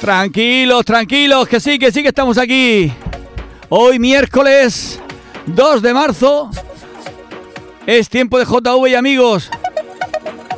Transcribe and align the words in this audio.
Tranquilos, 0.00 0.82
tranquilos, 0.86 1.46
que 1.46 1.60
sí, 1.60 1.78
que 1.78 1.92
sí 1.92 2.00
que 2.02 2.08
estamos 2.08 2.38
aquí. 2.38 2.90
Hoy 3.68 3.98
miércoles 3.98 4.98
2 5.44 5.82
de 5.82 5.92
marzo 5.92 6.50
es 7.84 8.08
tiempo 8.08 8.38
de 8.38 8.46
JV 8.46 8.88
y 8.88 8.94
amigos. 8.94 9.50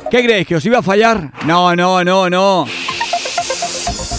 ¿Qué 0.09 0.23
creéis? 0.23 0.47
¿Que 0.47 0.55
os 0.55 0.65
iba 0.65 0.77
a 0.79 0.81
fallar? 0.81 1.29
No, 1.45 1.75
no, 1.75 2.05
no, 2.05 2.29
no. 2.29 2.65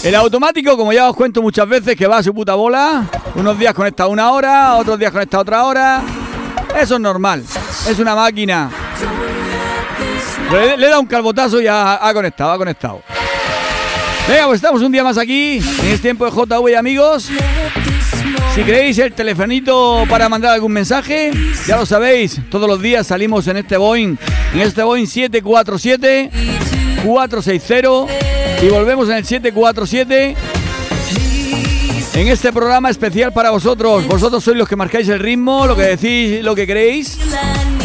El 0.03 0.13
automático, 0.13 0.77
como 0.77 0.93
ya 0.93 1.09
os 1.09 1.15
cuento 1.15 1.41
muchas 1.41 1.67
veces, 1.67 1.95
que 1.95 2.05
va 2.05 2.17
a 2.17 2.23
su 2.23 2.31
puta 2.31 2.53
bola. 2.53 3.05
Unos 3.33 3.57
días 3.57 3.73
conecta 3.73 4.05
una 4.05 4.29
hora, 4.31 4.75
otros 4.75 4.99
días 4.99 5.11
conecta 5.11 5.39
otra 5.39 5.63
hora. 5.65 6.03
Eso 6.79 6.95
es 6.95 7.01
normal. 7.01 7.43
Es 7.89 7.97
una 7.97 8.13
máquina. 8.13 8.69
Le, 10.51 10.77
le 10.77 10.87
da 10.87 10.99
un 10.99 11.07
calbotazo 11.07 11.59
y 11.59 11.65
ha, 11.65 12.07
ha 12.07 12.13
conectado, 12.13 12.51
ha 12.51 12.57
conectado. 12.59 13.01
Venga, 14.27 14.47
pues 14.47 14.55
estamos 14.55 14.81
un 14.81 14.91
día 14.91 15.03
más 15.03 15.19
aquí, 15.19 15.57
en 15.57 15.87
este 15.87 15.99
tiempo 15.99 16.25
de 16.25 16.31
JV 16.31 16.75
amigos. 16.75 17.29
Si 18.55 18.63
queréis 18.63 18.97
el 18.97 19.13
telefonito 19.13 20.03
para 20.09 20.27
mandar 20.29 20.53
algún 20.53 20.71
mensaje, 20.71 21.31
ya 21.67 21.77
lo 21.77 21.85
sabéis, 21.85 22.41
todos 22.49 22.67
los 22.67 22.81
días 22.81 23.05
salimos 23.05 23.47
en 23.47 23.57
este 23.57 23.77
Boeing, 23.77 24.17
en 24.53 24.61
este 24.61 24.81
Boeing 24.81 25.05
747 25.05 26.31
460 27.05 28.65
y 28.65 28.69
volvemos 28.69 29.09
en 29.09 29.17
el 29.17 29.25
747 29.25 30.35
en 32.15 32.27
este 32.27 32.51
programa 32.51 32.89
especial 32.89 33.31
para 33.31 33.51
vosotros. 33.51 34.07
Vosotros 34.07 34.43
sois 34.43 34.57
los 34.57 34.67
que 34.67 34.75
marcáis 34.75 35.07
el 35.09 35.19
ritmo, 35.19 35.67
lo 35.67 35.75
que 35.75 35.83
decís, 35.83 36.41
lo 36.43 36.55
que 36.55 36.65
queréis. 36.65 37.19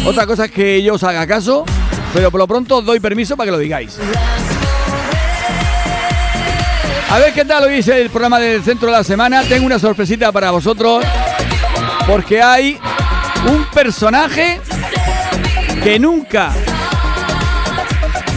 Otra 0.05 0.25
cosa 0.25 0.45
es 0.45 0.51
que 0.51 0.81
yo 0.81 0.95
os 0.95 1.03
haga 1.03 1.27
caso, 1.27 1.65
pero 2.13 2.31
por 2.31 2.39
lo 2.39 2.47
pronto 2.47 2.77
os 2.77 2.85
doy 2.85 2.99
permiso 2.99 3.37
para 3.37 3.47
que 3.47 3.51
lo 3.51 3.59
digáis. 3.59 3.99
A 7.11 7.19
ver 7.19 7.33
qué 7.33 7.43
tal 7.43 7.65
hoy 7.65 7.79
es 7.79 7.87
el 7.89 8.09
programa 8.09 8.39
del 8.39 8.63
centro 8.63 8.87
de 8.87 8.93
la 8.93 9.03
semana. 9.03 9.43
Tengo 9.43 9.65
una 9.65 9.77
sorpresita 9.77 10.31
para 10.31 10.49
vosotros. 10.51 11.03
Porque 12.07 12.41
hay 12.41 12.79
un 13.45 13.65
personaje 13.65 14.61
que 15.83 15.99
nunca 15.99 16.53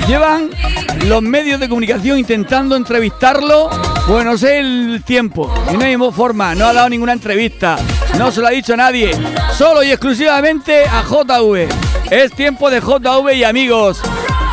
llevan 0.09 0.51
los 1.07 1.23
medios 1.23 1.61
de 1.61 1.69
comunicación 1.69 2.19
intentando 2.19 2.75
entrevistarlo. 2.75 3.71
Bueno, 4.09 4.33
no 4.33 4.39
sé 4.39 4.59
el 4.59 5.05
tiempo. 5.07 5.55
Y 5.73 5.77
no 5.77 5.85
hay 5.85 5.97
forma. 6.13 6.57
No 6.57 6.67
ha 6.67 6.73
dado 6.73 6.89
ninguna 6.89 7.13
entrevista. 7.13 7.77
No 8.19 8.33
se 8.33 8.41
lo 8.41 8.49
ha 8.49 8.51
dicho 8.51 8.77
nadie. 8.77 9.13
Solo 9.57 9.85
y 9.85 9.93
exclusivamente 9.93 10.85
a 10.85 11.05
JV. 11.05 11.69
Es 12.11 12.33
tiempo 12.33 12.69
de 12.71 12.81
JV 12.81 13.37
y 13.37 13.45
amigos. 13.45 14.03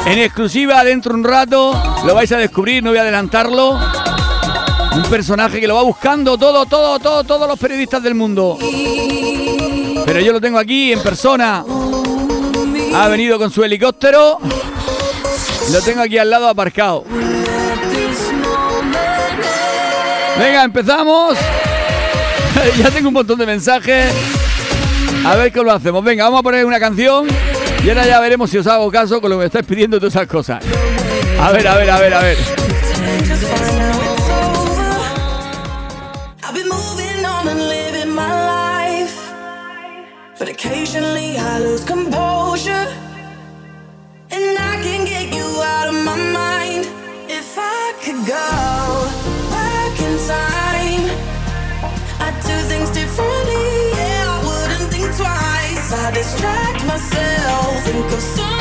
En 0.06 0.20
exclusiva 0.20 0.84
dentro 0.84 1.14
de 1.14 1.20
un 1.20 1.24
rato. 1.24 2.02
Lo 2.06 2.14
vais 2.14 2.32
a 2.32 2.38
descubrir, 2.38 2.84
no 2.84 2.92
voy 2.92 3.00
a 3.00 3.02
adelantarlo. 3.02 3.80
Un 4.94 5.04
personaje 5.04 5.62
que 5.62 5.68
lo 5.68 5.76
va 5.76 5.84
buscando 5.84 6.38
todo, 6.38 6.66
todo, 6.66 7.00
todo, 7.00 7.24
todos 7.24 7.48
los 7.48 7.58
periodistas 7.58 8.04
del 8.04 8.14
mundo. 8.14 8.58
Pero 10.06 10.20
yo 10.20 10.34
lo 10.34 10.42
tengo 10.42 10.60
aquí 10.60 10.92
en 10.92 11.02
persona. 11.02 11.64
Ha 12.94 13.08
venido 13.08 13.38
con 13.38 13.50
su 13.52 13.64
helicóptero. 13.64 14.38
Lo 15.72 15.82
tengo 15.82 16.02
aquí 16.02 16.18
al 16.18 16.30
lado 16.30 16.50
aparcado. 16.50 17.06
Venga, 20.38 20.64
empezamos. 20.64 21.38
ya 22.78 22.92
tengo 22.92 23.08
un 23.08 23.14
montón 23.14 23.40
de 23.40 23.46
mensajes. 23.46 24.14
A 25.26 25.36
ver 25.36 25.54
cómo 25.54 25.66
lo 25.66 25.72
hacemos. 25.74 26.04
Venga, 26.04 26.26
vamos 26.26 26.42
a 26.42 26.44
poner 26.44 26.66
una 26.66 26.80
canción. 26.80 27.28
Y 27.84 27.90
ahora 27.90 28.06
ya 28.06 28.20
veremos 28.20 28.50
si 28.50 28.58
os 28.58 28.68
hago 28.68 28.92
caso 28.92 29.22
con 29.22 29.30
lo 29.30 29.38
que 29.38 29.42
me 29.42 29.46
estáis 29.46 29.66
pidiendo 29.66 29.98
y 29.98 30.00
todas 30.00 30.16
esas 30.16 30.28
cosas. 30.28 30.64
A 31.40 31.52
ver, 31.52 31.68
a 31.68 31.76
ver, 31.76 31.90
a 31.90 32.00
ver, 32.00 32.14
a 32.14 32.20
ver. 32.20 32.71
But 40.42 40.50
occasionally 40.50 41.38
I 41.38 41.60
lose 41.60 41.84
composure. 41.84 42.88
And 44.32 44.58
I 44.58 44.82
can 44.82 45.06
get 45.06 45.32
you 45.32 45.46
out 45.62 45.88
of 45.88 45.94
my 46.04 46.18
mind. 46.18 46.88
If 47.30 47.56
I 47.60 47.94
could 48.02 48.26
go 48.26 48.50
back 49.52 49.94
in 50.02 50.18
time, 50.26 51.04
I'd 52.26 52.38
do 52.42 52.58
things 52.72 52.90
differently. 52.90 53.92
Yeah, 53.94 54.34
I 54.34 54.42
wouldn't 54.48 54.92
think 54.92 55.16
twice. 55.16 55.94
I 55.94 56.10
distract 56.10 56.88
myself, 56.88 57.84
think 57.84 58.12
of 58.12 58.20
someone 58.20 58.61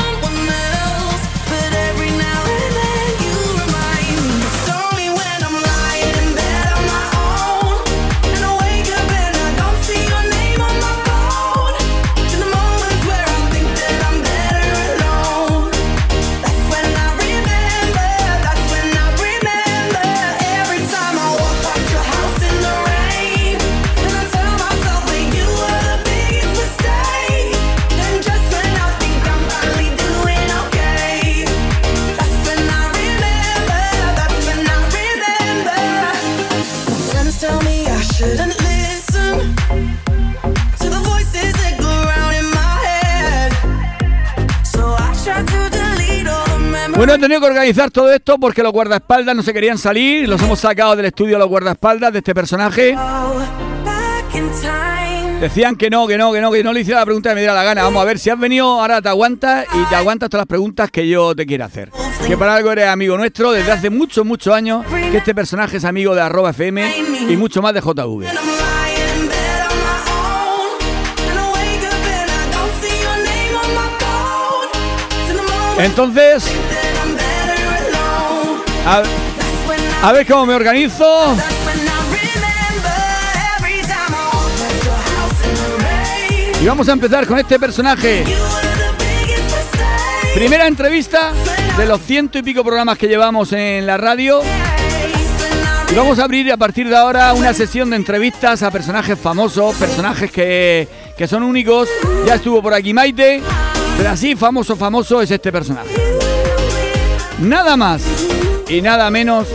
Bueno, 47.01 47.15
he 47.15 47.17
tenido 47.17 47.41
que 47.41 47.47
organizar 47.47 47.89
todo 47.89 48.13
esto 48.13 48.37
porque 48.37 48.61
los 48.61 48.71
guardaespaldas 48.71 49.35
no 49.35 49.41
se 49.41 49.51
querían 49.51 49.79
salir. 49.79 50.29
Los 50.29 50.39
hemos 50.39 50.59
sacado 50.59 50.95
del 50.95 51.07
estudio 51.07 51.39
los 51.39 51.49
guardaespaldas 51.49 52.13
de 52.13 52.19
este 52.19 52.35
personaje. 52.35 52.95
Decían 55.39 55.77
que 55.77 55.89
no, 55.89 56.05
que 56.05 56.15
no, 56.19 56.31
que 56.31 56.39
no, 56.41 56.51
que 56.51 56.63
no 56.63 56.71
le 56.71 56.81
hiciera 56.81 56.99
la 56.99 57.05
pregunta 57.07 57.29
que 57.29 57.33
me 57.33 57.41
diera 57.41 57.55
la 57.55 57.63
gana. 57.63 57.81
Vamos 57.81 58.03
a 58.03 58.05
ver, 58.05 58.19
si 58.19 58.29
has 58.29 58.39
venido, 58.39 58.79
ahora 58.79 59.01
te 59.01 59.09
aguantas 59.09 59.65
y 59.73 59.89
te 59.89 59.95
aguantas 59.95 60.29
todas 60.29 60.41
las 60.41 60.47
preguntas 60.47 60.91
que 60.91 61.07
yo 61.07 61.35
te 61.35 61.47
quiera 61.47 61.65
hacer. 61.65 61.89
Que 62.27 62.37
para 62.37 62.53
algo 62.53 62.71
eres 62.71 62.85
amigo 62.85 63.17
nuestro 63.17 63.51
desde 63.51 63.71
hace 63.71 63.89
muchos, 63.89 64.23
muchos 64.23 64.53
años. 64.53 64.85
Que 64.85 65.17
este 65.17 65.33
personaje 65.33 65.77
es 65.77 65.85
amigo 65.85 66.13
de 66.13 66.21
arroba 66.21 66.51
FM 66.51 66.97
y 67.29 67.35
mucho 67.35 67.63
más 67.63 67.73
de 67.73 67.81
JV. 67.81 68.27
Entonces, 75.79 76.45
a, 78.85 80.11
ver 80.11 80.25
cómo 80.27 80.45
me 80.45 80.55
organizo. 80.55 81.35
Y 86.61 86.65
vamos 86.65 86.87
a 86.89 86.91
empezar 86.91 87.25
con 87.25 87.39
este 87.39 87.59
personaje. 87.59 88.23
Primera 90.35 90.67
entrevista 90.67 91.31
de 91.77 91.85
los 91.85 92.01
ciento 92.01 92.37
y 92.37 92.43
pico 92.43 92.63
programas 92.63 92.97
que 92.97 93.07
llevamos 93.07 93.51
en 93.53 93.85
la 93.85 93.97
radio. 93.97 94.41
Y 95.91 95.95
vamos 95.95 96.19
a 96.19 96.23
abrir 96.23 96.51
a 96.51 96.57
partir 96.57 96.87
de 96.87 96.95
ahora 96.95 97.33
una 97.33 97.53
sesión 97.53 97.89
de 97.89 97.97
entrevistas 97.97 98.63
a 98.63 98.71
personajes 98.71 99.19
famosos, 99.19 99.75
personajes 99.75 100.31
que, 100.31 100.87
que 101.17 101.27
son 101.27 101.43
únicos. 101.43 101.89
Ya 102.25 102.35
estuvo 102.35 102.61
por 102.61 102.73
aquí 102.73 102.93
Maite, 102.93 103.41
pero 103.97 104.09
así 104.11 104.35
famoso, 104.35 104.75
famoso 104.75 105.21
es 105.21 105.31
este 105.31 105.51
personaje. 105.51 106.20
Nada 107.41 107.75
más 107.75 108.03
y 108.69 108.81
nada 108.81 109.09
menos 109.09 109.47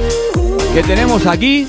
que 0.75 0.83
tenemos 0.83 1.25
aquí 1.27 1.67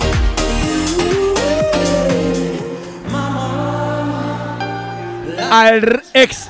al 5.52 6.02
ex, 6.14 6.50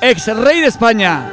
ex 0.00 0.36
rey 0.36 0.60
de 0.60 0.66
España. 0.66 1.30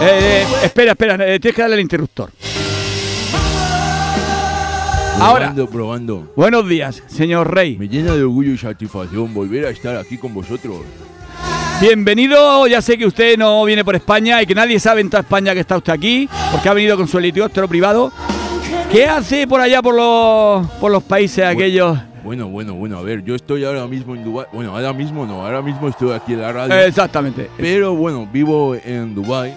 Eh, 0.00 0.04
eh, 0.04 0.46
espera, 0.64 0.92
espera, 0.92 1.14
eh, 1.14 1.38
tienes 1.38 1.54
que 1.54 1.62
darle 1.62 1.76
el 1.76 1.82
interruptor. 1.82 2.30
Ahora, 5.20 5.52
Probando, 5.52 5.70
probando. 5.70 6.32
buenos 6.34 6.68
días, 6.68 7.02
señor 7.06 7.54
Rey. 7.54 7.76
Me 7.78 7.86
llena 7.86 8.12
de 8.14 8.22
orgullo 8.24 8.50
y 8.52 8.58
satisfacción 8.58 9.32
volver 9.32 9.66
a 9.66 9.70
estar 9.70 9.94
aquí 9.96 10.18
con 10.18 10.34
vosotros. 10.34 10.78
Bienvenido, 11.82 12.68
ya 12.68 12.80
sé 12.80 12.96
que 12.96 13.04
usted 13.04 13.36
no 13.36 13.64
viene 13.64 13.84
por 13.84 13.96
España 13.96 14.40
y 14.40 14.46
que 14.46 14.54
nadie 14.54 14.78
sabe 14.78 15.00
en 15.00 15.10
toda 15.10 15.22
España 15.22 15.52
que 15.52 15.58
está 15.58 15.76
usted 15.76 15.92
aquí, 15.92 16.28
porque 16.52 16.68
ha 16.68 16.74
venido 16.74 16.96
con 16.96 17.08
su 17.08 17.18
helicóptero 17.18 17.66
privado. 17.66 18.12
¿Qué 18.88 19.04
hace 19.06 19.48
por 19.48 19.60
allá 19.60 19.82
por 19.82 19.96
los, 19.96 20.64
por 20.78 20.92
los 20.92 21.02
países 21.02 21.44
aquellos? 21.44 21.98
Bueno, 22.22 22.46
bueno, 22.46 22.74
bueno, 22.74 22.98
a 22.98 23.02
ver, 23.02 23.24
yo 23.24 23.34
estoy 23.34 23.64
ahora 23.64 23.88
mismo 23.88 24.14
en 24.14 24.22
Dubái. 24.22 24.46
Bueno, 24.52 24.76
ahora 24.76 24.92
mismo 24.92 25.26
no, 25.26 25.44
ahora 25.44 25.60
mismo 25.60 25.88
estoy 25.88 26.12
aquí 26.12 26.34
en 26.34 26.42
la 26.42 26.52
radio. 26.52 26.72
Exactamente. 26.72 27.50
Pero 27.56 27.96
bueno, 27.96 28.28
vivo 28.32 28.76
en 28.76 29.12
Dubái. 29.16 29.52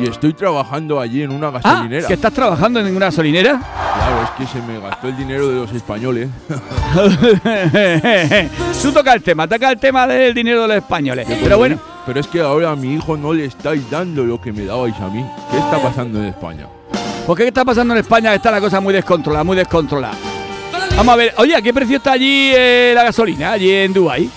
Y 0.00 0.08
estoy 0.08 0.34
trabajando 0.34 1.00
allí 1.00 1.22
en 1.22 1.30
una 1.30 1.48
Ah, 1.48 1.60
gasolinera. 1.62 2.06
que 2.06 2.14
estás 2.14 2.32
trabajando 2.32 2.80
en 2.80 2.94
una 2.94 3.06
gasolinera. 3.06 3.58
Claro, 3.60 4.22
es 4.24 4.30
que 4.32 4.46
se 4.46 4.60
me 4.66 4.78
gastó 4.78 5.08
el 5.08 5.16
dinero 5.16 5.48
de 5.48 5.54
los 5.56 5.72
españoles. 5.72 6.28
Tú 8.82 8.92
toca 8.92 9.14
el 9.14 9.22
tema, 9.22 9.48
toca 9.48 9.70
el 9.70 9.78
tema 9.78 10.06
del 10.06 10.34
dinero 10.34 10.62
de 10.62 10.68
los 10.68 10.76
españoles. 10.76 11.26
Pero 11.42 11.58
bueno, 11.58 11.78
Pero 12.06 12.20
es 12.20 12.26
que 12.26 12.40
ahora 12.40 12.70
a 12.72 12.76
mi 12.76 12.94
hijo 12.94 13.16
no 13.16 13.32
le 13.32 13.46
estáis 13.46 13.88
dando 13.90 14.24
lo 14.24 14.40
que 14.40 14.52
me 14.52 14.64
dabais 14.64 14.94
a 15.00 15.08
mí. 15.08 15.24
¿Qué 15.50 15.58
está 15.58 15.78
pasando 15.82 16.18
en 16.20 16.26
España? 16.26 16.66
¿por 17.26 17.36
qué 17.36 17.48
está 17.48 17.64
pasando 17.64 17.92
en 17.94 18.00
España? 18.00 18.32
Está 18.34 18.52
la 18.52 18.60
cosa 18.60 18.80
muy 18.80 18.94
descontrolada, 18.94 19.42
muy 19.42 19.56
descontrolada. 19.56 20.14
Vamos 20.96 21.12
a 21.12 21.16
ver, 21.16 21.34
oye, 21.38 21.56
¿a 21.56 21.60
qué 21.62 21.74
precio 21.74 21.96
está 21.96 22.12
allí 22.12 22.52
eh, 22.54 22.92
la 22.94 23.02
gasolina, 23.02 23.52
allí 23.52 23.70
en 23.72 23.92
Dubái? 23.92 24.30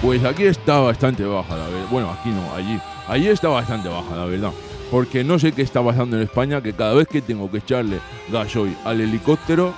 Pues 0.00 0.24
aquí 0.24 0.44
está 0.44 0.78
bastante 0.80 1.24
baja, 1.24 1.54
la 1.56 1.64
verdad. 1.64 1.86
Bueno, 1.90 2.10
aquí 2.10 2.30
no, 2.30 2.54
allí. 2.56 2.80
Allí 3.08 3.28
está 3.28 3.48
bastante 3.48 3.88
baja, 3.88 4.16
la 4.16 4.24
verdad. 4.24 4.52
Porque 4.90 5.24
no 5.24 5.38
sé 5.38 5.52
qué 5.52 5.62
está 5.62 5.82
pasando 5.82 6.16
en 6.16 6.22
España, 6.22 6.60
que 6.60 6.72
cada 6.72 6.94
vez 6.94 7.08
que 7.08 7.22
tengo 7.22 7.50
que 7.50 7.58
echarle 7.58 7.98
gasoil 8.30 8.76
al 8.84 9.00
helicóptero, 9.00 9.72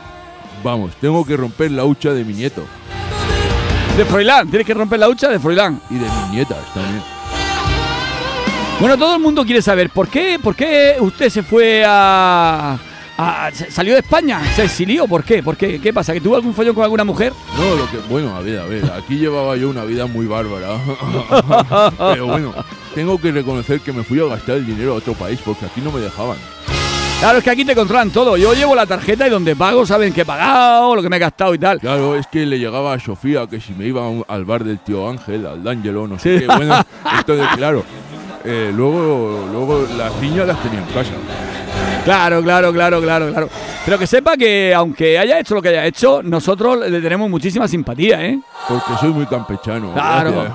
vamos, 0.62 0.94
tengo 1.00 1.24
que 1.24 1.36
romper 1.36 1.70
la 1.70 1.84
hucha 1.84 2.12
de 2.12 2.24
mi 2.24 2.34
nieto. 2.34 2.64
De 3.96 4.04
Froilán, 4.04 4.48
tienes 4.48 4.66
que 4.66 4.74
romper 4.74 4.98
la 4.98 5.08
hucha 5.08 5.28
de 5.28 5.38
Froilán. 5.38 5.80
Y 5.88 5.94
de 5.94 6.00
mis 6.00 6.30
nietas 6.30 6.58
también. 6.74 7.02
Bueno, 8.80 8.98
todo 8.98 9.14
el 9.14 9.22
mundo 9.22 9.44
quiere 9.44 9.62
saber 9.62 9.88
por 9.90 10.08
qué, 10.08 10.38
por 10.42 10.56
qué 10.56 10.96
usted 10.98 11.30
se 11.30 11.44
fue 11.44 11.84
a, 11.86 12.76
a- 13.18 13.50
se- 13.52 13.70
salió 13.70 13.94
de 13.94 14.00
España, 14.00 14.40
se 14.54 14.64
exilió, 14.64 15.06
¿por 15.06 15.22
qué? 15.24 15.42
¿Por 15.42 15.56
qué? 15.56 15.80
¿Qué 15.80 15.92
pasa? 15.92 16.12
¿Que 16.12 16.20
tuvo 16.20 16.36
algún 16.36 16.54
follón 16.54 16.74
con 16.74 16.84
alguna 16.84 17.04
mujer? 17.04 17.32
No, 17.56 17.76
lo 17.76 17.90
que. 17.90 17.98
Bueno, 18.08 18.34
a 18.36 18.40
ver, 18.40 18.58
a 18.60 18.64
ver. 18.64 18.84
Aquí 18.92 19.16
llevaba 19.18 19.56
yo 19.56 19.68
una 19.70 19.84
vida 19.84 20.06
muy 20.06 20.26
bárbara. 20.26 20.78
Pero 21.98 22.26
bueno, 22.26 22.52
tengo 22.94 23.18
que 23.20 23.32
reconocer 23.32 23.80
que 23.80 23.92
me 23.92 24.02
fui 24.02 24.20
a 24.20 24.24
gastar 24.24 24.56
el 24.56 24.66
dinero 24.66 24.92
a 24.92 24.96
otro 24.96 25.14
país 25.14 25.38
porque 25.44 25.66
aquí 25.66 25.80
no 25.80 25.90
me 25.92 26.00
dejaban. 26.00 26.36
Claro, 27.20 27.38
es 27.38 27.44
que 27.44 27.50
aquí 27.50 27.64
te 27.64 27.74
controlan 27.74 28.10
todo. 28.10 28.36
Yo 28.36 28.52
llevo 28.54 28.74
la 28.74 28.84
tarjeta 28.86 29.26
y 29.26 29.30
donde 29.30 29.56
pago 29.56 29.86
saben 29.86 30.12
que 30.12 30.22
he 30.22 30.24
pagado, 30.26 30.94
lo 30.96 31.02
que 31.02 31.08
me 31.08 31.16
he 31.16 31.20
gastado 31.20 31.54
y 31.54 31.58
tal. 31.58 31.78
Claro, 31.80 32.16
es 32.16 32.26
que 32.26 32.44
le 32.44 32.58
llegaba 32.58 32.92
a 32.92 32.98
Sofía 33.00 33.46
que 33.46 33.60
si 33.60 33.72
me 33.72 33.86
iba 33.86 34.06
un- 34.08 34.24
al 34.28 34.44
bar 34.44 34.64
del 34.64 34.78
tío 34.80 35.08
Ángel, 35.08 35.46
al 35.46 35.62
D'Angelo, 35.62 36.06
no 36.08 36.18
sé 36.18 36.40
Sí. 36.40 36.46
qué. 36.46 36.54
Bueno, 36.54 36.84
entonces, 37.18 37.46
claro. 37.56 37.84
eh, 38.44 38.72
luego, 38.74 39.48
luego 39.50 39.86
las 39.96 40.14
niñas 40.20 40.46
las 40.48 40.62
tenía 40.62 40.80
en 40.80 40.86
casa. 40.86 41.12
Claro, 42.04 42.42
claro, 42.42 42.72
claro, 42.72 43.00
claro, 43.00 43.30
claro. 43.30 43.48
Pero 43.84 43.98
que 43.98 44.06
sepa 44.06 44.36
que 44.36 44.74
aunque 44.74 45.18
haya 45.18 45.38
hecho 45.38 45.54
lo 45.54 45.62
que 45.62 45.68
haya 45.70 45.86
hecho, 45.86 46.22
nosotros 46.22 46.88
le 46.88 47.00
tenemos 47.00 47.28
muchísima 47.30 47.66
simpatía, 47.66 48.24
¿eh? 48.24 48.38
Porque 48.68 48.92
soy 49.00 49.10
muy 49.10 49.26
campechano. 49.26 49.92
Claro. 49.92 50.46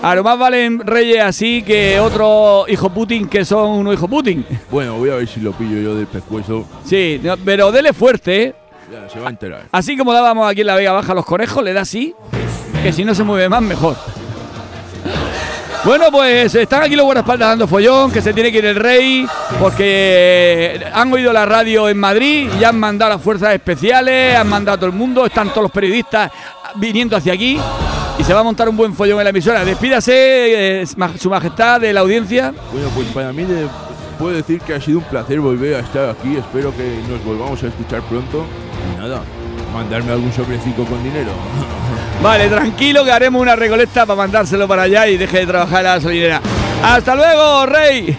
Claro, 0.00 0.24
más 0.24 0.38
valen 0.38 0.80
reyes 0.80 1.22
así 1.22 1.62
que 1.62 2.00
otro 2.00 2.64
hijo 2.68 2.88
Putin 2.90 3.28
que 3.28 3.44
son 3.44 3.70
uno 3.70 3.92
hijo 3.92 4.08
Putin. 4.08 4.46
bueno, 4.70 4.96
voy 4.96 5.10
a 5.10 5.16
ver 5.16 5.28
si 5.28 5.40
lo 5.40 5.52
pillo 5.52 5.78
yo 5.80 5.94
del 5.94 6.06
pescuezo. 6.06 6.64
Sí, 6.84 7.20
pero 7.44 7.70
dele 7.70 7.92
fuerte, 7.92 8.42
¿eh? 8.42 8.54
Ya, 8.90 9.08
se 9.08 9.20
va 9.20 9.28
a 9.28 9.30
enterar. 9.30 9.62
Así 9.70 9.96
como 9.96 10.12
dábamos 10.12 10.50
aquí 10.50 10.62
en 10.62 10.66
la 10.66 10.74
Vega 10.74 10.92
Baja 10.92 11.12
a 11.12 11.14
los 11.14 11.24
conejos, 11.24 11.62
le 11.62 11.72
da 11.72 11.82
así, 11.82 12.14
que 12.82 12.92
si 12.92 13.04
no 13.04 13.14
se 13.14 13.22
mueve 13.22 13.48
más, 13.48 13.62
mejor. 13.62 13.96
Bueno, 15.82 16.06
pues 16.10 16.54
están 16.54 16.82
aquí 16.82 16.94
los 16.94 17.04
guardaespaldas 17.04 17.48
dando 17.48 17.66
follón, 17.66 18.12
que 18.12 18.20
se 18.20 18.34
tiene 18.34 18.52
que 18.52 18.58
ir 18.58 18.66
el 18.66 18.76
rey, 18.76 19.26
porque 19.58 20.78
han 20.92 21.10
oído 21.10 21.32
la 21.32 21.46
radio 21.46 21.88
en 21.88 21.98
Madrid 21.98 22.50
y 22.60 22.64
han 22.64 22.78
mandado 22.78 23.12
las 23.14 23.22
fuerzas 23.22 23.54
especiales, 23.54 24.36
han 24.36 24.46
mandado 24.46 24.74
a 24.74 24.78
todo 24.78 24.90
el 24.90 24.96
mundo, 24.96 25.24
están 25.24 25.48
todos 25.48 25.62
los 25.62 25.70
periodistas 25.70 26.30
viniendo 26.74 27.16
hacia 27.16 27.32
aquí 27.32 27.58
y 28.18 28.24
se 28.24 28.34
va 28.34 28.40
a 28.40 28.42
montar 28.42 28.68
un 28.68 28.76
buen 28.76 28.94
follón 28.94 29.18
en 29.20 29.24
la 29.24 29.30
emisora. 29.30 29.64
Despídase, 29.64 30.82
eh, 30.82 30.86
su 31.18 31.30
majestad, 31.30 31.80
de 31.80 31.94
la 31.94 32.00
audiencia. 32.00 32.52
Bueno, 32.72 32.88
pues 32.94 33.08
para 33.08 33.32
mí 33.32 33.46
puedo 34.18 34.36
decir 34.36 34.60
que 34.60 34.74
ha 34.74 34.80
sido 34.82 34.98
un 34.98 35.04
placer 35.04 35.40
volver 35.40 35.76
a 35.76 35.80
estar 35.80 36.10
aquí. 36.10 36.36
Espero 36.36 36.76
que 36.76 37.00
nos 37.08 37.24
volvamos 37.24 37.62
a 37.62 37.68
escuchar 37.68 38.02
pronto. 38.02 38.44
Y 38.94 39.00
nada, 39.00 39.22
mandarme 39.72 40.12
algún 40.12 40.32
sobrecito 40.32 40.84
con 40.84 41.02
dinero. 41.02 41.32
Vale, 42.22 42.48
tranquilo 42.48 43.02
que 43.02 43.12
haremos 43.12 43.40
una 43.40 43.56
recolecta 43.56 44.04
para 44.04 44.16
mandárselo 44.16 44.68
para 44.68 44.82
allá 44.82 45.08
y 45.08 45.16
deje 45.16 45.38
de 45.38 45.46
trabajar 45.46 45.82
la 45.82 45.94
gasolinera. 45.94 46.40
¡Hasta 46.82 47.14
luego, 47.14 47.66
rey! 47.66 48.16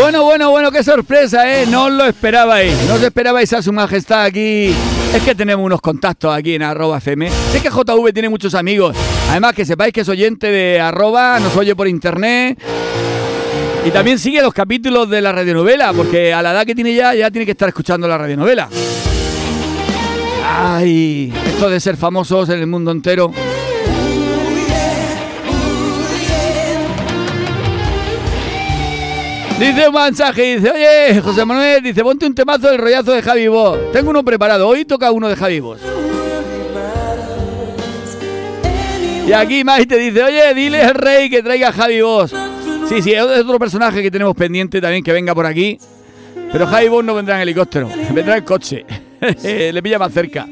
Bueno, 0.00 0.24
bueno, 0.24 0.50
bueno, 0.50 0.72
qué 0.72 0.82
sorpresa, 0.82 1.60
¿eh? 1.60 1.66
No 1.66 1.90
lo 1.90 2.06
esperabais, 2.06 2.74
no 2.88 2.94
os 2.94 3.02
esperabais 3.02 3.52
a 3.52 3.60
su 3.60 3.70
majestad 3.70 4.24
aquí. 4.24 4.74
Es 5.14 5.22
que 5.22 5.34
tenemos 5.34 5.62
unos 5.62 5.82
contactos 5.82 6.34
aquí 6.34 6.54
en 6.54 6.62
arroba 6.62 6.96
FM. 6.96 7.30
Sé 7.52 7.60
que 7.60 7.68
JV 7.68 8.10
tiene 8.10 8.30
muchos 8.30 8.54
amigos. 8.54 8.96
Además, 9.28 9.52
que 9.52 9.66
sepáis 9.66 9.92
que 9.92 10.00
es 10.00 10.08
oyente 10.08 10.50
de 10.50 10.80
arroba, 10.80 11.38
nos 11.38 11.54
oye 11.54 11.76
por 11.76 11.86
internet. 11.86 12.58
Y 13.84 13.90
también 13.90 14.18
sigue 14.18 14.40
los 14.40 14.54
capítulos 14.54 15.10
de 15.10 15.20
la 15.20 15.32
radionovela, 15.32 15.92
porque 15.92 16.32
a 16.32 16.40
la 16.40 16.52
edad 16.52 16.64
que 16.64 16.74
tiene 16.74 16.94
ya, 16.94 17.14
ya 17.14 17.30
tiene 17.30 17.44
que 17.44 17.52
estar 17.52 17.68
escuchando 17.68 18.08
la 18.08 18.16
radionovela. 18.16 18.70
Ay, 20.46 21.30
esto 21.46 21.68
de 21.68 21.78
ser 21.78 21.98
famosos 21.98 22.48
en 22.48 22.58
el 22.58 22.66
mundo 22.66 22.90
entero. 22.90 23.30
Dice 29.60 29.88
un 29.88 29.94
mensaje, 29.94 30.56
dice, 30.56 30.70
oye, 30.70 31.20
José 31.20 31.44
Manuel, 31.44 31.82
dice, 31.82 32.02
ponte 32.02 32.24
un 32.24 32.34
temazo 32.34 32.70
del 32.70 32.78
rollazo 32.78 33.12
de 33.12 33.20
Javi 33.20 33.46
Bosch. 33.46 33.92
Tengo 33.92 34.08
uno 34.08 34.24
preparado, 34.24 34.66
hoy 34.66 34.86
toca 34.86 35.10
uno 35.10 35.28
de 35.28 35.36
Javi 35.36 35.60
Bosch. 35.60 35.82
Y 39.28 39.32
aquí 39.34 39.62
Maite 39.62 39.98
dice, 39.98 40.22
oye, 40.22 40.54
dile 40.54 40.82
al 40.82 40.94
rey 40.94 41.28
que 41.28 41.42
traiga 41.42 41.68
a 41.68 41.72
Javi 41.72 42.00
Bosch. 42.00 42.32
Sí, 42.88 43.02
sí, 43.02 43.12
es 43.12 43.22
otro 43.22 43.58
personaje 43.58 44.02
que 44.02 44.10
tenemos 44.10 44.34
pendiente 44.34 44.80
también 44.80 45.04
que 45.04 45.12
venga 45.12 45.34
por 45.34 45.44
aquí. 45.44 45.78
Pero 46.50 46.66
Javi 46.66 46.88
Bosch 46.88 47.04
no 47.04 47.14
vendrá 47.14 47.36
en 47.36 47.42
helicóptero, 47.42 47.90
vendrá 48.14 48.38
en 48.38 48.44
coche. 48.44 48.86
Le 49.42 49.82
pilla 49.82 49.98
más 49.98 50.14
cerca. 50.14 50.46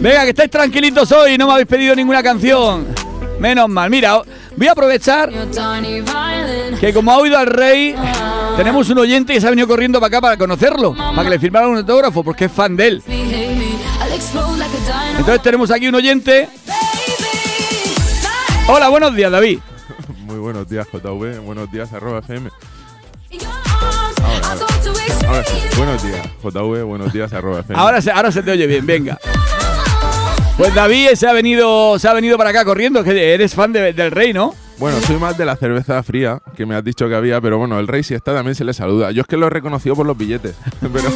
Venga, 0.00 0.24
que 0.24 0.30
estáis 0.30 0.50
tranquilitos 0.50 1.10
hoy, 1.12 1.38
no 1.38 1.46
me 1.46 1.52
habéis 1.52 1.68
pedido 1.68 1.94
ninguna 1.94 2.22
canción. 2.22 2.86
Menos 3.38 3.68
mal. 3.68 3.90
Mira, 3.90 4.22
voy 4.56 4.66
a 4.66 4.72
aprovechar 4.72 5.30
que 6.80 6.92
como 6.92 7.10
ha 7.12 7.18
oído 7.18 7.38
al 7.38 7.46
rey, 7.46 7.94
tenemos 8.56 8.88
un 8.88 8.98
oyente 8.98 9.32
que 9.34 9.40
se 9.40 9.46
ha 9.46 9.50
venido 9.50 9.68
corriendo 9.68 10.00
para 10.00 10.08
acá 10.08 10.20
para 10.20 10.36
conocerlo, 10.36 10.94
para 10.94 11.22
que 11.24 11.30
le 11.30 11.38
firmara 11.38 11.68
un 11.68 11.76
autógrafo, 11.76 12.22
porque 12.22 12.46
es 12.46 12.52
fan 12.52 12.76
de 12.76 12.86
él. 12.88 13.02
Entonces 15.18 15.42
tenemos 15.42 15.70
aquí 15.70 15.88
un 15.88 15.94
oyente. 15.94 16.48
Baby, 16.66 17.26
Hola, 18.68 18.88
buenos 18.88 19.14
días, 19.14 19.30
David. 19.30 19.60
Muy 20.26 20.38
buenos 20.38 20.68
días, 20.68 20.86
JV. 20.92 21.40
Buenos 21.40 21.70
días, 21.70 21.92
arroba 21.92 22.18
FM. 22.18 22.50
your 24.58 24.75
Ahora 25.26 25.44
buenos 25.76 26.02
días, 26.02 26.26
JV. 26.42 26.82
Buenos 26.84 27.12
días, 27.12 27.32
arroba. 27.32 27.64
Ahora 27.74 28.00
se, 28.00 28.10
ahora 28.10 28.30
se 28.32 28.42
te 28.42 28.50
oye 28.52 28.66
bien, 28.66 28.86
venga. 28.86 29.18
Pues 30.56 30.74
David 30.74 31.08
se 31.14 31.26
ha 31.28 31.32
venido, 31.32 31.98
se 31.98 32.08
ha 32.08 32.14
venido 32.14 32.38
para 32.38 32.50
acá 32.50 32.64
corriendo, 32.64 33.04
que 33.04 33.34
eres 33.34 33.54
fan 33.54 33.72
de- 33.72 33.92
del 33.92 34.10
rey, 34.10 34.32
¿no? 34.32 34.54
Bueno, 34.78 34.98
soy 35.00 35.16
más 35.16 35.36
de 35.38 35.44
la 35.46 35.56
cerveza 35.56 36.02
fría 36.02 36.40
que 36.56 36.64
me 36.66 36.74
has 36.74 36.84
dicho 36.84 37.08
que 37.08 37.14
había, 37.14 37.40
pero 37.40 37.58
bueno, 37.58 37.78
el 37.78 37.88
rey 37.88 38.02
si 38.02 38.14
está 38.14 38.34
también 38.34 38.54
se 38.54 38.64
le 38.64 38.72
saluda. 38.74 39.10
Yo 39.10 39.22
es 39.22 39.26
que 39.26 39.36
lo 39.36 39.46
he 39.46 39.50
reconocido 39.50 39.94
por 39.96 40.06
los 40.06 40.16
billetes, 40.16 40.54
pero 40.80 41.08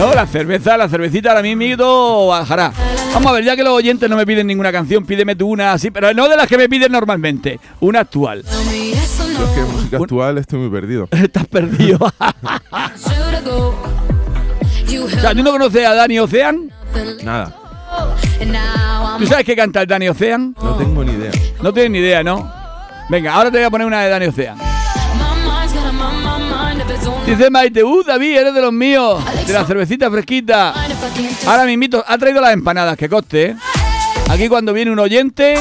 No, 0.00 0.14
la 0.14 0.26
cerveza, 0.26 0.78
la 0.78 0.88
cervecita 0.88 1.28
ahora 1.28 1.42
mismo 1.42 2.28
bajará. 2.28 2.72
Vamos 3.12 3.30
a 3.30 3.34
ver, 3.34 3.44
ya 3.44 3.54
que 3.54 3.62
los 3.62 3.74
oyentes 3.74 4.08
no 4.08 4.16
me 4.16 4.24
piden 4.24 4.46
ninguna 4.46 4.72
canción, 4.72 5.04
pídeme 5.04 5.36
tú 5.36 5.48
una 5.48 5.74
así, 5.74 5.90
pero 5.90 6.14
no 6.14 6.26
de 6.26 6.38
las 6.38 6.46
que 6.46 6.56
me 6.56 6.70
piden 6.70 6.90
normalmente, 6.90 7.60
una 7.80 8.00
actual. 8.00 8.42
Yo 8.42 9.44
es 9.44 9.50
que 9.54 9.60
música 9.60 9.98
actual 9.98 10.38
estoy 10.38 10.58
muy 10.60 10.70
perdido. 10.70 11.06
Estás 11.12 11.46
perdido. 11.46 11.98
O 15.02 15.08
sea, 15.20 15.34
¿tú 15.34 15.42
no 15.42 15.52
conoces 15.52 15.86
a 15.86 15.94
Dani 15.94 16.18
Ocean? 16.18 16.70
Nada, 17.22 17.54
¿Tú 19.18 19.26
sabes 19.26 19.44
qué 19.44 19.54
canta 19.54 19.82
el 19.82 19.86
Dani 19.86 20.08
Ocean? 20.08 20.54
no 20.60 20.76
tengo 20.76 21.04
ni 21.04 21.12
idea. 21.12 21.30
No 21.62 21.72
tienes 21.74 21.92
ni 21.92 21.98
idea, 21.98 22.22
¿no? 22.22 22.50
Venga, 23.10 23.34
ahora 23.34 23.50
te 23.50 23.58
voy 23.58 23.66
a 23.66 23.70
poner 23.70 23.86
una 23.86 24.00
de 24.00 24.08
Dani 24.08 24.26
Ocean. 24.26 24.79
Dice 27.26 27.50
Maite, 27.50 27.84
uh, 27.84 28.02
David, 28.02 28.36
eres 28.38 28.54
de 28.54 28.60
los 28.60 28.72
míos. 28.72 29.22
De 29.46 29.52
la 29.52 29.64
cervecita 29.64 30.10
fresquita. 30.10 30.74
Ahora 31.46 31.64
mismito, 31.64 32.04
ha 32.06 32.18
traído 32.18 32.40
las 32.40 32.52
empanadas, 32.52 32.96
que 32.96 33.08
coste, 33.08 33.42
¿eh? 33.50 33.56
Aquí 34.28 34.48
cuando 34.48 34.72
viene 34.72 34.90
un 34.90 34.98
oyente, 34.98 35.54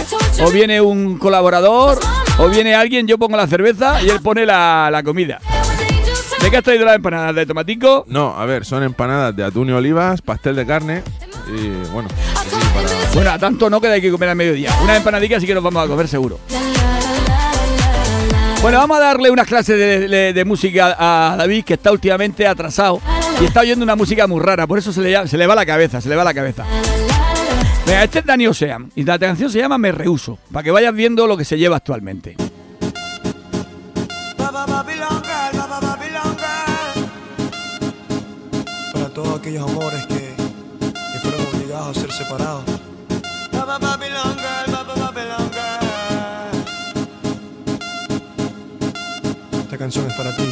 o 0.44 0.52
viene 0.52 0.80
un 0.82 1.18
colaborador, 1.18 2.00
o 2.38 2.48
viene 2.50 2.76
alguien, 2.76 3.08
yo 3.08 3.18
pongo 3.18 3.36
la 3.36 3.48
cerveza 3.48 4.02
y 4.02 4.10
él 4.10 4.22
pone 4.22 4.46
la, 4.46 4.90
la 4.92 5.02
comida. 5.04 5.40
¿De 6.42 6.50
qué 6.50 6.58
has 6.58 6.64
traído 6.64 6.86
las 6.86 6.96
empanadas? 6.96 7.36
¿De 7.36 7.46
tomatico? 7.46 8.06
No, 8.08 8.36
a 8.38 8.46
ver, 8.46 8.66
son 8.66 8.84
empanadas 8.84 9.36
de 9.36 9.44
atún 9.44 9.70
y 9.70 9.72
olivas, 9.74 10.22
pastel 10.22 10.56
de 10.56 10.66
carne 10.66 11.04
y 11.48 11.70
bueno. 11.92 12.10
para- 12.74 12.90
Bueno, 13.14 13.32
a 13.32 13.40
tanto 13.40 13.70
no 13.70 13.82
queda 13.82 13.94
hay 13.94 14.02
que 14.02 14.12
comer 14.12 14.30
a 14.30 14.36
mediodía. 14.36 14.72
Una 14.84 14.96
empanadica 14.98 15.40
sí 15.40 15.48
que 15.48 15.54
nos 15.56 15.64
vamos 15.64 15.84
a 15.84 15.88
comer 15.88 16.08
seguro. 16.08 16.40
Bueno, 18.62 18.78
vamos 18.80 18.98
a 18.98 19.00
darle 19.00 19.32
unas 19.32 19.48
clases 19.48 19.78
de, 19.78 20.08
de- 20.08 20.34
de 20.34 20.46
música 20.46 20.96
a 21.00 21.36
David, 21.38 21.64
que 21.64 21.76
está 21.76 21.92
últimamente 21.92 22.46
atrasado 22.46 23.00
y 23.42 23.46
está 23.46 23.62
oyendo 23.62 23.84
una 23.84 23.96
música 23.96 24.28
muy 24.28 24.42
rara, 24.42 24.68
por 24.68 24.78
eso 24.78 24.92
se 24.92 25.02
le, 25.02 25.28
se 25.28 25.38
le 25.38 25.48
va 25.48 25.56
la 25.56 25.66
cabeza, 25.66 26.02
se 26.02 26.10
le 26.10 26.16
va 26.18 26.26
la 26.26 26.34
cabeza. 26.34 26.66
Venga, 27.86 28.04
este 28.04 28.20
es 28.20 28.26
Dani 28.26 28.48
Ocean 28.48 28.92
y 28.96 29.04
la 29.06 29.18
canción 29.18 29.50
se 29.50 29.60
llama 29.60 29.78
Me 29.78 29.92
Rehuso, 29.94 30.38
para 30.52 30.64
que 30.64 30.72
vayas 30.72 30.94
viendo 30.94 31.26
lo 31.26 31.38
que 31.38 31.46
se 31.46 31.58
lleva 31.58 31.78
actualmente. 31.78 32.36
Para 38.94 39.10
todos 39.14 39.40
aquellos 39.40 39.70
amores 39.70 40.06
que, 40.08 40.36
que 41.14 41.20
fueron 41.22 41.42
obligados 41.56 41.98
a 41.98 42.02
ser 42.02 42.12
separados. 42.12 42.64
Canción 49.80 50.06
es 50.08 50.14
para 50.18 50.36
ti. 50.36 50.44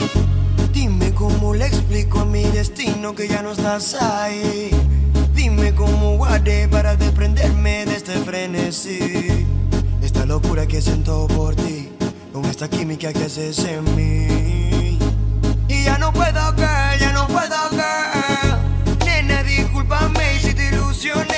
Dime 0.72 1.14
cómo 1.14 1.54
le 1.54 1.68
explico 1.68 2.22
a 2.22 2.26
mi 2.26 2.44
destino 2.44 3.14
que 3.14 3.28
ya 3.28 3.42
no 3.42 3.52
estás 3.52 3.94
ahí. 3.96 4.70
Dime 5.36 5.76
cómo 5.76 6.16
guardé 6.16 6.70
para 6.70 6.96
desprenderme 6.96 7.86
de 7.86 7.98
este 7.98 8.14
frenesí. 8.20 9.46
Esta 10.02 10.26
locura 10.26 10.66
que 10.66 10.82
siento 10.82 11.28
por 11.28 11.56
ti, 11.56 11.90
con 12.32 12.46
esta 12.46 12.70
química 12.70 13.12
que 13.12 13.26
haces 13.26 13.60
en 13.66 13.84
mí. 13.98 14.98
Y 15.68 15.84
ya 15.84 15.98
no 15.98 16.14
puedo, 16.14 16.42
girl, 16.56 16.98
ya 16.98 17.12
no 17.12 17.28
puedo, 17.28 17.58
girl. 17.72 19.06
Nena, 19.06 19.44
discúlpame 19.44 20.40
si 20.40 20.54
te 20.54 20.70
ilusioné, 20.70 21.37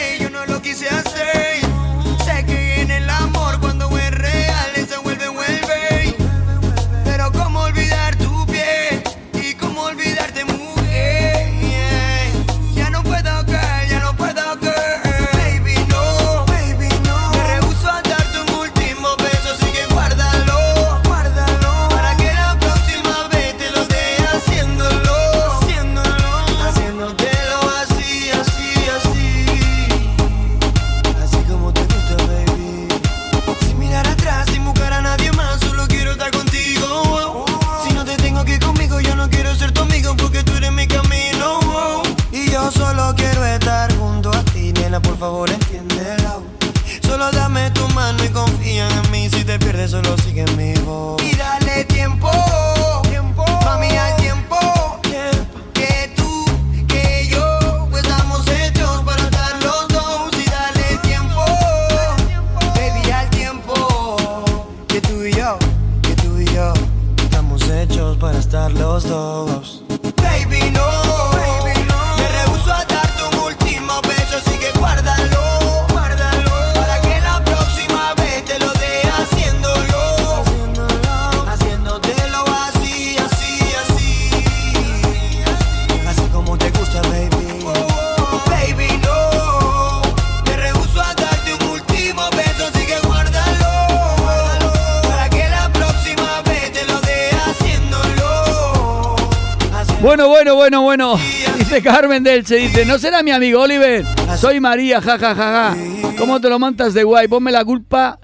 Dice 101.80 101.92
Carmen 101.92 102.22
Delche, 102.22 102.58
dice, 102.58 102.86
¿no 102.86 103.00
será 103.00 103.24
mi 103.24 103.32
amigo 103.32 103.62
Oliver? 103.62 104.06
Soy 104.36 104.60
María, 104.60 105.00
ja, 105.00 105.18
ja, 105.18 105.34
ja, 105.34 105.36
ja. 105.36 105.78
¿Cómo 106.18 106.42
te 106.42 106.50
lo 106.50 106.60
montas 106.60 106.94
de 106.94 107.06
guay? 107.06 107.30
Ponme 107.30 107.54
la 107.54 107.64
culpa 107.64 108.20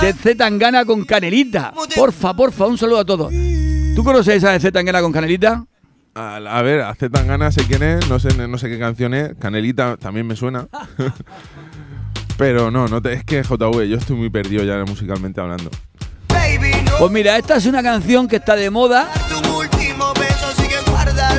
de 0.00 0.12
Z 0.12 0.34
Tangana 0.36 0.84
con 0.84 1.04
Canelita. 1.04 1.72
Porfa, 1.94 2.34
porfa, 2.34 2.66
un 2.66 2.76
saludo 2.76 2.98
a 2.98 3.04
todos. 3.04 3.32
¿Tú 3.94 4.02
conoces 4.02 4.34
esa 4.38 4.50
de 4.50 4.58
Z 4.58 4.72
Tangana 4.72 5.00
con 5.02 5.12
Canelita? 5.12 5.64
A, 6.16 6.36
a 6.38 6.62
ver, 6.62 6.80
hace 6.80 7.08
tan 7.08 7.28
ganas 7.28 7.54
sé 7.54 7.64
quién 7.68 7.84
es, 7.84 8.08
no 8.08 8.18
sé, 8.18 8.36
no 8.48 8.58
sé 8.58 8.68
qué 8.68 8.76
canción 8.80 9.14
es. 9.14 9.36
Canelita 9.38 9.96
también 9.98 10.26
me 10.26 10.34
suena. 10.34 10.66
Pero 12.36 12.72
no, 12.72 12.88
no 12.88 13.00
te, 13.00 13.12
es 13.12 13.24
que 13.24 13.44
JV, 13.44 13.86
yo 13.86 13.98
estoy 13.98 14.16
muy 14.16 14.30
perdido 14.30 14.64
ya 14.64 14.84
musicalmente 14.84 15.40
hablando. 15.40 15.70
Pues 16.98 17.12
mira, 17.12 17.36
esta 17.36 17.54
es 17.54 17.66
una 17.66 17.84
canción 17.84 18.26
que 18.26 18.36
está 18.36 18.56
de 18.56 18.68
moda. 18.68 19.08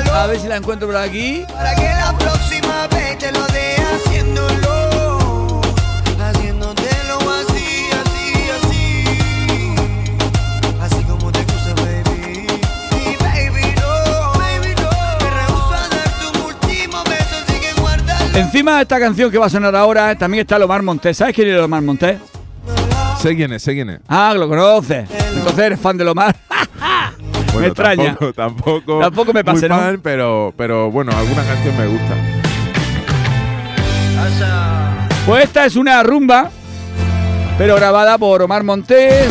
A 0.06 0.26
ver 0.26 0.40
si 0.40 0.48
la 0.48 0.56
encuentro 0.56 0.88
por 0.88 0.96
aquí. 0.96 1.44
Para 1.52 1.74
que 1.74 1.82
la 1.82 2.16
próxima 2.18 2.86
vez 2.88 3.18
te 3.18 3.30
lo 3.32 3.46
dé 3.46 3.76
haciéndolo. 3.76 5.60
Haciéndotelo 6.20 7.18
así, 7.30 7.88
así, 8.02 8.50
así. 8.56 9.04
Así 10.80 11.02
como 11.04 11.30
te 11.30 11.42
gusta, 11.44 11.74
baby. 11.82 12.46
Y 12.92 13.16
baby, 13.22 13.74
no. 13.76 14.32
Baby, 14.38 14.74
no. 14.80 14.90
Me 15.20 15.30
rehuso 15.30 15.74
a 15.74 15.88
darte 15.88 16.26
un 16.34 16.40
último 16.46 17.04
beso, 17.04 17.36
así 17.46 17.60
que 17.60 17.80
guárdalo. 17.80 18.38
Encima 18.38 18.76
de 18.76 18.82
esta 18.82 18.98
canción 18.98 19.30
que 19.30 19.38
va 19.38 19.46
a 19.46 19.50
sonar 19.50 19.74
ahora, 19.76 20.16
también 20.16 20.42
está 20.42 20.58
Lomar 20.58 20.82
Montés. 20.82 21.16
¿Sabes 21.16 21.34
quién 21.34 21.48
es 21.48 21.56
Lomar 21.56 21.82
Montés? 21.82 22.18
Sé 23.22 23.34
quién 23.34 23.52
es, 23.52 23.62
sé 23.62 23.74
quién 23.74 23.90
es. 23.90 24.00
Ah, 24.06 24.32
lo 24.36 24.48
conoces. 24.48 25.08
Entonces 25.10 25.58
eres 25.58 25.80
fan 25.80 25.96
de 25.96 26.04
Lomar. 26.04 26.36
me 27.56 27.66
extraña. 27.66 28.04
Tampoco, 28.16 28.32
tampoco, 28.34 28.98
Tampoco 29.00 29.32
me 29.32 29.44
pase, 29.44 29.68
muy 29.68 29.78
¿no? 29.78 30.00
pero, 30.02 30.54
pero 30.56 30.90
bueno, 30.90 31.12
alguna 31.16 31.44
canción 31.44 31.76
me 31.76 31.86
gusta. 31.86 32.14
Pues 35.26 35.44
esta 35.44 35.66
es 35.66 35.76
una 35.76 36.02
rumba, 36.02 36.50
pero 37.58 37.76
grabada 37.76 38.16
por 38.18 38.42
Omar 38.42 38.64
Montés, 38.64 39.28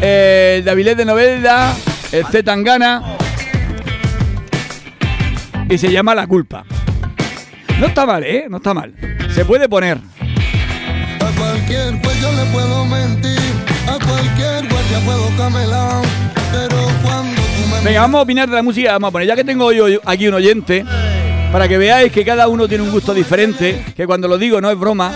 eh, 0.00 0.62
Davilés 0.64 0.96
de 0.96 1.04
Novelda, 1.04 1.74
el 2.10 2.24
Z 2.26 2.42
Tangana, 2.42 3.02
y 5.68 5.76
se 5.76 5.92
llama 5.92 6.14
La 6.14 6.26
Culpa. 6.26 6.64
No 7.78 7.86
está 7.86 8.06
mal, 8.06 8.24
¿eh? 8.24 8.46
No 8.48 8.56
está 8.56 8.74
mal. 8.74 8.94
Se 9.34 9.44
puede 9.44 9.68
poner. 9.68 9.98
A 9.98 11.38
cualquier 11.38 12.00
pues 12.00 12.20
yo 12.20 12.32
le 12.32 12.44
puedo 12.46 12.84
mentir, 12.86 13.47
guardia 14.88 15.00
puedo 15.04 15.36
camelar, 15.36 16.02
pero 16.52 16.76
cuando 17.02 17.40
tú 17.40 17.68
me 17.70 17.84
Venga, 17.84 18.00
vamos 18.00 18.18
a 18.18 18.22
opinar 18.22 18.48
de 18.48 18.54
la 18.54 18.62
música. 18.62 18.92
Vamos 18.92 19.08
a 19.08 19.12
poner, 19.12 19.28
ya 19.28 19.36
que 19.36 19.44
tengo 19.44 19.72
yo 19.72 19.86
aquí 20.04 20.28
un 20.28 20.34
oyente, 20.34 20.84
para 21.52 21.68
que 21.68 21.78
veáis 21.78 22.12
que 22.12 22.24
cada 22.24 22.48
uno 22.48 22.68
tiene 22.68 22.84
un 22.84 22.90
gusto 22.90 23.14
diferente, 23.14 23.84
que 23.96 24.06
cuando 24.06 24.28
lo 24.28 24.38
digo 24.38 24.60
no 24.60 24.70
es 24.70 24.78
broma, 24.78 25.12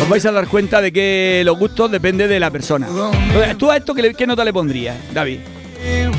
os 0.00 0.08
vais 0.08 0.24
a 0.26 0.32
dar 0.32 0.46
cuenta 0.48 0.80
de 0.80 0.92
que 0.92 1.42
los 1.44 1.58
gustos 1.58 1.90
dependen 1.90 2.28
de 2.28 2.40
la 2.40 2.50
persona. 2.50 2.88
Entonces, 2.88 3.58
¿tú 3.58 3.70
a 3.70 3.76
esto 3.76 3.94
qué 3.94 4.26
nota 4.26 4.44
le 4.44 4.52
pondrías, 4.52 4.96
David? 5.12 5.40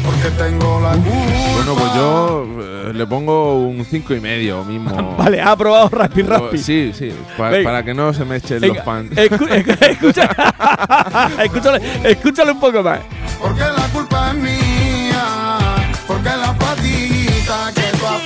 Porque 0.05 0.29
tengo 0.37 0.79
la 0.81 0.91
culpa. 0.91 1.53
Bueno, 1.55 1.73
pues 1.75 1.93
yo 1.95 2.47
eh, 2.61 2.91
le 2.93 3.05
pongo 3.05 3.59
un 3.59 3.83
cinco 3.85 4.13
y 4.13 4.19
medio 4.19 4.63
mismo. 4.63 5.15
Vale, 5.17 5.41
ha 5.41 5.51
aprobado 5.51 5.89
Raspi 5.89 6.21
Raspi. 6.23 6.57
Sí, 6.57 6.91
sí, 6.97 7.11
pa- 7.37 7.49
Venga. 7.49 7.69
para 7.69 7.83
que 7.83 7.93
no 7.93 8.13
se 8.13 8.25
me 8.25 8.37
echen 8.37 8.59
Venga, 8.61 8.75
los 8.75 8.85
fans. 8.85 9.11
escu- 9.11 9.47
escu- 9.49 9.87
escucha, 9.89 10.29
escúchale, 11.43 11.81
escúchale 12.03 12.51
un 12.51 12.59
poco 12.59 12.81
más. 12.83 12.99
Porque 13.41 13.61
la 13.61 13.87
culpa 13.93 14.29
es 14.31 14.35
mía, 14.35 15.25
porque 16.07 16.29
la 16.29 16.53
fatiga 16.55 17.71
la 18.01 18.19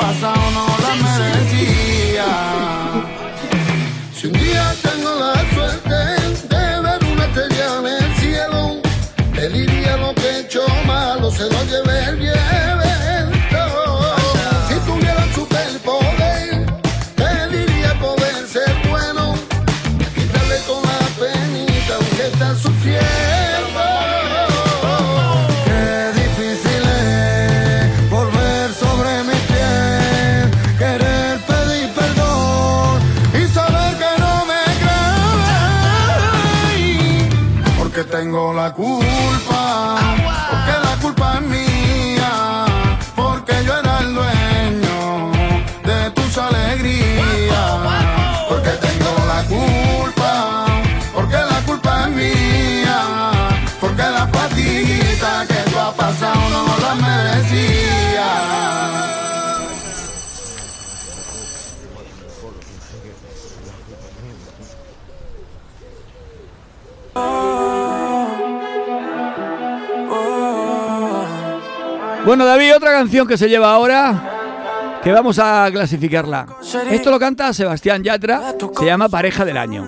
Bueno, 72.25 72.46
David, 72.46 72.75
otra 72.75 72.92
canción 72.92 73.27
que 73.27 73.38
se 73.38 73.50
lleva 73.50 73.74
ahora, 73.74 75.00
que 75.03 75.12
vamos 75.12 75.38
a 75.39 75.68
clasificarla. 75.72 76.46
Esto 76.89 77.12
lo 77.12 77.20
canta 77.20 77.51
Sebastián 77.51 78.01
Yatra, 78.01 78.53
se 78.80 78.86
llama 78.86 79.10
Pareja 79.10 79.44
del 79.44 79.58
Año. 79.58 79.86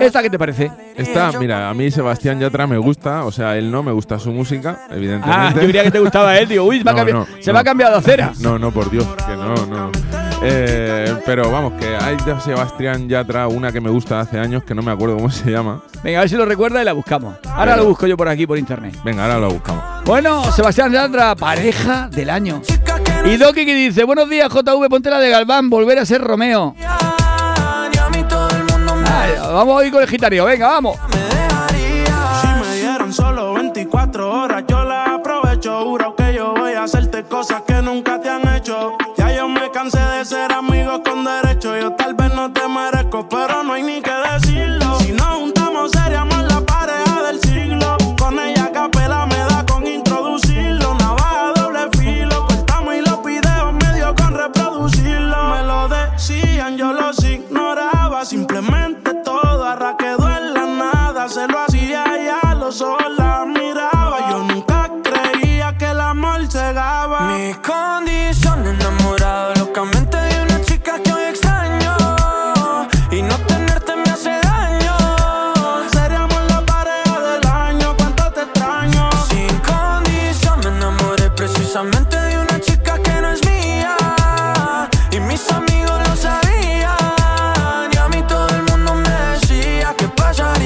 ¿Esta 0.00 0.22
qué 0.22 0.28
te 0.28 0.38
parece? 0.38 0.70
Esta, 0.94 1.32
mira, 1.38 1.70
a 1.70 1.74
mí 1.74 1.90
Sebastián 1.90 2.38
Yatra 2.38 2.66
me 2.66 2.76
gusta, 2.76 3.24
o 3.24 3.32
sea, 3.32 3.56
él 3.56 3.70
no 3.70 3.82
me 3.82 3.92
gusta 3.92 4.18
su 4.18 4.30
música, 4.30 4.80
Ah, 4.90 4.94
evidentemente. 4.94 5.60
yo 5.60 5.66
diría 5.66 5.82
que 5.84 5.90
te 5.90 6.00
gustaba 6.00 6.36
él, 6.38 6.48
digo, 6.48 6.64
uy, 6.64 6.82
va 6.84 6.90
a 6.90 6.94
No, 6.94 6.98
cambiar- 7.00 7.16
no, 7.16 7.26
se 7.40 7.50
no. 7.50 7.54
va 7.54 7.60
a 7.60 7.64
cambiar 7.64 7.90
de 7.92 7.96
acera. 7.98 8.32
No, 8.40 8.58
no, 8.58 8.70
por 8.70 8.90
Dios, 8.90 9.06
que 9.26 9.32
no, 9.36 9.54
no. 9.66 9.90
Eh, 10.42 11.16
pero 11.26 11.50
vamos, 11.50 11.74
que 11.74 11.86
hay 11.96 12.16
de 12.16 12.40
Sebastián 12.40 13.08
Yatra 13.08 13.46
una 13.46 13.70
que 13.70 13.80
me 13.80 13.90
gusta 13.90 14.16
de 14.16 14.20
hace 14.22 14.38
años 14.38 14.64
que 14.64 14.74
no 14.74 14.82
me 14.82 14.90
acuerdo 14.90 15.16
cómo 15.16 15.30
se 15.30 15.50
llama. 15.50 15.82
Venga, 16.02 16.18
a 16.18 16.22
ver 16.22 16.30
si 16.30 16.36
lo 16.36 16.46
recuerda 16.46 16.80
y 16.80 16.84
la 16.84 16.92
buscamos. 16.94 17.36
Ahora 17.46 17.76
lo 17.76 17.84
busco 17.84 18.06
yo 18.06 18.16
por 18.16 18.28
aquí, 18.28 18.46
por 18.46 18.56
internet. 18.56 18.96
Venga, 19.04 19.24
ahora 19.24 19.38
lo 19.38 19.50
buscamos. 19.50 19.82
Bueno, 20.04 20.50
Sebastián 20.52 20.92
Yatra, 20.92 21.34
pareja 21.34 22.08
del 22.08 22.30
año. 22.30 22.62
Y 23.24 23.36
Doki 23.36 23.66
que 23.66 23.74
dice, 23.74 24.04
buenos 24.04 24.30
días 24.30 24.48
JV, 24.48 24.88
ponte 24.88 25.10
la 25.10 25.18
de 25.18 25.28
Galván, 25.28 25.68
volver 25.68 25.98
a 25.98 26.06
ser 26.06 26.22
Romeo. 26.22 26.74
Ay, 29.06 29.32
vamos 29.52 29.82
a 29.82 29.84
ir 29.84 29.92
con 29.92 30.02
el 30.02 30.08
gitario, 30.08 30.46
venga, 30.46 30.68
vamos. 30.68 30.96
Si 32.40 32.46
me 32.46 32.76
dieron 32.76 33.12
solo 33.12 33.52
24 33.54 34.42
horas, 34.42 34.64
yo 34.66 34.84
las 34.84 35.08
aprovecho. 35.08 35.84
Juro 35.84 36.16
que 36.16 36.34
yo 36.34 36.54
voy 36.54 36.72
a 36.72 36.84
hacerte 36.84 37.24
cosas 37.24 37.62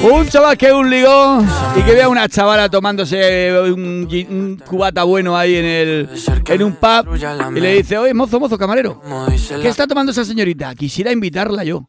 Un 0.05 0.29
chaval 0.29 0.55
que 0.55 0.67
es 0.67 0.73
un 0.73 0.87
ligón 0.87 1.47
y 1.75 1.81
que 1.81 1.93
vea 1.93 2.05
a 2.05 2.09
una 2.09 2.29
chavala 2.29 2.69
tomándose 2.69 3.51
un, 3.71 4.61
cubata 4.63 5.03
bueno 5.03 5.35
ahí 5.35 5.55
en 5.55 5.65
el 5.65 6.09
en 6.47 6.63
un 6.63 6.75
pub 6.75 7.15
y 7.55 7.59
le 7.59 7.77
dice, 7.77 7.97
oye, 7.97 8.13
mozo, 8.13 8.39
mozo, 8.39 8.55
camarero, 8.55 9.01
¿qué 9.61 9.67
está 9.67 9.87
tomando 9.87 10.11
esa 10.11 10.23
señorita? 10.23 10.75
Quisiera 10.75 11.11
invitarla 11.11 11.63
yo. 11.63 11.87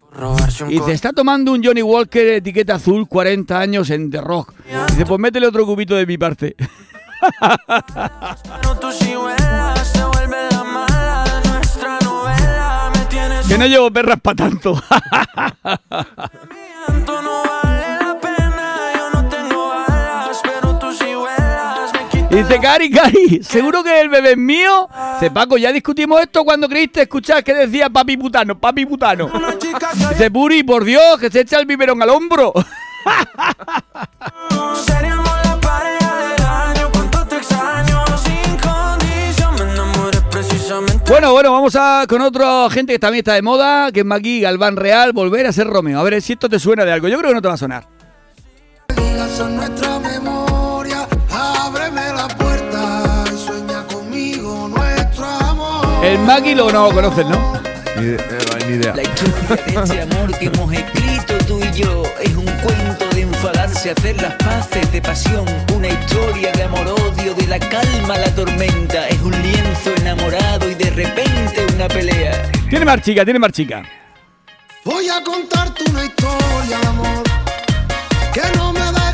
Y 0.69 0.79
dice, 0.79 0.93
está 0.93 1.13
tomando 1.13 1.53
un 1.53 1.63
Johnny 1.63 1.83
Walker 1.83 2.27
etiqueta 2.27 2.77
azul, 2.77 3.07
40 3.07 3.59
años 3.59 3.91
en 3.91 4.11
The 4.11 4.23
Rock. 4.23 4.55
Dice, 4.89 5.05
pues 5.05 5.21
métele 5.21 5.47
otro 5.47 5.67
cubito 5.67 5.95
de 5.95 6.07
mi 6.07 6.17
parte. 6.17 6.57
Que 13.49 13.57
no 13.57 13.67
llevo 13.67 13.93
perras 13.93 14.19
para 14.21 14.35
tanto. 14.35 14.75
dice, 22.37 22.61
Cari, 22.61 22.91
Cari, 22.91 23.43
seguro 23.43 23.83
que 23.83 24.01
el 24.01 24.09
bebé 24.09 24.33
es 24.33 24.37
mío. 24.37 24.89
Dice, 25.15 25.31
Paco, 25.31 25.57
ya 25.57 25.73
discutimos 25.73 26.21
esto 26.21 26.45
cuando 26.45 26.69
creíste 26.69 27.03
escuchar 27.03 27.43
que 27.43 27.55
decía 27.55 27.91
papi 27.91 28.17
putano, 28.17 28.59
papi 28.59 28.87
putano. 28.87 29.31
Dice, 30.11 30.31
Puri, 30.31 30.63
por 30.63 30.85
Dios, 30.85 31.19
que 31.19 31.31
se 31.31 31.41
echa 31.41 31.59
el 31.59 31.67
biberón 31.67 32.03
al 32.03 32.11
hombro. 32.11 32.53
Bueno, 41.09 41.33
bueno, 41.33 41.53
vamos 41.53 41.77
a 41.77 42.05
con 42.09 42.21
otra 42.21 42.69
gente 42.69 42.93
que 42.93 42.99
también 42.99 43.21
está 43.21 43.35
de 43.35 43.43
moda, 43.43 43.93
que 43.93 44.01
es 44.01 44.07
Maki 44.07 44.41
Galván 44.41 44.77
Real, 44.77 45.13
volver 45.13 45.47
a 45.47 45.53
ser 45.53 45.69
Romeo. 45.69 46.01
A 46.01 46.03
ver 46.03 46.21
si 46.21 46.33
esto 46.33 46.49
te 46.49 46.59
suena 46.59 46.85
de 46.85 46.93
algo. 46.93 47.07
Yo 47.09 47.17
creo 47.19 47.31
que 47.31 47.35
no 47.37 47.43
te 47.43 47.49
va 47.49 47.55
a 47.55 47.59
sonar. 47.59 47.87
Digas 48.89 49.41
en 49.41 49.57
El 56.07 56.21
Maki 56.21 56.55
lo 56.55 56.71
no 56.71 56.85
lo 56.87 56.95
conoces, 56.95 57.27
¿no? 57.27 57.61
Ni, 57.97 58.11
eh, 58.11 58.19
ni 58.69 58.75
idea. 58.75 58.95
La 58.95 59.03
historia 59.03 59.57
de 59.57 59.83
este 59.83 60.03
amor 60.03 60.39
que 60.39 60.47
hemos 60.47 60.73
escrito 60.73 61.37
tú 61.49 61.61
y 61.61 61.73
yo 61.73 62.05
es 62.23 62.33
un 62.37 62.45
cuento 62.45 63.09
de 63.13 63.23
enfadarse, 63.23 63.91
hacer 63.91 64.23
las 64.23 64.35
paces 64.35 64.93
de 64.93 65.03
pasión, 65.03 65.45
una 65.75 65.89
historia 65.89 66.53
de 66.53 66.63
amor-odio, 66.63 67.35
de 67.35 67.49
la 67.49 67.59
calma 67.59 68.15
a 68.15 68.19
la 68.19 68.33
tormenta, 68.37 69.09
es 69.09 69.21
un 69.21 69.33
lienzo 69.33 69.97
enamorado 69.97 70.71
y 70.71 70.75
de 70.75 70.91
repente 70.91 71.67
una 71.75 71.89
pelea. 71.89 72.53
Tiene 72.71 72.85
más 72.85 73.03
chica, 73.03 73.25
tiene 73.25 73.41
más 73.41 73.51
chica. 73.51 73.83
Voy 74.85 75.09
a 75.09 75.25
contarte 75.25 75.91
una 75.91 76.05
historia 76.05 76.79
de 76.79 76.87
amor 76.87 77.23
que 78.33 78.43
no 78.57 78.73
me 78.73 78.79
deja 78.79 79.06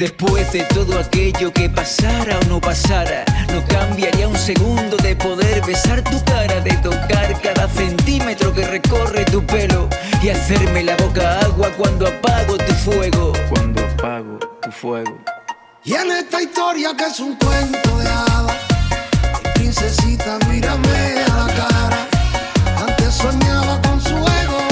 Después 0.00 0.50
de 0.50 0.62
todo 0.64 0.98
aquello 0.98 1.52
que 1.52 1.68
pasara 1.68 2.38
o 2.38 2.48
no 2.48 2.58
pasara, 2.58 3.22
no 3.52 3.62
cambiaría 3.66 4.26
un 4.26 4.34
segundo 4.38 4.96
de 4.96 5.14
poder 5.14 5.62
besar 5.66 6.02
tu 6.02 6.24
cara, 6.24 6.58
de 6.62 6.74
tocar 6.78 7.38
cada 7.42 7.68
centímetro 7.68 8.50
que 8.54 8.66
recorre 8.66 9.26
tu 9.26 9.44
pelo 9.44 9.90
y 10.22 10.30
hacerme 10.30 10.84
la 10.84 10.96
boca 10.96 11.40
agua 11.40 11.68
cuando 11.76 12.06
apago 12.06 12.56
tu 12.56 12.72
fuego. 12.76 13.34
Cuando 13.50 13.84
apago 13.84 14.38
tu 14.62 14.72
fuego. 14.72 15.18
Y 15.84 15.92
en 15.92 16.10
esta 16.12 16.40
historia 16.40 16.96
que 16.96 17.04
es 17.04 17.20
un 17.20 17.34
cuento 17.34 17.98
de 17.98 18.08
hadas, 18.08 18.56
princesita, 19.52 20.38
mírame 20.48 21.24
a 21.30 21.44
la 21.44 21.54
cara. 21.54 22.08
Antes 22.88 23.14
soñaba 23.16 23.78
con 23.82 24.00
su 24.00 24.16
ego 24.16 24.62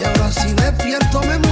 y 0.00 0.04
ahora 0.04 0.30
si 0.30 0.52
despierto 0.52 1.22
me 1.22 1.43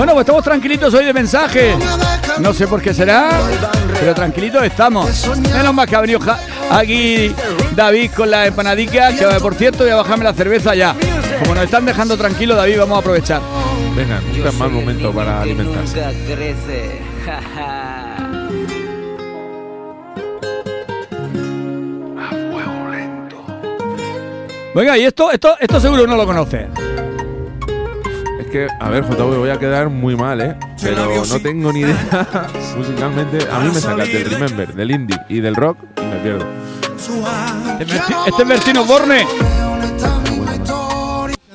Bueno, 0.00 0.14
pues 0.14 0.22
estamos 0.22 0.42
tranquilitos 0.42 0.94
hoy 0.94 1.04
de 1.04 1.12
mensajes. 1.12 1.76
No 2.38 2.54
sé 2.54 2.66
por 2.66 2.80
qué 2.80 2.94
será, 2.94 3.28
pero 4.00 4.14
tranquilitos 4.14 4.64
estamos. 4.64 5.28
Menos 5.52 5.74
mal 5.74 5.86
que 5.86 5.94
ha 5.94 6.00
venido 6.00 6.20
aquí 6.70 7.30
David 7.76 8.10
con 8.16 8.30
la 8.30 8.46
empanadica, 8.46 9.14
que 9.14 9.26
por 9.42 9.54
cierto 9.54 9.84
voy 9.84 9.92
a 9.92 9.96
bajarme 9.96 10.24
la 10.24 10.32
cerveza 10.32 10.74
ya. 10.74 10.96
Como 11.40 11.54
nos 11.54 11.64
están 11.64 11.84
dejando 11.84 12.16
tranquilos, 12.16 12.56
David, 12.56 12.78
vamos 12.78 12.96
a 12.96 13.00
aprovechar. 13.00 13.42
Venga, 13.94 14.22
nunca 14.34 14.48
es 14.48 14.54
mal 14.54 14.70
momento 14.70 15.12
para 15.12 15.42
alimentarse. 15.42 16.02
Venga, 24.74 24.96
y 24.96 25.04
esto, 25.04 25.30
esto, 25.30 25.56
esto 25.60 25.78
seguro 25.78 26.06
no 26.06 26.16
lo 26.16 26.24
conoces. 26.24 26.68
Que, 28.50 28.66
a 28.80 28.88
ver, 28.90 29.04
JV, 29.04 29.38
voy 29.38 29.50
a 29.50 29.58
quedar 29.60 29.88
muy 29.90 30.16
mal, 30.16 30.40
¿eh? 30.40 30.56
Pero 30.82 31.24
no 31.24 31.40
tengo 31.40 31.72
ni 31.72 31.80
idea 31.80 32.48
musicalmente. 32.76 33.38
A 33.50 33.60
mí 33.60 33.68
me 33.72 33.80
sacas 33.80 34.08
del 34.08 34.28
Remember, 34.28 34.74
del 34.74 34.90
indie 34.90 35.16
y 35.28 35.40
del 35.40 35.54
rock 35.54 35.78
y 35.98 36.04
me 36.04 36.16
pierdo. 36.16 36.46
Este 37.78 37.84
es 37.84 37.90
Berti- 37.90 38.28
este 38.28 38.42
es 38.42 38.48
Bertino 38.48 38.84
Borne. 38.84 39.24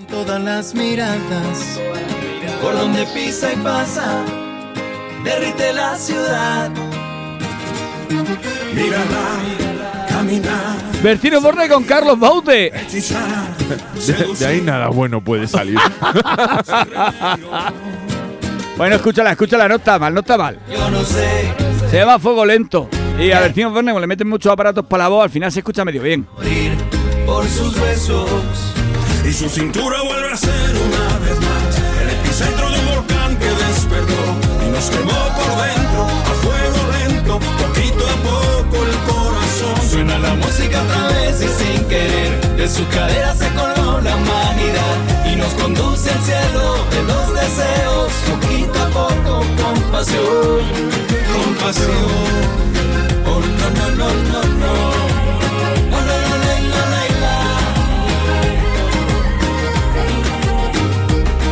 Todas 0.09 0.41
las 0.41 0.73
miradas, 0.73 1.79
por 2.61 2.73
donde 2.77 3.05
pisa 3.13 3.51
y 3.51 3.57
pasa, 3.57 4.21
derrite 5.25 5.73
la 5.73 5.95
ciudad. 5.97 6.71
Mírala, 8.73 10.05
caminar, 10.07 10.77
Bertino 11.03 11.41
Borne 11.41 11.67
con 11.67 11.83
Carlos 11.83 12.17
Baute. 12.17 12.71
De, 13.67 14.35
de 14.37 14.45
ahí 14.45 14.61
nada 14.61 14.89
bueno 14.89 15.21
puede 15.21 15.47
salir. 15.47 15.77
Bueno, 18.77 18.97
escúchala, 18.97 19.31
escúchala, 19.31 19.69
no 19.69 19.75
está 19.75 19.97
mal, 19.97 20.13
no 20.13 20.19
está 20.19 20.37
mal. 20.37 20.59
yo 20.69 20.89
no 20.91 21.01
sé 21.05 21.53
Se 21.89 21.97
llama 21.97 22.19
Fuego 22.19 22.45
Lento. 22.45 22.89
Y 23.17 23.31
a 23.31 23.39
Bertino 23.39 23.71
Borne, 23.71 23.91
como 23.91 24.01
le 24.01 24.07
meten 24.07 24.27
muchos 24.27 24.51
aparatos 24.51 24.85
para 24.85 25.03
la 25.03 25.09
voz, 25.09 25.23
al 25.23 25.29
final 25.29 25.49
se 25.49 25.59
escucha 25.59 25.85
medio 25.85 26.01
bien. 26.01 26.27
por 27.25 27.47
sus 27.47 27.79
besos. 27.79 28.29
Y 29.25 29.31
su 29.31 29.47
cintura 29.47 30.01
vuelve 30.03 30.29
a 30.33 30.35
ser 30.35 30.51
una 30.51 31.19
vez 31.19 31.39
más 31.39 31.79
el 32.01 32.09
epicentro 32.09 32.69
de 32.69 32.79
un 32.79 32.85
volcán 32.87 33.37
que 33.37 33.45
despertó 33.45 34.35
y 34.67 34.69
nos 34.71 34.89
quemó 34.89 35.11
por 35.13 35.55
dentro 35.65 36.03
a 36.03 36.33
fuego 36.43 36.91
lento, 36.91 37.39
poquito 37.39 38.05
a 38.05 38.15
poco 38.17 38.83
el 38.85 38.91
corazón. 39.07 39.34
Suena 39.89 40.17
la 40.19 40.33
música 40.35 40.81
otra 40.81 41.07
vez 41.07 41.41
y 41.41 41.47
sin 41.47 41.85
querer 41.85 42.55
de 42.57 42.67
su 42.69 42.87
cadera 42.89 43.33
se 43.35 43.47
coló 43.49 44.01
la 44.01 44.15
humanidad 44.15 44.95
y 45.31 45.35
nos 45.35 45.53
conduce 45.53 46.09
al 46.11 46.21
cielo 46.21 46.85
de 46.91 47.03
los 47.03 47.33
deseos, 47.33 48.11
poquito 48.29 48.81
a 48.81 48.87
poco 48.89 49.43
con 49.61 49.81
pasión, 49.91 50.63
con 51.31 51.55
pasión. 51.55 52.55
Oh 53.25 53.39
no 53.59 53.67
no 53.77 53.85
no 53.99 54.07
no 54.31 54.41
no. 54.61 54.73
Oh, 55.91 56.01
no, 56.07 56.15
no, 56.17 56.45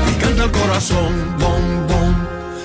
Y 0.10 0.13
canta 0.21 0.43
el 0.43 0.52
corazón, 0.52 1.12
bom, 1.39 1.63
bom, 1.78 1.83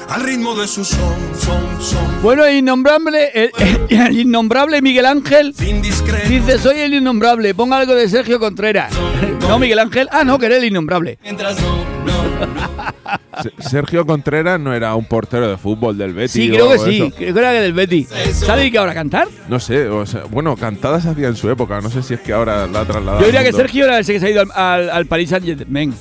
al 0.09 0.23
ritmo 0.23 0.55
de 0.55 0.67
su 0.67 0.85
son, 0.85 1.15
son, 1.39 1.83
son. 1.83 2.23
Bueno, 2.23 2.45
el 2.45 2.57
innombrable, 2.57 3.31
el, 3.35 3.51
el 3.91 4.19
innombrable 4.21 4.81
Miguel 4.83 5.07
Ángel 5.07 5.55
Indiscreto. 5.67 6.29
dice: 6.29 6.59
Soy 6.59 6.81
el 6.81 6.95
innombrable, 6.95 7.55
ponga 7.55 7.77
algo 7.79 7.95
de 7.95 8.09
Sergio 8.09 8.39
Contreras. 8.41 8.93
No, 9.49 9.59
Miguel 9.59 9.79
Ángel. 9.79 10.09
Ah, 10.13 10.25
no, 10.25 10.39
que 10.39 10.45
eres 10.45 10.59
el 10.59 10.65
innombrable. 10.67 11.19
Mientras 11.23 11.59
no, 11.63 11.77
no. 12.05 13.43
Se- 13.43 13.71
Sergio 13.71 14.05
Contreras 14.05 14.61
no 14.61 14.75
era 14.75 14.95
un 14.95 15.07
portero 15.07 15.49
de 15.49 15.57
fútbol 15.57 15.97
del 15.97 16.13
Betis. 16.13 16.33
Sí, 16.33 16.51
creo 16.51 16.71
que 16.71 16.79
sí. 16.79 16.97
eso. 17.01 17.11
Creo 17.17 17.33
que 17.33 17.41
era 17.41 17.53
del 17.53 17.73
Betty. 17.73 18.07
¿Sabe 18.33 18.71
que 18.71 18.77
ahora 18.77 18.93
cantar? 18.93 19.27
No 19.49 19.59
sé, 19.59 19.89
o 19.89 20.05
sea, 20.05 20.25
bueno, 20.31 20.55
cantadas 20.55 21.07
hacía 21.07 21.29
en 21.29 21.37
su 21.37 21.49
época. 21.49 21.81
No 21.81 21.89
sé 21.89 22.03
si 22.03 22.13
es 22.13 22.21
que 22.21 22.35
ahora 22.35 22.67
la 22.67 22.81
ha 22.81 22.85
trasladado. 22.85 23.21
Yo 23.21 23.27
diría 23.27 23.43
que. 23.43 23.53
Sergio 23.55 23.87
era 23.87 23.99
ese 24.01 24.13
que 24.13 24.21
se 24.21 24.27
ha 24.27 24.31
ido 24.31 24.43
al, 24.43 24.51
al, 24.55 24.91
al 24.91 25.07
Paris 25.07 25.31
Saint-Germain. 25.31 25.95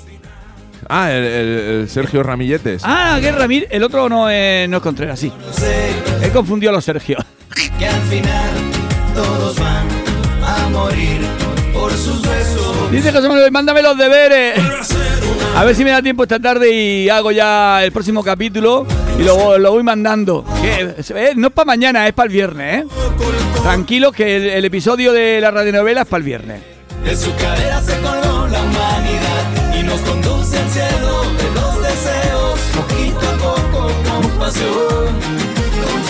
Ah, 0.90 1.12
el, 1.12 1.24
el- 1.24 1.60
el 1.82 1.90
Sergio 1.90 2.24
Ramilletes. 2.24 2.82
Ah, 2.86 3.18
que 3.22 3.30
es 3.30 3.36
Ramírez. 3.36 3.68
El 3.72 3.84
otro 3.84 4.08
no 4.10 4.30
es, 4.30 4.68
no 4.70 4.78
es 4.78 4.84
Contreras, 4.84 5.20
sí. 5.20 5.32
sé 5.52 5.92
He 6.22 6.30
confundido 6.30 6.72
a 6.72 6.74
los 6.76 6.86
Sergio. 6.86 7.18
que 7.80 7.88
al 7.88 8.02
final 8.04 8.50
todos 9.16 9.60
van 9.60 9.88
a 10.44 10.70
morir 10.70 11.20
por 11.74 11.92
sus 11.92 12.22
besos. 12.22 12.92
Dice 12.92 13.12
José 13.12 13.28
Manuel, 13.28 13.52
mándame 13.52 13.82
los 13.82 13.98
deberes. 13.98 14.60
A 15.56 15.63
ver 15.63 15.76
si 15.76 15.84
me 15.84 15.90
da 15.92 16.02
tiempo 16.02 16.24
esta 16.24 16.40
tarde 16.40 16.72
y 16.72 17.10
hago 17.10 17.32
ya 17.32 17.84
el 17.84 17.92
próximo 17.92 18.24
capítulo 18.24 18.86
y 19.20 19.24
lo, 19.24 19.58
lo 19.58 19.72
voy 19.72 19.84
mandando. 19.84 20.46
Que, 20.62 20.94
eh, 21.16 21.34
no 21.36 21.48
es 21.48 21.54
para 21.54 21.66
mañana, 21.66 22.08
es 22.08 22.13
para 22.13 22.28
el 22.28 22.34
viernes, 22.34 22.84
¿eh? 22.84 22.88
Tranquilo 23.63 24.12
que 24.12 24.36
el, 24.38 24.46
el 24.46 24.66
episodio 24.66 25.12
de 25.13 25.42
la 25.42 25.50
radionovela 25.52 26.02
es 26.02 26.08
para 26.08 26.20
el 26.20 26.24
viernes. 26.24 26.62
De 27.04 27.16
su 27.16 27.34
cadera 27.36 27.82
se 27.82 27.94
colgó 28.00 28.48
la 28.48 28.62
humanidad 28.62 29.37
nos 29.88 30.02
conduce 30.02 30.58
al 30.58 30.69
cielo 30.69 31.23
de 31.39 31.47
los 31.58 31.82
deseos, 31.82 32.60
poquito 32.76 33.19
a 33.19 33.38
poco 33.38 33.91
con 34.08 34.32
pasión. 34.39 35.08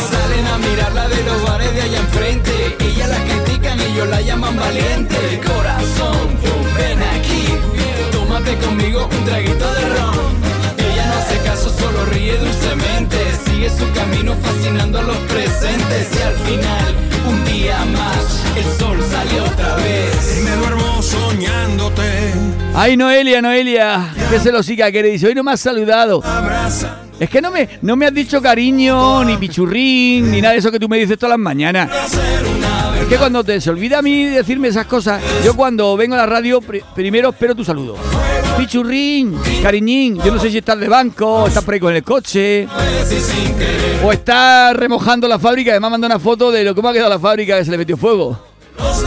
Salen 0.09 0.47
a 0.47 0.57
mirarla 0.57 1.07
de 1.07 1.23
los 1.23 1.41
bares 1.43 1.73
de 1.73 1.81
allá 1.81 1.99
enfrente, 1.99 2.75
ella 2.79 3.07
la 3.07 3.23
critican 3.23 3.79
y 3.79 3.83
ellos 3.83 4.07
la 4.07 4.21
llaman 4.21 4.55
valiente. 4.57 5.41
Corazón, 5.45 6.17
ven 6.77 7.01
aquí, 7.17 7.45
tómate 8.11 8.57
conmigo 8.57 9.07
un 9.11 9.25
traguito 9.25 9.73
de 9.73 9.85
ron. 9.95 10.26
Solo 11.67 12.05
ríe 12.05 12.37
dulcemente, 12.37 13.17
sigue 13.45 13.69
su 13.69 13.91
camino 13.91 14.33
fascinando 14.41 14.99
a 14.99 15.03
los 15.03 15.17
presentes 15.17 16.07
y 16.17 16.21
al 16.21 16.35
final, 16.35 16.95
un 17.27 17.45
día 17.45 17.77
más, 17.85 18.43
el 18.55 18.63
sol 18.79 18.97
sale 19.11 19.41
otra 19.41 19.75
vez. 19.75 20.37
Y 20.39 20.43
me 20.43 20.55
duermo 20.55 21.01
soñándote. 21.01 22.33
Ay, 22.73 22.95
Noelia, 22.95 23.41
Noelia, 23.41 24.13
que 24.29 24.39
se 24.39 24.51
lo 24.51 24.63
siga 24.63 24.91
que 24.91 25.01
le 25.03 25.09
dice, 25.09 25.27
hoy 25.27 25.35
no 25.35 25.43
me 25.43 25.51
has 25.51 25.59
saludado. 25.59 26.23
Es 27.19 27.29
que 27.29 27.41
no 27.41 27.51
me, 27.51 27.67
no 27.81 27.95
me 27.95 28.05
has 28.05 28.13
dicho 28.13 28.41
cariño, 28.41 29.23
ni 29.25 29.37
pichurrín, 29.37 30.31
ni 30.31 30.41
nada 30.41 30.53
de 30.53 30.59
eso 30.59 30.71
que 30.71 30.79
tú 30.79 30.87
me 30.87 30.97
dices 30.97 31.17
todas 31.17 31.31
las 31.31 31.39
mañanas. 31.39 31.89
Es 33.07 33.13
que 33.13 33.17
cuando 33.17 33.41
te 33.43 33.61
se 33.61 33.69
olvida 33.69 33.99
a 33.99 34.01
mí 34.01 34.25
decirme 34.25 34.67
esas 34.67 34.85
cosas, 34.85 35.21
yo 35.45 35.55
cuando 35.55 35.95
vengo 35.95 36.15
a 36.15 36.17
la 36.17 36.25
radio 36.25 36.59
pri- 36.59 36.83
primero 36.93 37.29
espero 37.29 37.55
tu 37.55 37.63
saludo. 37.63 37.95
Pichurrín, 38.57 39.37
cariñín, 39.63 40.17
yo 40.21 40.33
no 40.33 40.39
sé 40.41 40.51
si 40.51 40.57
estás 40.57 40.77
de 40.77 40.89
banco, 40.89 41.47
estás 41.47 41.63
por 41.63 41.73
ahí 41.75 41.79
con 41.79 41.95
el 41.95 42.03
coche, 42.03 42.67
o 44.03 44.11
estás 44.11 44.75
remojando 44.75 45.25
la 45.27 45.39
fábrica, 45.39 45.71
además 45.71 45.91
manda 45.91 46.07
una 46.07 46.19
foto 46.19 46.51
de 46.51 46.65
lo 46.65 46.75
que 46.75 46.81
me 46.81 46.89
ha 46.89 46.93
quedado 46.93 47.09
la 47.09 47.19
fábrica 47.19 47.57
que 47.57 47.63
se 47.63 47.71
le 47.71 47.77
metió 47.77 47.95
fuego. 47.95 48.37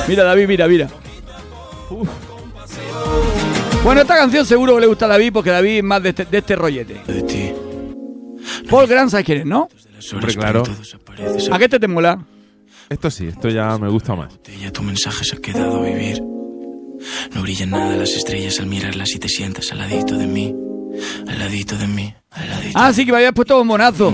Mira, 0.09 0.25
David, 0.25 0.49
mira, 0.49 0.67
mira. 0.67 0.89
Uf. 1.91 2.09
Bueno, 3.85 4.01
esta 4.01 4.17
canción 4.17 4.47
seguro 4.47 4.77
que 4.77 4.81
le 4.83 4.87
gusta 4.87 5.05
a 5.07 5.09
David 5.09 5.31
porque 5.33 5.51
David 5.51 5.79
es 5.79 5.85
más 5.85 6.03
de 6.03 6.09
este, 6.11 6.25
de 6.25 6.39
este 6.39 6.57
rollete. 6.57 7.01
De 7.07 7.23
ti, 7.23 7.53
Paul 8.71 8.87
Grant, 8.87 9.11
¿sabes 9.11 9.27
quién 9.27 9.39
es, 9.39 9.47
no? 9.47 9.69
Hombre, 10.15 10.35
claro. 10.35 10.63
¿A 11.53 11.59
qué 11.59 11.69
te, 11.69 11.79
te 11.79 11.89
mola? 11.89 12.19
Esto 12.91 13.09
sí, 13.09 13.29
esto 13.29 13.49
ya 13.49 13.79
me 13.79 13.89
gusta 13.89 14.17
más. 14.17 14.33
Ya 14.61 14.73
tu 14.73 14.83
mensaje 14.83 15.25
se 15.25 15.37
ha 15.37 15.39
quedado 15.39 15.79
a 15.79 15.83
vivir. 15.85 16.21
No 17.33 17.43
brillan 17.43 17.71
nada 17.71 17.95
las 17.95 18.11
estrellas 18.11 18.59
al 18.59 18.67
mirarlas 18.67 19.15
y 19.15 19.21
te 19.21 19.29
sientas 19.29 19.71
al 19.71 19.79
ladito 19.79 20.19
de 20.19 20.27
mí. 20.27 20.53
Al 21.29 21.39
ladito 21.39 21.79
de 21.79 21.87
mí. 21.87 22.13
Al 22.33 22.51
ladito. 22.51 22.73
Ah, 22.77 22.93
sí, 22.93 23.07
que 23.07 23.13
me 23.13 23.19
habías 23.19 23.33
puesto 23.33 23.57
bombonazo. 23.57 24.13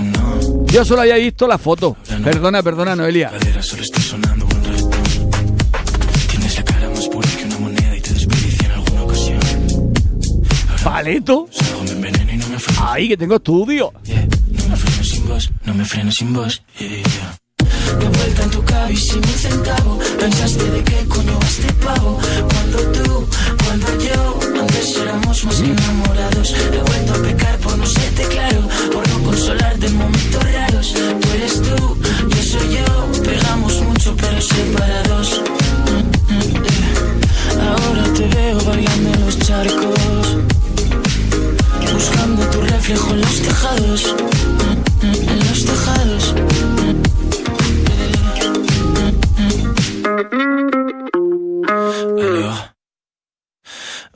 Yo 0.67 0.85
solo 0.85 1.01
había 1.01 1.15
visto 1.15 1.47
la 1.47 1.57
foto. 1.57 1.97
Perdona, 2.23 2.61
perdona, 2.61 2.95
Noelia. 2.95 3.31
cadera 3.31 3.63
solo 3.63 3.81
está 3.81 3.99
sonando 3.99 4.45
un 4.45 4.63
reggaetón. 4.63 5.29
Tienes 6.29 6.55
la 6.57 6.63
cara 6.63 6.87
más 6.91 7.07
pura 7.07 7.27
que 7.35 7.45
una 7.45 7.57
moneda 7.57 7.97
y 7.97 8.01
te 8.01 8.13
desperdicia 8.13 8.67
en 8.67 8.71
alguna 8.73 9.03
ocasión. 9.05 9.39
¿Paleto? 10.83 11.49
Me 11.99 12.09
y 12.09 12.37
no 12.37 12.47
me. 12.47 12.57
Ay, 12.79 13.07
que 13.07 13.17
tengo 13.17 13.37
estudio. 13.37 13.91
Yeah. 14.03 14.27
No 14.51 14.69
me 14.69 14.75
freno 14.75 15.03
sin 15.03 15.27
voz, 15.27 15.49
no 15.65 15.73
me 15.73 15.83
freno 15.83 16.11
sin. 16.11 16.31
Yeah, 16.31 16.51
yeah. 16.77 17.37
De 17.99 18.07
vuelta 18.09 18.43
en 18.43 18.49
tu 18.51 18.63
y 18.89 18.95
sin 18.95 19.17
un 19.17 19.37
centavo. 19.37 19.99
Pensaste 20.19 20.63
de 20.69 20.83
qué 20.83 21.05
coño 21.07 21.37
este 21.45 21.71
pavo. 21.73 22.19
Cuando 22.51 22.77
tú, 22.91 23.27
cuando 23.63 23.87
yo, 24.03 24.39
antes 24.59 24.97
éramos 24.97 25.43
más 25.45 25.59
enamorados. 25.59 26.53
He 26.53 26.81
vuelto 26.89 27.13
a 27.13 27.17
pecar 27.17 27.57
por 27.59 27.77
no 27.77 27.85
serte 27.85 28.23
claro, 28.27 28.61
por 28.93 29.07
no 29.09 29.23
consolarte 29.23 29.87
en 29.87 29.97
momentos 29.97 30.43
raros. 30.53 30.93
Tú 30.93 31.27
eres 31.35 31.61
tú, 31.61 31.97
yo 32.29 32.43
soy 32.43 32.77
yo. 32.77 33.23
Pegamos 33.23 33.81
mucho 33.81 34.15
pero 34.15 34.41
separados. 34.41 35.41
Mm, 35.89 36.33
mm. 36.33 37.67
Ahora 37.67 38.03
te 38.13 38.27
veo 38.27 38.57
bailando 38.65 39.09
en 39.13 39.25
los 39.25 39.39
charcos. 39.39 40.37
Buscando 41.93 42.43
tu 42.51 42.61
reflejo 42.61 43.11
en 43.13 43.21
los 43.21 43.41
tejados. 43.41 44.15
Mm, 45.01 45.29
En 45.29 45.39
los 45.47 45.65
tejados. 45.65 45.96
Alors, 52.19 52.69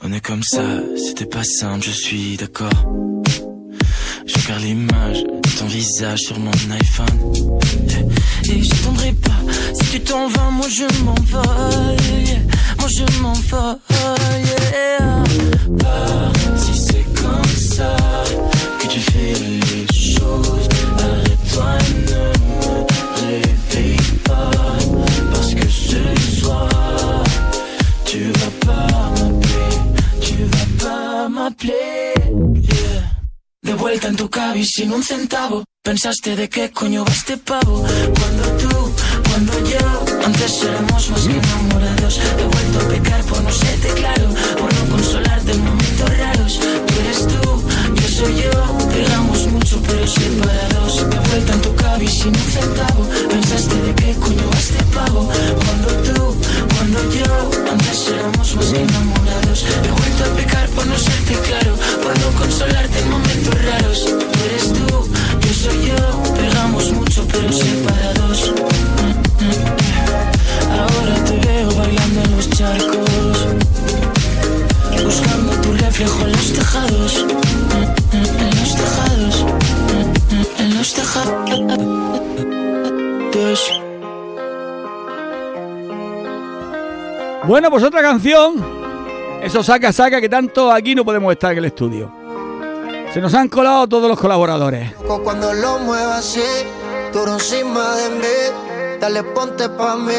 on 0.02 0.12
est 0.12 0.20
comme 0.20 0.42
ça, 0.42 0.62
c'était 0.96 1.26
pas 1.26 1.44
simple, 1.44 1.84
je 1.84 1.90
suis 1.92 2.36
d'accord. 2.36 2.72
Je 4.26 4.38
faire 4.38 4.58
l'image 4.58 5.22
de 5.22 5.58
ton 5.58 5.66
visage 5.66 6.18
sur 6.20 6.40
mon 6.40 6.50
iPhone. 6.50 7.32
Yeah. 7.88 8.00
Et 8.52 8.62
j'attendrai 8.64 9.12
pas. 9.12 9.30
Si 9.74 9.90
tu 9.92 10.00
t'en 10.00 10.26
vas, 10.26 10.50
moi 10.50 10.66
je 10.68 10.86
m'envole. 11.04 11.96
Moi 12.80 12.88
je 12.88 13.04
m'envole. 13.20 13.78
Yeah. 14.98 15.22
Si 16.56 16.74
c'est 16.76 17.06
comme 17.14 17.44
ça 17.44 17.96
que 18.80 18.88
tu 18.88 18.98
fais 18.98 19.34
les 19.34 19.86
choses, 19.92 20.68
arrête-toi 20.98 21.78
et 21.78 21.94
ne 22.10 22.41
Yeah. 31.60 33.22
De 33.62 33.74
vuelta 33.74 34.08
en 34.08 34.16
tu 34.16 34.28
cabi 34.28 34.64
sin 34.64 34.92
un 34.92 35.02
centavo. 35.02 35.64
Pensaste 35.82 36.34
de 36.36 36.48
qué 36.48 36.70
coño 36.70 37.04
va 37.04 37.12
este 37.12 37.36
pavo. 37.36 37.84
Cuando 38.18 38.44
tú, 38.58 38.92
cuando 39.28 39.52
yo, 39.68 40.04
antes 40.24 40.62
éramos 40.62 41.10
más 41.10 41.26
que 41.26 41.36
enamorados. 41.36 42.18
He 42.18 42.44
vuelto 42.44 42.78
a 42.80 42.88
pecar 42.88 43.22
por 43.24 43.42
no 43.42 43.50
serte 43.50 43.88
claro, 43.94 44.28
por 44.58 44.72
no 44.72 44.81
Bueno, 87.52 87.70
pues 87.70 87.84
otra 87.84 88.00
canción. 88.00 88.64
Eso 89.42 89.62
saca, 89.62 89.92
saca, 89.92 90.22
que 90.22 90.28
tanto 90.30 90.72
aquí 90.72 90.94
no 90.94 91.04
podemos 91.04 91.30
estar 91.32 91.52
en 91.52 91.58
el 91.58 91.66
estudio. 91.66 92.10
Se 93.12 93.20
nos 93.20 93.34
han 93.34 93.50
colado 93.50 93.86
todos 93.86 94.08
los 94.08 94.18
colaboradores. 94.18 94.94
Cuando 95.22 95.52
lo 95.52 95.78
muevas 95.80 96.20
así, 96.20 96.40
duro 97.12 97.34
encima 97.34 97.94
de 97.96 98.08
mí, 98.08 98.98
dale 98.98 99.22
ponte 99.22 99.68
pa' 99.68 99.96
mí, 99.96 100.14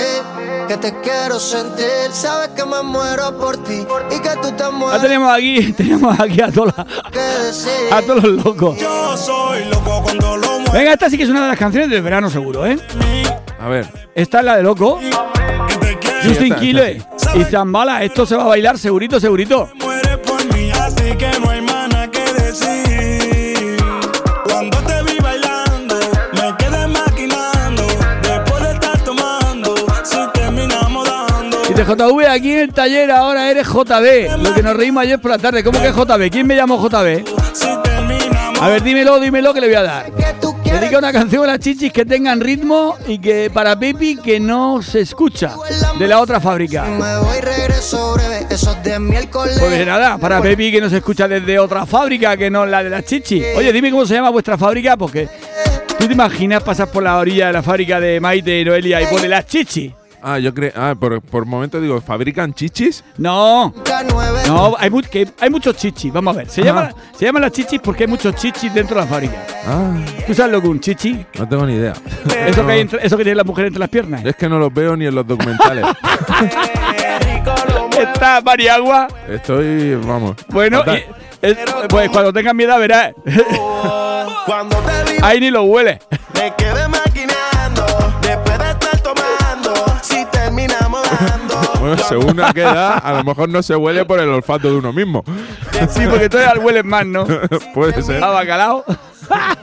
que 0.67 0.77
te 0.77 0.93
quiero 1.01 1.39
sentir, 1.39 2.11
sabes 2.11 2.49
que 2.49 2.65
me 2.65 2.83
muero 2.83 3.35
por 3.39 3.57
ti 3.63 3.83
y 4.15 4.19
que 4.19 4.29
tú 4.39 4.51
te 4.51 4.65
Ya 4.65 4.69
mueres. 4.69 5.01
tenemos 5.01 5.33
aquí, 5.33 5.73
tenemos 5.75 6.19
aquí 6.19 6.39
a 6.39 6.51
todos, 6.51 6.71
a 6.77 8.01
todos 8.03 8.23
los 8.25 8.45
locos. 8.45 8.77
Yo 8.77 9.17
soy 9.17 9.65
loco 9.65 10.03
cuando 10.03 10.37
lo. 10.37 10.71
Venga, 10.71 10.93
esta 10.93 11.09
sí 11.09 11.17
que 11.17 11.23
es 11.23 11.29
una 11.31 11.41
de 11.41 11.47
las 11.47 11.57
canciones 11.57 11.89
del 11.89 12.03
verano 12.03 12.29
seguro, 12.29 12.67
¿eh? 12.67 12.77
A 13.59 13.69
ver, 13.69 13.87
Esta 14.13 14.37
es 14.41 14.45
la 14.45 14.57
de 14.57 14.61
loco. 14.61 14.99
Justin 16.23 16.55
Quiles 16.55 17.03
y 17.35 17.43
Zambala. 17.43 18.03
Esto 18.03 18.25
se 18.25 18.35
va 18.35 18.43
a 18.43 18.47
bailar 18.47 18.77
segurito, 18.77 19.19
segurito. 19.19 19.69
de 31.73 31.83
JV 31.83 32.27
aquí 32.27 32.51
en 32.51 32.59
el 32.59 32.73
taller 32.73 33.11
ahora 33.11 33.49
eres 33.49 33.67
JB. 33.67 34.37
Lo 34.41 34.53
que 34.53 34.61
nos 34.61 34.75
reímos 34.75 35.03
ayer 35.03 35.19
por 35.19 35.31
la 35.31 35.37
tarde. 35.37 35.63
¿Cómo 35.63 35.81
que 35.81 35.87
es 35.87 35.95
JB? 35.95 36.29
¿Quién 36.31 36.47
me 36.47 36.55
llamó 36.55 36.77
JB? 36.77 37.25
A 38.61 38.67
ver, 38.69 38.83
dímelo, 38.83 39.19
dímelo 39.19 39.53
que 39.53 39.61
le 39.61 39.67
voy 39.67 39.75
a 39.75 39.83
dar. 39.83 40.11
Dedica 40.73 40.97
una 40.97 41.11
canción 41.11 41.43
a 41.43 41.47
las 41.47 41.59
chichis 41.59 41.93
que 41.93 42.03
tengan 42.03 42.41
ritmo 42.41 42.97
y 43.07 43.19
que 43.19 43.51
para 43.53 43.77
Pepi 43.77 44.17
que 44.17 44.39
no 44.39 44.81
se 44.81 45.01
escucha 45.01 45.55
de 45.99 46.07
la 46.07 46.19
otra 46.19 46.39
fábrica. 46.39 46.85
me 46.85 47.17
voy 47.17 47.39
regreso 47.41 48.15
breve, 48.15 48.47
esos 48.49 48.81
de 48.83 48.99
miércoles. 48.99 49.57
Pues 49.59 49.85
nada, 49.85 50.17
para 50.17 50.41
Pepi 50.41 50.71
que 50.71 50.81
no 50.81 50.89
se 50.89 50.97
escucha 50.97 51.27
desde 51.27 51.59
otra 51.59 51.85
fábrica 51.85 52.35
que 52.35 52.49
no 52.49 52.65
la 52.65 52.83
de 52.83 52.89
las 52.89 53.05
chichis. 53.05 53.43
Oye, 53.55 53.71
dime 53.71 53.91
cómo 53.91 54.05
se 54.05 54.15
llama 54.15 54.31
vuestra 54.31 54.57
fábrica 54.57 54.97
porque 54.97 55.29
tú 55.99 56.07
te 56.07 56.13
imaginas 56.13 56.63
pasar 56.63 56.89
por 56.89 57.03
la 57.03 57.17
orilla 57.17 57.47
de 57.47 57.53
la 57.53 57.61
fábrica 57.61 57.99
de 57.99 58.19
Maite 58.19 58.59
y 58.59 58.65
Noelia 58.65 59.01
y 59.01 59.05
pone 59.05 59.27
las 59.27 59.45
chichis. 59.45 59.91
Ah, 60.23 60.39
yo 60.39 60.53
creo, 60.53 60.71
ah, 60.75 60.95
por, 60.99 61.21
por 61.21 61.45
momento 61.45 61.79
digo, 61.81 61.99
¿fabrican 62.01 62.53
chichis? 62.53 63.03
No, 63.17 63.73
K9, 63.83 64.47
no, 64.47 64.75
hay, 64.79 64.89
mu- 64.89 65.01
que 65.01 65.27
hay 65.39 65.49
muchos 65.49 65.75
chichis. 65.75 66.11
Vamos 66.11 66.35
a 66.35 66.39
ver, 66.39 66.49
se, 66.49 66.63
llama, 66.63 66.91
se 67.17 67.25
llaman 67.25 67.41
las 67.43 67.51
chichis 67.51 67.79
porque 67.81 68.03
hay 68.05 68.07
muchos 68.09 68.33
chichis 68.35 68.73
dentro 68.73 68.95
de 68.95 69.01
la 69.01 69.07
fábrica. 69.07 69.35
Ah, 69.67 69.91
¿Tú 70.25 70.33
sabes 70.33 70.51
lo 70.51 70.61
que 70.61 70.67
es 70.67 70.71
un 70.71 70.79
chichi? 70.79 71.25
no 71.37 71.47
tengo 71.47 71.65
ni 71.65 71.73
idea. 71.75 71.93
Eso 72.47 72.65
que, 72.65 72.71
hay 72.71 72.79
entre- 72.81 73.05
eso 73.05 73.17
que 73.17 73.23
tiene 73.23 73.35
la 73.35 73.43
mujer 73.43 73.65
entre 73.65 73.79
las 73.79 73.89
piernas. 73.89 74.25
Es 74.25 74.35
que 74.35 74.47
no 74.49 74.57
los 74.59 74.73
veo 74.73 74.95
ni 74.95 75.05
en 75.05 75.13
los 75.15 75.27
documentales. 75.27 75.85
Está 77.99 78.41
Mariagua. 78.41 79.07
Estoy, 79.29 79.95
vamos. 79.95 80.35
Bueno, 80.49 80.79
fatal. 80.79 80.97
y- 81.41 81.45
es- 81.45 81.57
pues 81.89 82.09
cuando 82.09 82.31
tengas 82.33 82.55
mi 82.55 82.63
edad 82.63 82.79
verás. 82.79 83.13
cuando 84.45 84.77
te 84.77 85.11
vi, 85.13 85.19
Ahí 85.21 85.39
ni 85.39 85.51
lo 85.51 85.63
huele. 85.63 85.99
me 86.33 86.53
quedé 86.55 86.87
según 92.09 92.39
a 92.39 92.53
qué 92.53 92.61
edad, 92.61 93.01
a 93.03 93.13
lo 93.13 93.23
mejor 93.23 93.49
no 93.49 93.61
se 93.63 93.75
huele 93.75 94.05
por 94.05 94.19
el 94.19 94.29
olfato 94.29 94.69
de 94.69 94.77
uno 94.77 94.93
mismo. 94.93 95.23
Sí, 95.89 96.01
porque 96.09 96.29
al 96.37 96.59
hueles 96.59 96.85
más, 96.85 97.05
¿no? 97.05 97.25
Puede 97.73 98.01
ser. 98.01 98.23
A 98.23 98.29
bacalao. 98.29 98.83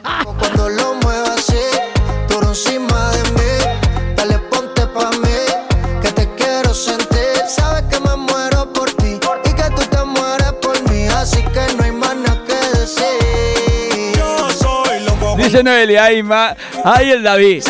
Noelia, 15.62 16.04
hay 16.04 16.22
más. 16.22 16.56
Hay 16.84 17.10
el 17.10 17.22
David. 17.22 17.62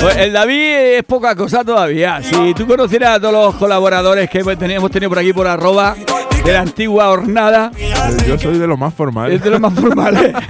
Pues 0.00 0.16
el 0.16 0.32
David 0.32 0.72
es 0.98 1.04
poca 1.04 1.34
cosa 1.36 1.64
todavía. 1.64 2.20
Si 2.22 2.54
tú 2.54 2.66
conocieras 2.66 3.16
a 3.16 3.20
todos 3.20 3.32
los 3.32 3.54
colaboradores 3.56 4.28
que 4.30 4.40
hemos 4.40 4.58
tenido, 4.58 5.08
por 5.08 5.18
aquí 5.18 5.32
por 5.32 5.46
arroba 5.46 5.94
de 6.44 6.52
la 6.52 6.60
antigua 6.60 7.08
hornada, 7.10 7.70
Yo 8.26 8.38
soy 8.38 8.58
de 8.58 8.66
lo 8.66 8.76
más 8.76 8.92
formal. 8.94 9.32
es 9.32 9.42
de 9.42 9.50
los 9.50 9.60
más 9.60 9.72
formales. 9.74 10.32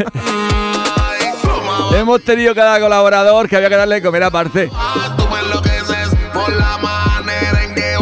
hemos 1.94 2.22
tenido 2.22 2.54
cada 2.54 2.80
colaborador 2.80 3.48
que 3.48 3.56
había 3.56 3.68
que 3.68 3.76
darle 3.76 3.96
de 3.96 4.02
comer 4.02 4.22
aparte. 4.22 4.70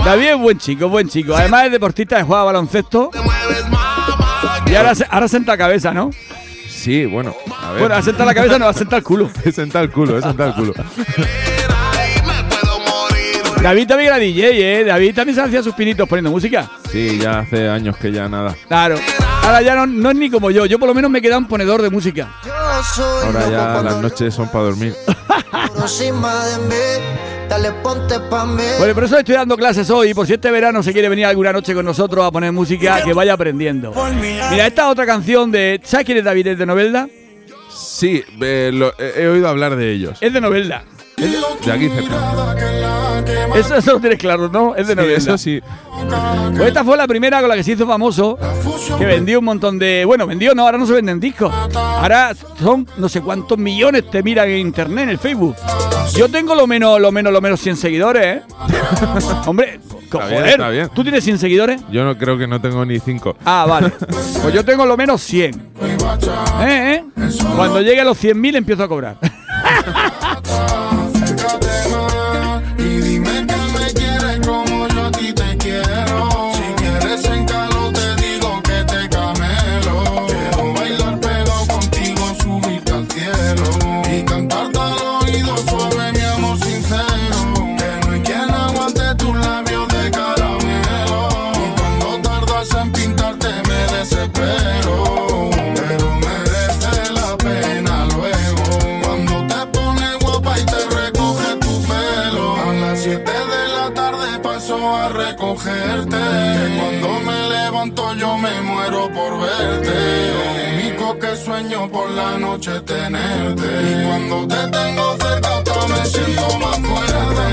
David 0.05 0.29
es 0.29 0.39
buen 0.39 0.59
chico, 0.59 0.89
buen 0.89 1.09
chico. 1.09 1.35
Además 1.35 1.67
es 1.67 1.73
deportista, 1.73 2.23
juega 2.25 2.45
baloncesto. 2.45 3.11
Y 4.67 4.75
ahora, 4.75 4.93
ahora 5.11 5.29
senta 5.29 5.57
cabeza, 5.57 5.93
¿no? 5.93 6.11
Sí, 6.85 7.07
bueno. 7.07 7.35
A 7.63 7.71
ver. 7.71 7.81
Bueno, 7.81 7.95
a 7.95 8.03
sentar 8.03 8.27
la 8.27 8.35
cabeza 8.35 8.59
no, 8.59 8.69
a 8.69 8.75
sentar 8.75 8.99
el 8.99 9.03
culo. 9.03 9.31
he 9.45 9.51
sentado 9.51 9.87
el 9.87 9.91
culo, 9.91 10.19
he 10.19 10.23
sentado 10.23 10.51
el 10.51 10.55
culo. 10.55 10.75
David 13.63 13.87
también 13.87 14.09
era 14.09 14.19
DJ, 14.19 14.81
¿eh? 14.81 14.85
David 14.85 15.15
también 15.15 15.35
se 15.35 15.41
hacía 15.41 15.63
sus 15.63 15.75
pinitos 15.75 16.07
poniendo 16.07 16.31
música. 16.31 16.71
Sí, 16.93 17.19
ya 17.19 17.39
hace 17.39 17.71
años 17.71 17.97
que 17.97 18.13
ya 18.13 18.29
nada. 18.29 18.55
Claro. 18.69 18.97
Ahora 19.45 19.61
ya 19.63 19.75
no, 19.75 19.87
no 19.87 20.11
es 20.11 20.17
ni 20.17 20.31
como 20.31 20.51
yo. 20.51 20.67
Yo 20.67 20.79
por 20.79 20.89
lo 20.89 20.95
menos 20.95 21.11
me 21.11 21.21
queda 21.21 21.37
un 21.39 21.47
ponedor 21.47 21.83
de 21.83 21.91
música. 21.91 22.29
Ahora 23.27 23.41
ya 23.51 23.59
las 23.83 23.95
noches 24.03 24.35
son 24.35 24.49
para 24.49 24.65
dormir. 24.65 24.95
Bueno, 28.79 28.95
por 28.95 29.05
eso 29.05 29.19
estoy 29.19 29.35
dando 29.35 29.57
clases 29.57 29.91
hoy. 29.91 30.15
Por 30.15 30.27
si 30.27 30.33
este 30.35 30.51
verano 30.51 30.83
se 30.83 30.93
quiere 30.93 31.09
venir 31.11 31.27
alguna 31.27 31.53
noche 31.53 31.75
con 31.75 31.85
nosotros 31.85 32.25
a 32.25 32.31
poner 32.31 32.53
música, 32.53 33.03
que 33.05 33.13
vaya 33.13 33.35
aprendiendo. 33.35 33.93
Mira, 34.51 34.67
esta 34.67 34.89
otra 34.89 35.05
canción 35.05 35.51
de. 35.51 35.81
¿Sabes 35.85 36.07
quién 36.07 36.19
es 36.19 36.25
David? 36.25 36.47
¿Es 36.49 36.59
de 36.59 36.67
Novelda? 36.67 37.09
Sí, 37.71 38.25
eh, 38.41 38.71
lo- 38.73 38.95
he 38.99 39.27
oído 39.29 39.49
hablar 39.49 39.77
de 39.77 39.93
ellos. 39.93 40.17
Es 40.21 40.33
de 40.33 40.41
Novelda. 40.41 40.85
De 41.65 41.73
aquí 41.73 41.89
cerca. 41.89 42.55
Eso, 43.57 43.77
eso 43.77 43.93
lo 43.93 44.01
tienes 44.01 44.19
claro, 44.19 44.49
¿no? 44.49 44.75
Es 44.75 44.87
de 44.89 44.95
Sí, 44.95 44.97
novela. 45.01 45.19
eso 45.19 45.39
sí. 45.39 45.61
Pues 46.57 46.69
esta 46.69 46.85
fue 46.85 46.97
la 46.97 47.07
primera 47.07 47.41
con 47.41 47.49
la 47.49 47.55
que 47.57 47.63
se 47.63 47.73
hizo 47.73 47.87
famoso, 47.87 48.39
que 48.99 49.05
vendió 49.07 49.39
un 49.39 49.45
montón 49.45 49.79
de... 49.79 50.05
Bueno, 50.05 50.27
vendió, 50.27 50.55
no, 50.55 50.63
ahora 50.65 50.77
no 50.79 50.87
se 50.87 50.93
venden 50.93 51.21
discos. 51.21 51.53
Ahora 51.75 52.33
son 52.61 52.87
no 52.97 53.09
sé 53.09 53.21
cuántos 53.21 53.57
millones 53.59 54.11
te 54.11 54.23
miran 54.23 54.49
en 54.51 54.59
internet, 54.59 55.05
en 55.05 55.09
el 55.11 55.19
Facebook. 55.19 55.55
Yo 56.15 56.29
tengo 56.29 56.55
lo 56.55 56.67
menos, 56.67 57.01
lo 57.01 57.11
menos, 57.13 57.33
lo 57.33 57.41
menos 57.41 57.61
100 57.61 57.77
seguidores, 57.77 58.25
¿eh? 58.39 58.43
Hombre, 59.47 59.81
co- 60.11 60.19
Está 60.21 60.27
bien, 60.27 60.39
joder, 60.41 60.49
está 60.51 60.69
bien. 60.71 60.89
¿tú 60.95 61.03
tienes 61.03 61.25
100 61.25 61.39
seguidores? 61.39 61.81
Yo 61.91 62.05
no 62.05 62.17
creo 62.19 62.37
que 62.37 62.47
no 62.47 62.61
tengo 62.61 62.85
ni 62.85 62.99
cinco. 63.01 63.37
Ah, 63.45 63.67
vale. 63.69 63.91
Pues 64.43 64.53
yo 64.55 64.65
tengo 64.65 64.85
lo 64.85 64.97
menos 64.97 65.23
100. 65.23 65.55
¿Eh, 66.61 66.67
eh? 66.67 67.05
Cuando 67.57 67.81
llegue 67.81 68.01
a 68.01 68.05
los 68.05 68.23
100.000 68.23 68.57
empiezo 68.57 68.83
a 68.85 68.89
cobrar. 68.89 69.17
muero 108.75 109.09
por 109.13 109.41
verte. 109.41 109.97
Único 110.75 111.19
que 111.19 111.37
sueño 111.37 111.89
por 111.91 112.11
la 112.11 112.39
noche 112.39 112.77
es 112.77 112.85
tenerte. 112.85 113.67
Y 113.91 114.07
cuando 114.07 114.49
te 114.49 114.69
tengo 114.69 115.17
cerca 115.23 115.63
me 115.89 116.07
siento 116.07 116.59
más 116.59 116.79
fuerte. 116.89 117.45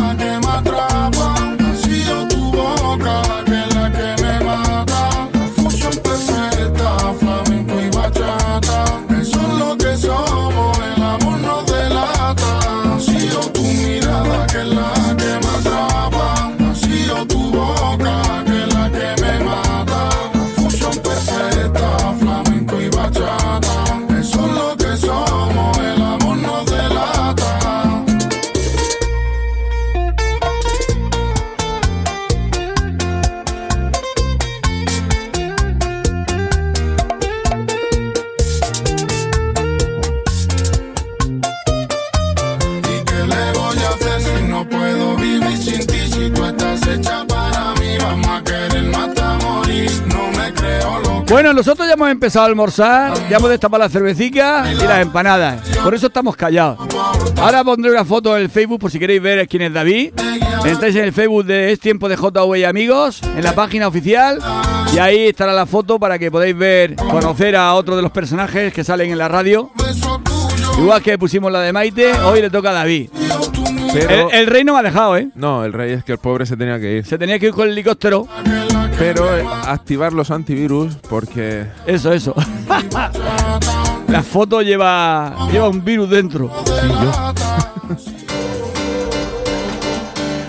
La 0.00 0.16
que 0.16 0.46
me 0.46 0.52
atrapa 0.58 1.34
Bueno, 51.38 51.52
nosotros 51.52 51.86
ya 51.86 51.94
hemos 51.94 52.10
empezado 52.10 52.46
a 52.46 52.48
almorzar, 52.48 53.14
ya 53.30 53.36
hemos 53.36 53.48
destapado 53.48 53.84
la 53.84 53.88
cervecica 53.88 54.64
y 54.72 54.84
las 54.84 55.02
empanadas. 55.02 55.60
Por 55.84 55.94
eso 55.94 56.08
estamos 56.08 56.34
callados. 56.34 56.80
Ahora 57.36 57.62
pondré 57.62 57.92
una 57.92 58.04
foto 58.04 58.36
en 58.36 58.42
el 58.42 58.50
Facebook 58.50 58.80
por 58.80 58.90
si 58.90 58.98
queréis 58.98 59.22
ver 59.22 59.46
quién 59.46 59.62
es 59.62 59.72
David. 59.72 60.14
Entráis 60.64 60.96
en 60.96 61.04
el 61.04 61.12
Facebook 61.12 61.44
de 61.44 61.70
Es 61.70 61.78
Tiempo 61.78 62.08
de 62.08 62.16
JV 62.16 62.56
y 62.58 62.64
Amigos, 62.64 63.22
en 63.22 63.44
la 63.44 63.52
página 63.52 63.86
oficial. 63.86 64.40
Y 64.92 64.98
ahí 64.98 65.28
estará 65.28 65.52
la 65.52 65.64
foto 65.64 66.00
para 66.00 66.18
que 66.18 66.28
podáis 66.28 66.58
ver, 66.58 66.96
conocer 66.96 67.54
a 67.54 67.72
otro 67.74 67.94
de 67.94 68.02
los 68.02 68.10
personajes 68.10 68.74
que 68.74 68.82
salen 68.82 69.12
en 69.12 69.18
la 69.18 69.28
radio. 69.28 69.70
Igual 70.76 71.00
que 71.02 71.18
pusimos 71.18 71.52
la 71.52 71.60
de 71.60 71.72
Maite, 71.72 72.14
hoy 72.14 72.40
le 72.40 72.50
toca 72.50 72.70
a 72.70 72.72
David. 72.72 73.10
Pero, 73.92 74.28
El, 74.28 74.40
el 74.40 74.46
rey 74.48 74.64
no 74.64 74.72
me 74.72 74.80
ha 74.80 74.82
dejado, 74.82 75.16
¿eh? 75.16 75.28
no, 75.36 75.64
el 75.64 75.72
rey 75.72 75.92
es 75.92 76.02
que 76.02 76.10
el 76.10 76.18
pobre 76.18 76.46
se 76.46 76.56
tenía 76.56 76.80
que 76.80 76.96
ir. 76.96 77.06
Se 77.06 77.16
tenía 77.16 77.38
que 77.38 77.46
ir 77.46 77.52
con 77.52 77.68
el 77.68 77.74
helicóptero. 77.74 78.26
Pero 78.98 79.38
eh, 79.38 79.44
activar 79.66 80.12
los 80.12 80.30
antivirus 80.30 80.96
porque 81.08 81.66
Eso, 81.86 82.12
eso. 82.12 82.34
La 84.08 84.22
foto 84.22 84.62
lleva, 84.62 85.48
lleva 85.52 85.68
un 85.68 85.84
virus 85.84 86.08
dentro. 86.10 86.50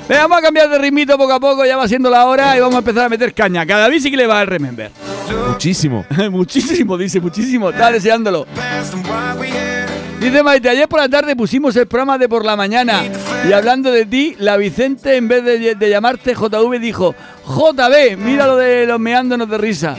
Venga, 0.08 0.22
vamos 0.24 0.40
a 0.40 0.42
cambiar 0.42 0.70
de 0.70 0.80
ritmito 0.80 1.16
poco 1.18 1.34
a 1.34 1.40
poco, 1.40 1.66
ya 1.66 1.78
va 1.78 1.88
siendo 1.88 2.10
la 2.10 2.26
hora 2.26 2.58
y 2.58 2.60
vamos 2.60 2.74
a 2.76 2.80
empezar 2.80 3.06
a 3.06 3.10
meter 3.10 3.32
caña. 3.32 3.64
Cada 3.66 3.88
vez 3.88 4.02
sí 4.02 4.10
que 4.10 4.18
le 4.18 4.26
va 4.26 4.42
el 4.42 4.48
remember. 4.48 4.90
muchísimo. 5.50 6.04
muchísimo, 6.32 6.98
dice, 6.98 7.20
muchísimo. 7.20 7.70
Está 7.70 7.92
deseándolo. 7.92 8.48
Dice 10.20 10.42
Maite, 10.44 10.70
ayer 10.70 10.88
por 10.88 11.00
la 11.00 11.08
tarde 11.08 11.36
pusimos 11.36 11.76
el 11.76 11.86
programa 11.88 12.18
de 12.18 12.28
por 12.28 12.44
la 12.44 12.56
mañana 12.56 13.04
y 13.48 13.54
hablando 13.54 13.92
de 13.92 14.06
ti, 14.06 14.36
la 14.40 14.58
Vicente 14.58 15.16
en 15.16 15.28
vez 15.28 15.44
de, 15.46 15.76
de 15.76 15.90
llamarte 15.90 16.34
JV 16.34 16.80
dijo 16.80 17.16
JB, 17.50 18.18
mira 18.18 18.46
lo 18.46 18.58
de 18.58 18.86
los 18.86 19.00
meándonos 19.00 19.50
de 19.50 19.58
risa. 19.58 19.96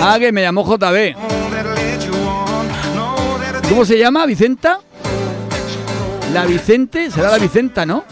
Ah, 0.00 0.16
que 0.18 0.30
me 0.30 0.42
llamó 0.42 0.64
JB. 0.64 1.16
¿Cómo 3.68 3.84
se 3.84 3.98
llama? 3.98 4.24
¿Vicenta? 4.26 4.78
La 6.32 6.44
Vicente, 6.46 7.10
será 7.10 7.30
la 7.30 7.38
Vicenta, 7.38 7.84
¿no? 7.84 8.04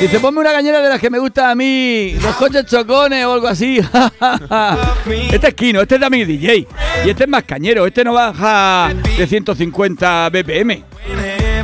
Dice, 0.00 0.18
ponme 0.18 0.40
una 0.40 0.52
cañera 0.52 0.80
de 0.80 0.88
las 0.88 1.00
que 1.00 1.10
me 1.10 1.18
gustan 1.20 1.50
a 1.50 1.54
mí, 1.54 2.14
los 2.20 2.34
coches 2.34 2.66
chocones 2.66 3.24
o 3.24 3.34
algo 3.34 3.46
así. 3.46 3.78
este 5.32 5.48
es 5.48 5.54
Kino, 5.54 5.80
este 5.80 5.94
es 5.94 6.00
también 6.00 6.26
DJ. 6.26 6.66
Y 7.04 7.10
este 7.10 7.24
es 7.24 7.28
más 7.28 7.44
cañero, 7.44 7.86
este 7.86 8.02
no 8.02 8.12
baja 8.12 8.92
de 9.16 9.26
150 9.26 10.28
BPM. 10.30 10.84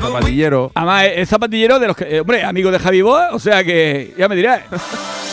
Zapatillero. 0.00 0.70
Además, 0.74 1.04
es 1.14 1.28
zapatillero 1.28 1.78
de 1.78 1.86
los 1.86 1.96
que. 1.96 2.16
Eh, 2.16 2.20
hombre, 2.20 2.42
amigo 2.44 2.70
de 2.70 2.78
Javi 2.78 3.02
Boa, 3.02 3.30
o 3.32 3.38
sea 3.38 3.64
que 3.64 4.14
ya 4.16 4.28
me 4.28 4.36
dirás. 4.36 4.62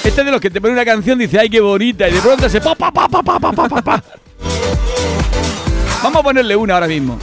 Este 0.03 0.21
es 0.21 0.25
de 0.25 0.31
los 0.31 0.39
que 0.39 0.49
te 0.49 0.61
pone 0.61 0.73
una 0.73 0.85
canción, 0.85 1.17
dice, 1.17 1.39
ay, 1.39 1.49
qué 1.49 1.59
bonita, 1.59 2.07
y 2.07 2.13
de 2.13 2.21
pronto 2.21 2.47
se. 2.49 2.61
Pa, 2.61 2.75
pa, 2.75 2.91
pa, 2.91 3.07
pa, 3.07 3.23
pa, 3.23 3.39
pa, 3.39 3.51
pa, 3.51 3.81
pa. 3.81 4.03
Vamos 6.03 6.19
a 6.19 6.23
ponerle 6.23 6.55
una 6.55 6.75
ahora 6.75 6.87
mismo. 6.87 7.17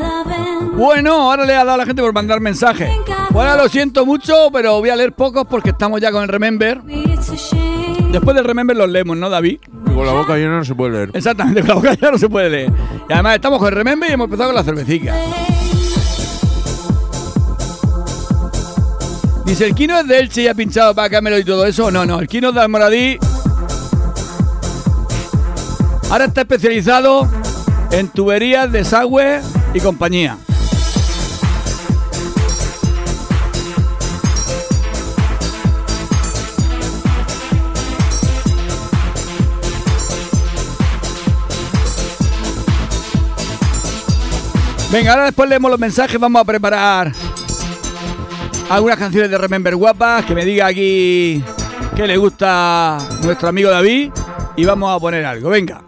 Loving. 0.00 0.76
Bueno, 0.76 1.12
ahora 1.12 1.44
le 1.44 1.54
ha 1.54 1.58
dado 1.58 1.72
a 1.72 1.76
la 1.78 1.86
gente 1.86 2.02
por 2.02 2.12
mandar 2.12 2.40
mensajes. 2.40 2.90
Bueno, 3.30 3.56
lo 3.56 3.68
siento 3.68 4.06
mucho, 4.06 4.48
pero 4.52 4.78
voy 4.78 4.90
a 4.90 4.96
leer 4.96 5.12
pocos 5.12 5.44
porque 5.48 5.70
estamos 5.70 6.00
ya 6.00 6.12
con 6.12 6.22
el 6.22 6.28
Remember. 6.28 6.82
Después 6.82 8.36
del 8.36 8.44
Remember 8.44 8.76
los 8.76 8.88
leemos, 8.88 9.16
¿no, 9.16 9.28
David? 9.28 9.58
Y 9.86 9.94
con 9.94 10.06
la 10.06 10.12
boca 10.12 10.36
llena 10.36 10.58
no 10.58 10.64
se 10.64 10.74
puede 10.74 10.92
leer. 10.92 11.10
Exactamente, 11.14 11.60
con 11.66 11.68
la 11.68 11.74
boca 11.74 11.94
ya 11.94 12.10
no 12.10 12.18
se 12.18 12.28
puede 12.28 12.50
leer. 12.50 12.72
Y 13.08 13.12
además 13.12 13.34
estamos 13.34 13.58
con 13.58 13.68
el 13.68 13.74
Remember 13.74 14.08
y 14.08 14.12
hemos 14.12 14.26
empezado 14.26 14.50
con 14.50 14.56
la 14.56 14.64
cervecita. 14.64 15.14
Dice, 19.48 19.64
¿el 19.64 19.74
Kino 19.74 19.98
es 19.98 20.06
de 20.06 20.18
Elche 20.18 20.42
y 20.42 20.46
ha 20.46 20.52
pinchado 20.52 20.94
para 20.94 21.08
Camelo 21.08 21.38
y 21.38 21.42
todo 21.42 21.64
eso? 21.64 21.90
No, 21.90 22.04
no, 22.04 22.20
el 22.20 22.28
Kino 22.28 22.50
es 22.50 22.54
de 22.54 22.60
Almoradí. 22.60 23.18
Ahora 26.10 26.26
está 26.26 26.42
especializado 26.42 27.26
en 27.90 28.08
tuberías, 28.08 28.70
desagüe 28.70 29.40
y 29.72 29.80
compañía. 29.80 30.36
Venga, 44.92 45.12
ahora 45.12 45.24
después 45.24 45.48
leemos 45.48 45.70
los 45.70 45.80
mensajes, 45.80 46.20
vamos 46.20 46.42
a 46.42 46.44
preparar 46.44 47.14
algunas 48.70 48.98
canciones 48.98 49.30
de 49.30 49.38
Remember 49.38 49.74
Guapas, 49.74 50.24
que 50.24 50.34
me 50.34 50.44
diga 50.44 50.66
aquí 50.66 51.42
que 51.96 52.06
le 52.06 52.16
gusta 52.16 52.98
nuestro 53.22 53.48
amigo 53.48 53.70
David 53.70 54.10
y 54.56 54.64
vamos 54.64 54.94
a 54.94 55.00
poner 55.00 55.24
algo, 55.24 55.50
venga. 55.50 55.87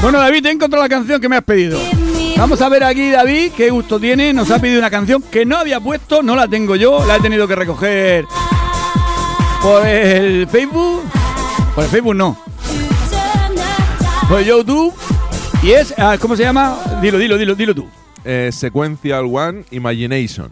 Bueno, 0.00 0.18
David, 0.18 0.42
te 0.42 0.48
he 0.48 0.52
encontrado 0.52 0.82
la 0.82 0.88
canción 0.88 1.20
que 1.20 1.28
me 1.28 1.36
has 1.36 1.44
pedido. 1.44 1.78
Vamos 2.36 2.60
a 2.62 2.68
ver 2.68 2.84
aquí, 2.84 3.10
David, 3.10 3.52
qué 3.56 3.70
gusto 3.70 3.98
tiene. 3.98 4.32
Nos 4.32 4.50
ha 4.50 4.60
pedido 4.60 4.78
una 4.78 4.90
canción 4.90 5.20
que 5.22 5.44
no 5.44 5.56
había 5.56 5.80
puesto, 5.80 6.22
no 6.22 6.36
la 6.36 6.46
tengo 6.46 6.76
yo, 6.76 7.04
la 7.04 7.16
he 7.16 7.20
tenido 7.20 7.48
que 7.48 7.56
recoger 7.56 8.24
por 9.60 9.84
el 9.84 10.46
Facebook. 10.46 11.02
Por 11.74 11.84
el 11.84 11.90
Facebook 11.90 12.14
no, 12.14 12.38
por 14.28 14.38
el 14.38 14.46
YouTube. 14.46 14.94
Y 15.62 15.72
es, 15.72 15.92
ah, 15.98 16.16
¿cómo 16.20 16.36
se 16.36 16.44
llama? 16.44 16.78
Dilo, 17.02 17.18
dilo, 17.18 17.36
dilo, 17.36 17.54
dilo 17.56 17.74
tú. 17.74 17.88
Eh, 18.24 18.50
Sequential 18.52 19.24
One 19.24 19.64
Imagination. 19.72 20.50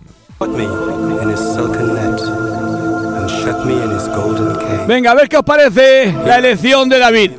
Venga, 4.88 5.10
a 5.12 5.14
ver 5.14 5.28
qué 5.28 5.36
os 5.36 5.44
parece 5.44 6.12
la 6.26 6.38
elección 6.38 6.88
de 6.88 6.98
David. 6.98 7.30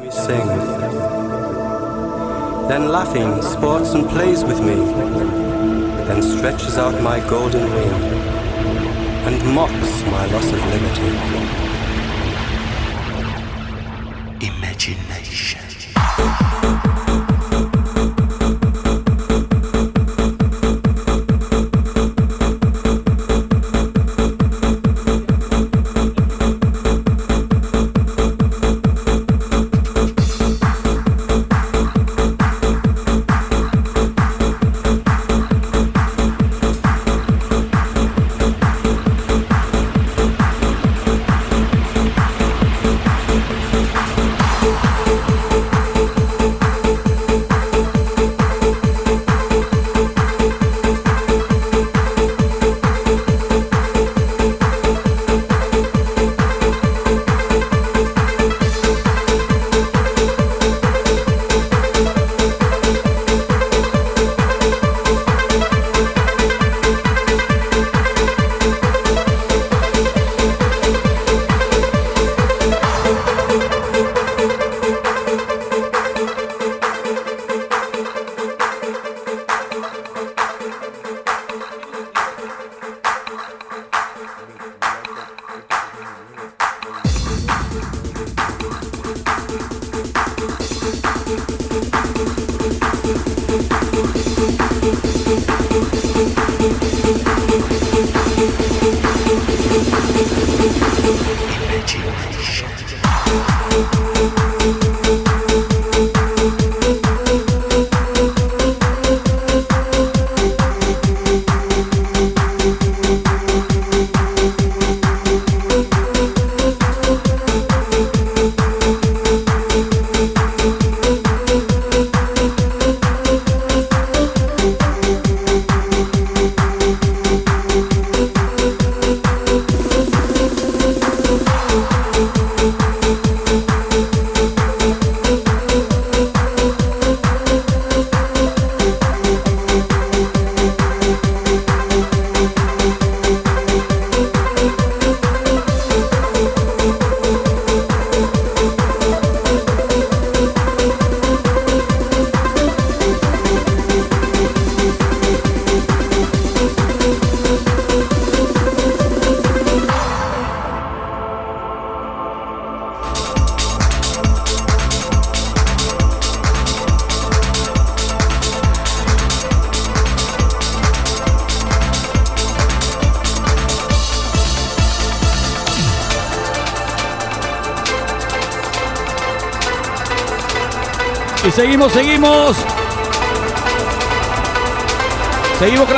Then 2.68 2.90
laughing 2.90 3.42
sports 3.42 3.94
and 3.94 4.10
plays 4.10 4.44
with 4.44 4.60
me. 4.60 4.76
Then 6.08 6.22
stretches 6.22 6.78
out 6.78 7.02
my 7.02 7.20
golden 7.30 7.64
wing 7.74 7.94
and 9.28 9.56
mocks 9.56 10.04
my 10.12 10.26
loss 10.26 10.52
of 10.52 10.62
liberty. 10.74 11.12
Imagination. 14.46 15.07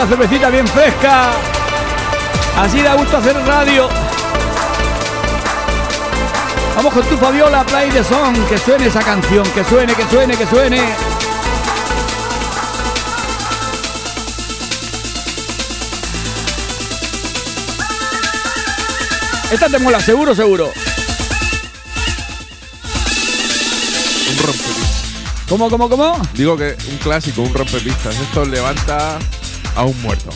Cervecita 0.09 0.49
bien 0.49 0.67
fresca. 0.67 1.31
Así 2.57 2.81
da 2.81 2.95
gusto 2.95 3.17
hacer 3.17 3.35
radio. 3.45 3.87
Vamos 6.75 6.93
con 6.93 7.03
tu 7.03 7.15
Fabiola, 7.15 7.63
play 7.63 7.89
the 7.91 8.03
song. 8.03 8.35
Que 8.47 8.57
suene 8.57 8.87
esa 8.87 9.01
canción, 9.01 9.43
que 9.51 9.63
suene, 9.63 9.93
que 9.93 10.03
suene, 10.09 10.35
que 10.35 10.47
suene. 10.47 10.95
Esta 19.51 19.69
te 19.69 19.79
mola, 19.79 19.99
seguro, 19.99 20.33
seguro. 20.33 20.71
Un 24.31 24.37
rompepistas. 24.37 25.03
¿Cómo, 25.47 25.69
cómo, 25.69 25.87
cómo? 25.87 26.21
Digo 26.33 26.57
que 26.57 26.75
un 26.89 26.97
clásico, 26.97 27.43
un 27.43 27.53
rompepistas. 27.53 28.15
Esto 28.15 28.45
levanta 28.45 29.19
a 29.79 29.83
un 29.85 30.01
muerto. 30.01 30.29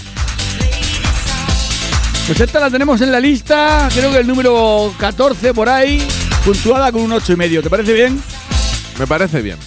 Pues 2.27 2.39
esta 2.39 2.61
la 2.61 2.69
tenemos 2.69 3.01
en 3.01 3.11
la 3.11 3.19
lista, 3.19 3.89
creo 3.93 4.09
que 4.09 4.19
el 4.19 4.27
número 4.27 4.93
14 4.97 5.53
por 5.53 5.67
ahí, 5.67 6.07
puntuada 6.45 6.89
con 6.93 7.01
un 7.01 7.11
8 7.11 7.33
y 7.33 7.35
medio. 7.35 7.61
¿Te 7.61 7.69
parece 7.69 7.91
bien? 7.91 8.23
Me 8.97 9.05
parece 9.05 9.41
bien. 9.41 9.57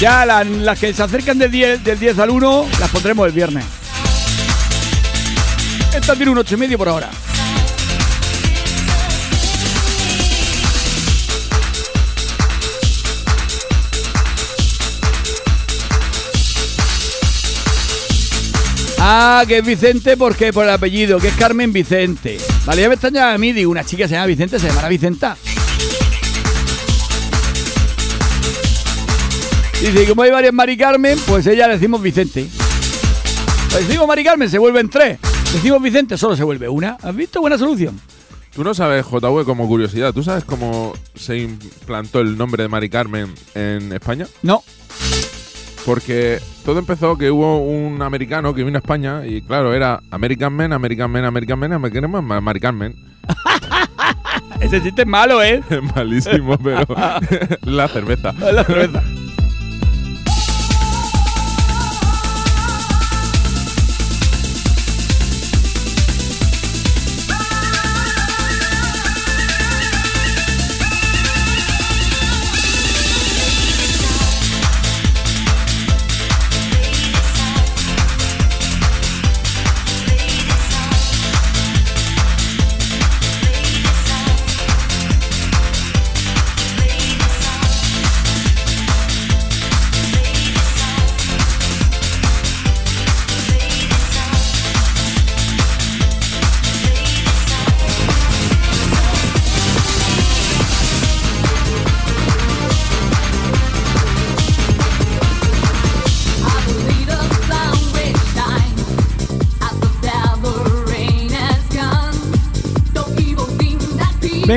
Ya 0.00 0.26
la- 0.26 0.42
las 0.42 0.76
que 0.80 0.92
se 0.92 1.04
acercan 1.04 1.38
del 1.38 1.52
10, 1.52 1.84
del 1.84 2.00
10 2.00 2.18
al 2.18 2.30
1 2.30 2.66
las 2.80 2.90
pondremos 2.90 3.28
el 3.28 3.32
viernes. 3.32 3.64
Esta 5.94 6.16
tiene 6.16 6.32
un 6.32 6.38
8 6.38 6.54
y 6.56 6.58
medio 6.58 6.76
por 6.76 6.88
ahora. 6.88 7.10
Ah, 19.06 19.44
que 19.46 19.58
es 19.58 19.66
Vicente 19.66 20.16
porque 20.16 20.50
por 20.50 20.64
el 20.64 20.70
apellido, 20.70 21.18
que 21.18 21.28
es 21.28 21.34
Carmen 21.34 21.74
Vicente. 21.74 22.38
Vale, 22.64 22.80
ya 22.80 22.88
me 22.88 22.94
extraña 22.94 23.34
a 23.34 23.36
mí, 23.36 23.52
digo, 23.52 23.70
una 23.70 23.84
chica 23.84 24.08
se 24.08 24.14
llama 24.14 24.24
Vicente, 24.24 24.58
se 24.58 24.66
llamará 24.66 24.88
Vicenta. 24.88 25.36
Dice, 29.78 30.08
como 30.08 30.22
hay 30.22 30.30
varias 30.30 30.54
Mari 30.54 30.78
Carmen, 30.78 31.18
pues 31.26 31.46
ella 31.46 31.68
le 31.68 31.74
decimos 31.74 32.00
Vicente. 32.00 32.48
Decimos 33.76 34.08
Mari 34.08 34.24
Carmen, 34.24 34.48
se 34.48 34.56
vuelven 34.56 34.88
tres. 34.88 35.18
Decimos 35.52 35.82
Vicente, 35.82 36.16
solo 36.16 36.34
se 36.34 36.42
vuelve 36.42 36.70
una. 36.70 36.96
¿Has 37.02 37.14
visto? 37.14 37.42
Buena 37.42 37.58
solución. 37.58 38.00
Tú 38.54 38.64
no 38.64 38.72
sabes, 38.72 39.04
JV, 39.04 39.44
como 39.44 39.68
curiosidad, 39.68 40.14
¿tú 40.14 40.22
sabes 40.22 40.44
cómo 40.44 40.94
se 41.14 41.36
implantó 41.36 42.20
el 42.20 42.38
nombre 42.38 42.62
de 42.62 42.70
Mari 42.70 42.88
Carmen 42.88 43.34
en 43.54 43.92
España? 43.92 44.26
No. 44.40 44.64
Porque 45.84 46.38
todo 46.64 46.78
empezó 46.78 47.16
que 47.18 47.30
hubo 47.30 47.58
un 47.58 48.00
americano 48.02 48.54
que 48.54 48.64
vino 48.64 48.78
a 48.78 48.80
España 48.80 49.26
y 49.26 49.42
claro, 49.42 49.74
era 49.74 50.00
American 50.10 50.52
Man, 50.54 50.72
American 50.72 51.10
Man, 51.10 51.24
American 51.24 51.58
Man, 51.58 51.72
American 51.72 52.10
Man, 52.10 52.24
Ma- 52.24 52.40
Mari 52.40 52.60
Carmen. 52.60 52.94
Ese 54.60 54.82
chiste 54.82 55.02
es 55.02 55.08
malo, 55.08 55.42
¿eh? 55.42 55.62
Es 55.70 55.82
malísimo, 55.94 56.56
pero 56.58 56.86
la 57.62 57.88
cerveza. 57.88 58.32
La 58.32 58.64
cerveza. 58.64 59.02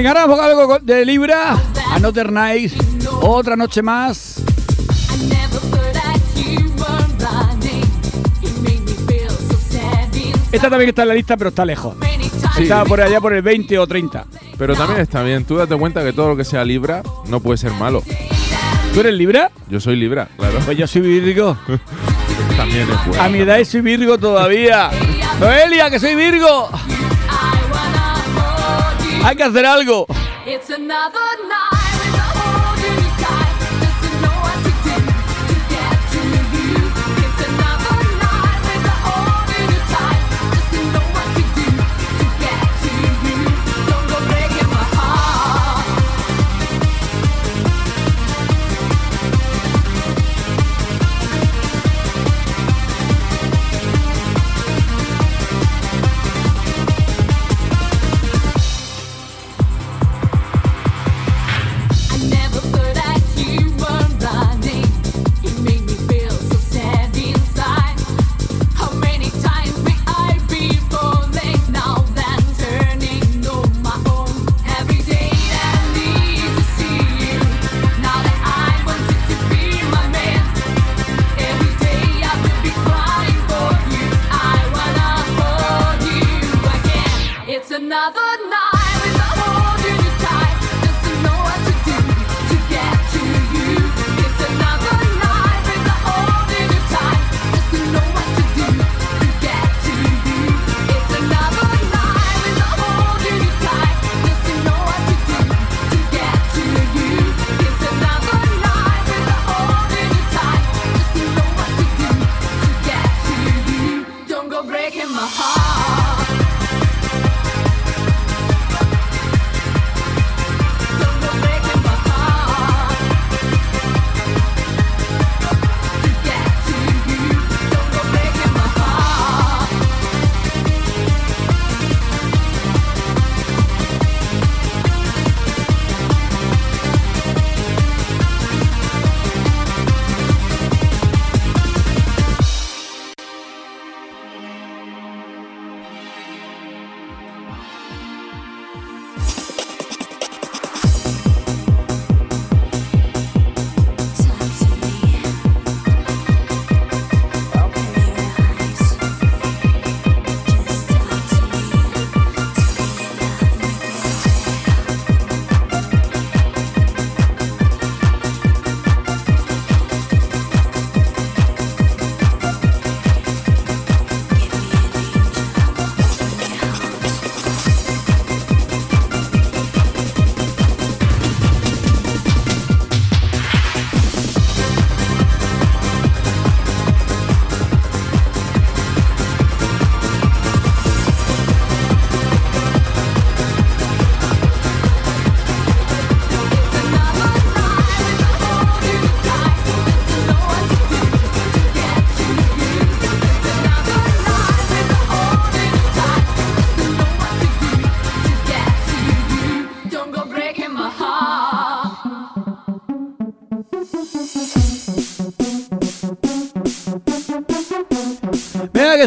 A 0.07 0.23
algo 0.23 0.79
de 0.79 1.03
Libra. 1.03 1.61
Another 1.91 2.31
Night. 2.31 2.71
Otra 3.21 3.57
noche 3.57 3.81
más. 3.81 4.41
Esta 10.49 10.69
también 10.69 10.89
está 10.89 11.01
en 11.01 11.07
la 11.09 11.13
lista, 11.13 11.35
pero 11.35 11.49
está 11.49 11.65
lejos. 11.65 11.97
Sí. 12.55 12.63
Está 12.63 12.85
por 12.85 13.01
allá 13.01 13.19
por 13.19 13.33
el 13.33 13.41
20 13.41 13.77
o 13.77 13.85
30. 13.85 14.25
Pero 14.57 14.75
también 14.75 15.01
está 15.01 15.23
bien, 15.23 15.43
tú 15.43 15.57
date 15.57 15.75
cuenta 15.75 16.01
que 16.05 16.13
todo 16.13 16.29
lo 16.29 16.37
que 16.37 16.45
sea 16.45 16.63
Libra 16.63 17.03
no 17.27 17.41
puede 17.41 17.57
ser 17.57 17.73
malo. 17.73 18.01
¿Tú 18.93 19.01
eres 19.01 19.13
Libra? 19.13 19.51
Yo 19.69 19.81
soy 19.81 19.97
Libra, 19.97 20.29
claro. 20.37 20.59
Pues 20.63 20.77
yo 20.77 20.87
soy 20.87 21.01
Virgo. 21.01 21.57
También 22.55 22.89
es 22.89 23.07
bueno. 23.07 23.21
A 23.21 23.27
mi 23.27 23.39
edad 23.39 23.61
soy 23.65 23.81
Virgo 23.81 24.17
todavía. 24.17 24.89
Noelia, 25.41 25.89
que 25.89 25.99
soy 25.99 26.15
Virgo. 26.15 26.69
Hay 29.27 29.35
que 29.35 29.43
hacer 29.43 29.65
algo. 29.65 30.07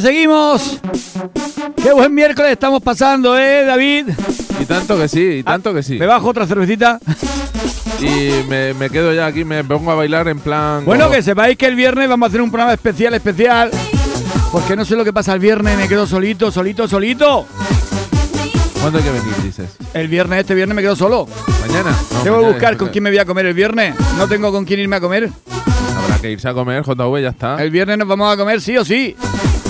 Seguimos. 0.01 0.81
Qué 1.83 1.93
buen 1.93 2.15
miércoles 2.15 2.53
estamos 2.53 2.83
pasando, 2.83 3.37
¿eh, 3.39 3.65
David? 3.65 4.09
Y 4.61 4.65
tanto 4.67 4.99
que 4.99 5.09
sí, 5.09 5.21
y 5.39 5.43
tanto 5.43 5.73
que 5.75 5.83
sí. 5.83 5.99
Me 5.99 6.07
bajo 6.07 6.29
otra 6.29 6.47
cervecita. 6.47 6.99
Y 8.01 8.31
me, 8.49 8.75
me 8.75 8.89
quedo 8.91 9.13
ya 9.13 9.27
aquí, 9.27 9.45
me 9.45 9.63
pongo 9.65 9.91
a 9.91 9.95
bailar 9.95 10.29
en 10.29 10.39
plan. 10.41 10.85
Bueno, 10.85 11.05
como- 11.05 11.17
que 11.17 11.23
sepáis 11.23 11.57
que 11.57 11.67
el 11.67 11.75
viernes 11.77 12.09
vamos 12.09 12.27
a 12.27 12.29
hacer 12.29 12.41
un 12.41 12.51
programa 12.51 12.73
especial, 12.73 13.15
especial. 13.15 13.71
Porque 14.53 14.75
no 14.75 14.85
sé 14.85 14.97
lo 14.97 15.05
que 15.05 15.13
pasa 15.13 15.33
el 15.35 15.39
viernes, 15.41 15.77
me 15.79 15.87
quedo 15.89 16.07
solito, 16.07 16.51
solito, 16.51 16.89
solito. 16.89 17.47
¿Cuándo 18.81 18.99
hay 18.99 19.05
que 19.05 19.11
venir, 19.11 19.33
dices? 19.45 19.69
El 19.93 20.09
viernes, 20.09 20.41
este 20.41 20.55
viernes 20.55 20.75
me 20.75 20.83
quedo 20.83 20.97
solo. 20.97 21.29
¿Mañana? 21.67 21.91
No, 22.15 22.21
Tengo 22.23 22.41
que 22.41 22.47
buscar 22.47 22.77
con 22.77 22.89
quién 22.89 23.05
me 23.05 23.11
voy 23.11 23.19
a 23.19 23.25
comer 23.27 23.47
el 23.47 23.55
viernes. 23.55 23.95
No 24.17 24.27
tengo 24.27 24.51
con 24.51 24.65
quién 24.65 24.81
irme 24.81 24.97
a 24.97 25.01
comer. 25.01 25.29
Habrá 26.03 26.19
que 26.19 26.31
irse 26.33 26.49
a 26.49 26.55
comer, 26.55 26.83
JV, 26.83 27.21
ya 27.23 27.29
está. 27.29 27.63
El 27.63 27.71
viernes 27.71 27.99
nos 27.99 28.09
vamos 28.09 28.33
a 28.33 28.37
comer 28.37 28.61
sí 28.61 28.77
o 28.79 28.85
sí. 28.85 29.15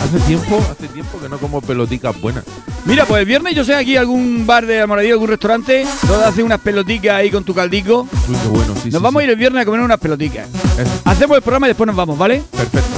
Hace 0.03 0.19
tiempo, 0.27 0.59
hace 0.71 0.89
tiempo 0.89 1.21
que 1.21 1.29
no 1.29 1.39
como 1.39 1.61
peloticas 1.61 2.19
buenas. 2.21 2.45
Mira, 2.87 3.05
pues 3.05 3.21
el 3.21 3.27
viernes 3.27 3.55
yo 3.55 3.65
sé 3.65 3.75
aquí 3.75 3.97
algún 3.97 4.47
bar 4.47 4.65
de 4.67 4.81
Almoradillo, 4.81 5.15
algún 5.15 5.29
restaurante, 5.29 5.87
todos 6.07 6.23
hacen 6.25 6.45
unas 6.47 6.61
peloticas 6.61 7.13
ahí 7.17 7.31
con 7.31 7.45
tu 7.45 7.55
caldico. 7.55 8.09
Uy, 8.29 8.37
qué 8.43 8.49
bueno, 8.49 8.75
sí, 8.75 8.91
Nos 8.91 8.99
sí, 8.99 9.03
vamos 9.03 9.13
sí. 9.15 9.19
a 9.21 9.25
ir 9.25 9.31
el 9.31 9.37
viernes 9.37 9.63
a 9.63 9.65
comer 9.67 9.81
unas 9.83 9.99
peloticas. 9.99 10.49
Eso, 10.79 10.91
Hacemos 11.05 11.37
el 11.37 11.43
programa 11.43 11.67
y 11.67 11.71
después 11.71 11.87
nos 11.87 11.97
vamos, 11.97 12.17
¿vale? 12.19 12.43
perfecto. 12.57 12.89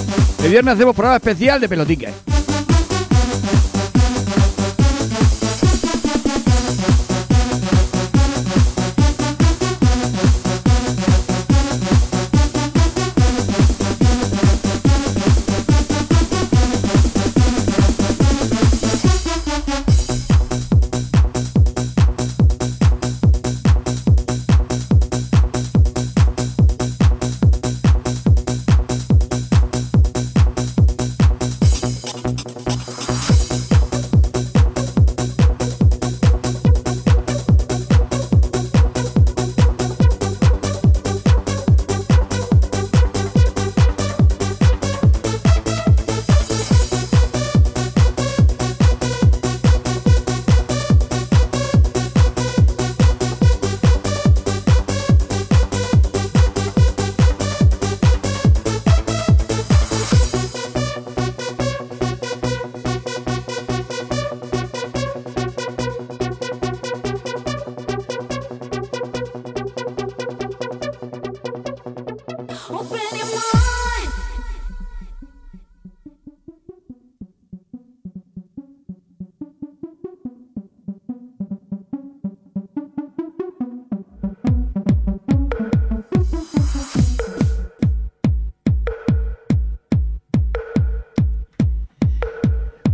El 0.45 0.51
viernes 0.51 0.75
hacemos 0.75 0.95
programa 0.95 1.17
especial 1.17 1.61
de 1.61 1.69
peloticas. 1.69 2.13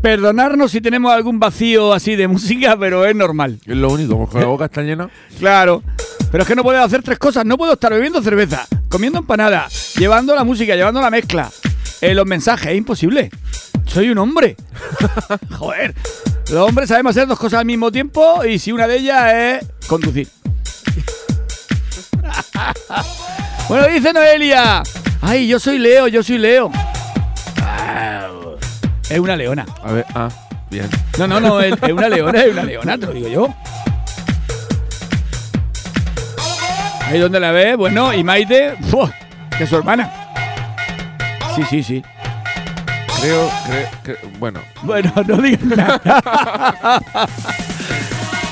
Perdonarnos 0.09 0.71
si 0.71 0.81
tenemos 0.81 1.13
algún 1.13 1.39
vacío 1.39 1.93
así 1.93 2.17
de 2.17 2.29
música, 2.29 2.75
pero 2.81 3.05
es 3.05 3.15
normal. 3.15 3.61
Es 3.67 3.77
lo 3.77 3.91
único, 3.91 4.17
porque 4.17 4.39
la 4.39 4.47
boca 4.47 4.65
está 4.65 4.81
llena. 4.81 5.11
Claro. 5.39 5.83
Pero 6.33 6.45
es 6.45 6.49
que 6.49 6.57
no 6.57 6.63
puedo 6.63 6.83
hacer 6.83 7.03
tres 7.03 7.19
cosas. 7.19 7.45
No 7.45 7.59
puedo 7.59 7.75
estar 7.75 7.93
bebiendo 7.93 8.23
cerveza, 8.23 8.67
comiendo 8.89 9.19
empanada, 9.19 9.69
llevando 9.99 10.35
la 10.35 10.45
música, 10.45 10.75
llevando 10.75 11.03
la 11.03 11.11
mezcla, 11.11 11.51
eh, 12.01 12.15
los 12.15 12.25
mensajes. 12.25 12.69
Es 12.69 12.79
imposible. 12.79 13.31
Soy 13.85 14.09
un 14.09 14.17
hombre. 14.17 14.57
Joder. 15.59 15.95
Los 16.51 16.67
hombres 16.67 16.89
sabemos 16.89 17.11
hacer 17.11 17.29
dos 17.29 17.39
cosas 17.39 17.61
al 17.61 17.67
mismo 17.67 17.93
tiempo 17.93 18.43
y 18.47 18.59
si 18.59 18.73
una 18.73 18.89
de 18.89 18.97
ellas 18.97 19.35
es 19.35 19.87
conducir. 19.89 20.27
bueno, 23.69 23.87
dice 23.89 24.15
Noelia. 24.15 24.83
Ay, 25.21 25.49
yo 25.49 25.61
soy 25.61 25.79
Leo, 25.79 26.09
yo 26.09 26.23
soy 26.23 26.39
Leo. 26.39 26.71
Es 29.11 29.19
una 29.19 29.37
leona. 29.37 29.65
A 29.83 29.93
ver, 29.93 30.05
ah, 30.15 30.29
bien. 30.71 30.89
No, 31.19 31.27
no, 31.27 31.41
no, 31.41 31.61
es, 31.61 31.73
es 31.83 31.93
una 31.93 32.09
leona, 32.09 32.41
es 32.41 32.53
una 32.53 32.63
leona, 32.65 32.99
te 32.99 33.07
lo 33.07 33.13
digo 33.13 33.29
yo. 33.29 33.55
Ahí 37.07 37.19
donde 37.19 37.41
la 37.41 37.53
ves, 37.53 37.77
bueno, 37.77 38.13
y 38.13 38.23
Maite, 38.23 38.75
que 39.57 39.65
es 39.65 39.71
su 39.71 39.77
hermana. 39.77 40.13
Sí, 41.57 41.63
sí, 41.69 41.83
sí. 41.83 42.03
Creo, 43.21 43.51
creo, 43.67 43.89
que- 44.05 44.29
bueno, 44.39 44.61
Bueno, 44.83 45.11
no 45.27 45.37
digas 45.39 45.65
nada. 45.65 46.01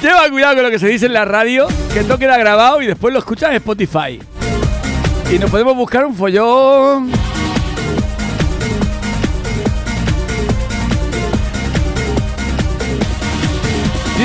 Lleva 0.03 0.29
cuidado 0.31 0.55
con 0.55 0.65
lo 0.65 0.71
que 0.71 0.79
se 0.79 0.89
dice 0.89 1.07
en 1.07 1.13
la 1.13 1.25
radio, 1.25 1.67
que 1.93 2.03
no 2.03 2.19
queda 2.19 2.37
grabado 2.39 2.81
y 2.83 2.87
después 2.87 3.13
lo 3.13 3.19
escuchas 3.21 3.51
en 3.51 3.57
Spotify. 3.57 4.21
Y 5.33 5.39
nos 5.39 5.51
podemos 5.51 5.77
buscar 5.77 6.05
un 6.07 6.15
follón. 6.15 7.11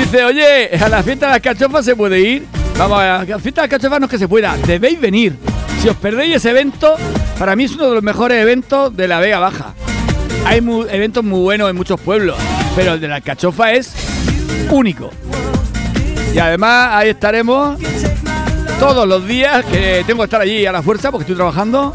Dice, 0.02 0.24
oye, 0.24 0.68
a 0.80 0.88
la 0.88 1.00
fiesta 1.00 1.26
de 1.26 1.32
las 1.32 1.40
cachofas 1.40 1.84
se 1.84 1.94
puede 1.94 2.20
ir. 2.20 2.46
Vamos, 2.76 2.98
a 2.98 3.24
la 3.24 3.38
fiesta 3.38 3.62
de 3.62 3.68
las 3.68 3.70
cachofas 3.70 4.00
no 4.00 4.06
es 4.06 4.10
que 4.10 4.18
se 4.18 4.26
pueda, 4.26 4.56
debéis 4.66 5.00
venir. 5.00 5.38
Si 5.80 5.88
os 5.88 5.96
perdéis 5.96 6.36
ese 6.36 6.50
evento, 6.50 6.96
para 7.38 7.54
mí 7.54 7.64
es 7.64 7.76
uno 7.76 7.88
de 7.88 7.94
los 7.94 8.02
mejores 8.02 8.42
eventos 8.42 8.96
de 8.96 9.06
la 9.06 9.20
Vega 9.20 9.38
Baja. 9.38 9.74
Hay 10.44 10.58
eventos 10.90 11.22
muy 11.22 11.38
buenos 11.38 11.70
en 11.70 11.76
muchos 11.76 12.00
pueblos, 12.00 12.36
pero 12.74 12.94
el 12.94 13.00
de 13.00 13.06
la 13.06 13.16
alcachofa 13.16 13.72
es 13.72 13.94
único. 14.70 15.10
Y 16.34 16.38
además 16.40 16.88
ahí 16.94 17.10
estaremos 17.10 17.78
todos 18.80 19.06
los 19.06 19.24
días, 19.24 19.64
que 19.66 20.02
tengo 20.04 20.22
que 20.22 20.24
estar 20.24 20.40
allí 20.40 20.66
a 20.66 20.72
la 20.72 20.82
fuerza 20.82 21.12
porque 21.12 21.22
estoy 21.22 21.36
trabajando. 21.36 21.92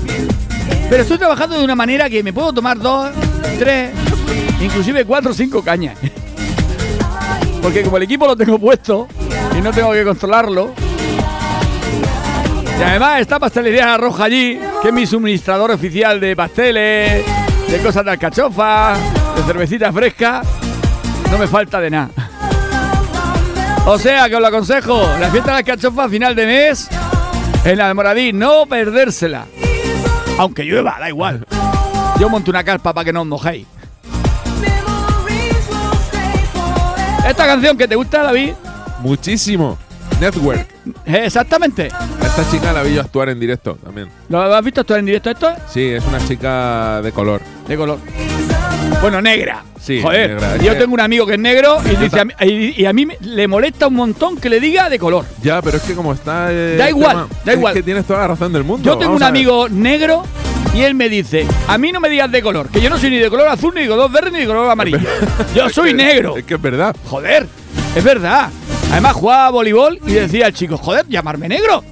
Pero 0.90 1.04
estoy 1.04 1.18
trabajando 1.18 1.58
de 1.58 1.66
una 1.66 1.76
manera 1.76 2.10
que 2.10 2.24
me 2.24 2.32
puedo 2.32 2.54
tomar 2.54 2.80
dos, 2.80 3.10
tres, 3.60 3.92
inclusive 4.62 5.04
cuatro 5.04 5.32
o 5.32 5.34
cinco 5.34 5.62
cañas. 5.62 5.98
Porque 7.68 7.84
como 7.84 7.98
el 7.98 8.04
equipo 8.04 8.26
lo 8.26 8.38
tengo 8.38 8.58
puesto 8.58 9.10
y 9.54 9.60
no 9.60 9.74
tengo 9.74 9.92
que 9.92 10.06
controlarlo. 10.06 10.74
Y 12.80 12.82
además 12.82 13.20
está 13.20 13.40
Pastelería 13.40 13.98
Roja 13.98 14.24
allí, 14.24 14.58
que 14.82 14.88
es 14.88 14.94
mi 14.94 15.06
suministrador 15.06 15.72
oficial 15.72 16.18
de 16.22 16.34
pasteles, 16.34 17.26
de 17.70 17.78
cosas 17.84 18.06
de 18.06 18.12
alcachofa, 18.12 18.96
de 19.36 19.44
cervecita 19.44 19.92
fresca. 19.92 20.44
No 21.30 21.38
me 21.38 21.46
falta 21.46 21.82
de 21.82 21.90
nada. 21.90 22.10
O 23.86 24.00
sea, 24.00 24.30
que 24.30 24.36
os 24.36 24.42
lo 24.42 24.48
aconsejo, 24.48 25.02
la 25.20 25.30
fiesta 25.30 25.48
de 25.48 25.52
la 25.52 25.58
alcachofa 25.58 26.08
final 26.08 26.36
de 26.36 26.46
mes, 26.46 26.88
en 27.66 27.78
la 27.78 27.90
de 27.90 27.94
Moradí, 27.94 28.32
no 28.32 28.66
perdérsela. 28.66 29.46
Aunque 30.38 30.64
llueva, 30.64 30.96
da 31.02 31.10
igual. 31.10 31.46
Yo 32.18 32.30
monto 32.30 32.50
una 32.50 32.64
carpa 32.64 32.94
para 32.94 33.04
que 33.04 33.12
no 33.12 33.24
os 33.24 33.28
mojéis. 33.28 33.68
Esta 37.28 37.46
canción 37.46 37.78
que 37.78 37.88
te 37.88 37.96
gusta, 37.96 38.24
David, 38.24 38.52
muchísimo. 39.02 39.78
Network. 40.20 40.68
eh, 41.06 41.22
exactamente. 41.26 41.90
A 41.92 42.26
esta 42.26 42.50
chica 42.50 42.74
la 42.74 42.82
vi 42.82 42.96
yo 42.96 43.02
actuar 43.02 43.30
en 43.30 43.40
directo 43.40 43.78
también. 43.84 44.08
¿Lo 44.30 44.42
has 44.42 44.64
visto 44.64 44.84
tú 44.84 44.96
en 44.96 45.06
directo 45.06 45.30
esto? 45.30 45.52
Sí, 45.72 45.84
es 45.90 46.04
una 46.06 46.26
chica 46.26 47.02
de 47.04 47.12
color. 47.12 47.42
De 47.68 47.78
color. 47.78 48.00
Bueno, 49.02 49.22
negra. 49.22 49.64
Sí, 49.80 50.02
Joder, 50.02 50.32
negra, 50.32 50.56
es 50.56 50.64
yo 50.64 50.74
que- 50.74 50.80
tengo 50.80 50.94
un 50.96 51.02
amigo 51.02 51.26
que 51.28 51.34
es 51.34 51.40
negro 51.40 51.78
y, 51.86 51.96
dice 51.98 52.20
a 52.22 52.26
mí, 52.26 52.34
y, 52.42 52.82
y 52.82 52.86
a 52.86 52.94
mí 52.94 53.08
le 53.22 53.48
molesta 53.48 53.88
un 53.88 53.94
montón 53.94 54.38
que 54.38 54.50
le 54.50 54.60
diga 54.60 54.90
de 54.90 54.98
color. 54.98 55.26
Ya, 55.44 55.62
pero 55.62 55.78
es 55.78 55.84
que 55.84 55.94
como 55.94 56.14
está. 56.14 56.48
eh, 56.52 56.78
Da 56.78 56.90
igual, 56.90 57.12
tema, 57.12 57.28
da 57.46 57.52
es 57.52 57.58
igual. 57.60 57.74
que 57.76 57.84
tienes 57.84 58.06
toda 58.06 58.20
la 58.22 58.28
razón 58.30 58.52
del 58.54 58.64
mundo. 58.64 58.84
Yo 58.84 58.98
tengo 58.98 59.12
Vamos 59.14 59.22
un 59.22 59.28
amigo 59.28 59.70
negro 59.70 60.24
y 60.74 60.82
él 60.82 60.94
me 60.96 61.10
dice, 61.10 61.48
a 61.68 61.78
mí 61.78 61.92
no 61.92 62.00
me 62.00 62.10
digas 62.10 62.32
de 62.32 62.42
color, 62.42 62.70
que 62.70 62.80
yo 62.82 62.90
no 62.90 62.98
soy 62.98 63.10
ni 63.10 63.18
de 63.18 63.30
color 63.30 63.48
azul, 63.48 63.74
ni 63.76 63.82
de 63.82 63.88
color 63.88 64.12
verde, 64.12 64.32
ni 64.32 64.40
de 64.40 64.48
color 64.48 64.70
amarillo. 64.70 65.00
Yo 65.56 65.70
soy 65.70 65.94
negro. 65.94 66.38
Es 66.38 66.44
que 66.46 66.54
es 66.56 66.62
verdad. 66.62 66.96
Joder, 67.06 67.48
es 67.96 68.04
verdad. 68.04 68.50
Además 68.92 69.14
jugaba 69.14 69.48
a 69.48 69.50
voleibol 69.52 70.00
y 70.06 70.12
decía 70.14 70.46
al 70.46 70.54
chico, 70.54 70.78
joder, 70.78 71.06
llamarme 71.08 71.50
negro. 71.50 71.84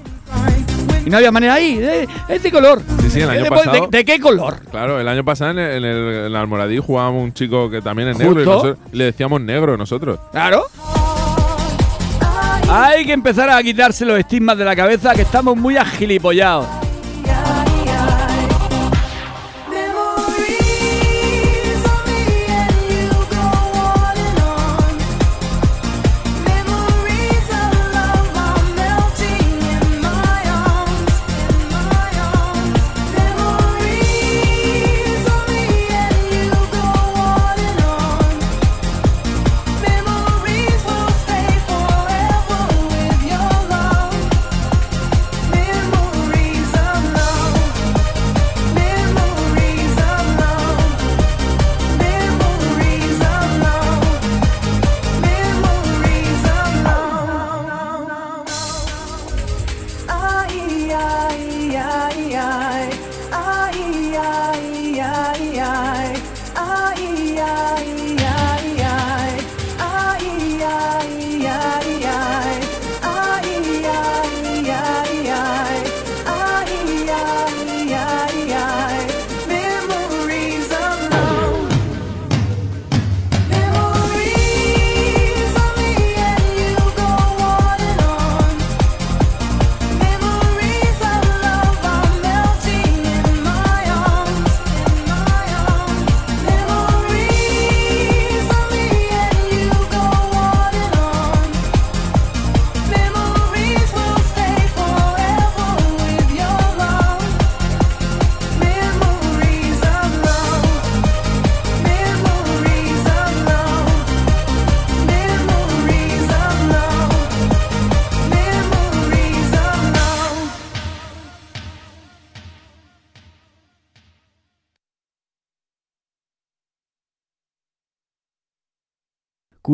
Y 1.06 1.10
no 1.10 1.18
había 1.18 1.32
manera 1.32 1.54
ahí. 1.56 1.76
De, 1.76 2.08
es 2.30 2.42
de 2.42 2.52
color. 2.52 2.82
Sí, 3.04 3.10
sí, 3.12 3.22
el 3.22 3.30
año 3.30 3.44
¿De, 3.44 3.50
pasado- 3.50 3.88
de- 3.92 3.98
de 3.98 4.06
qué 4.06 4.20
color? 4.20 4.60
Claro, 4.72 5.00
el 5.00 5.08
año 5.08 5.24
pasado 5.24 5.52
en 5.52 5.60
el, 5.60 5.84
en 5.84 5.86
el, 5.86 5.98
en 6.16 6.26
el 6.26 6.36
Almoradí 6.36 6.78
jugábamos 6.80 7.24
un 7.24 7.34
chico 7.34 7.70
que 7.70 7.82
también 7.82 8.10
es 8.10 8.18
negro 8.18 8.42
y, 8.42 8.46
nosotros- 8.46 8.78
le 8.92 9.04
decíamos 9.06 9.40
negro 9.42 9.78
nosotros. 9.78 10.20
Claro. 10.32 10.64
Hay 12.70 13.06
que 13.06 13.14
empezar 13.14 13.50
a 13.50 13.62
quitarse 13.62 14.06
los 14.06 14.18
estigmas 14.18 14.58
de 14.58 14.66
la 14.66 14.76
cabeza 14.76 15.14
que 15.14 15.22
estamos 15.22 15.56
muy 15.56 15.78
agilipollados. 15.78 16.66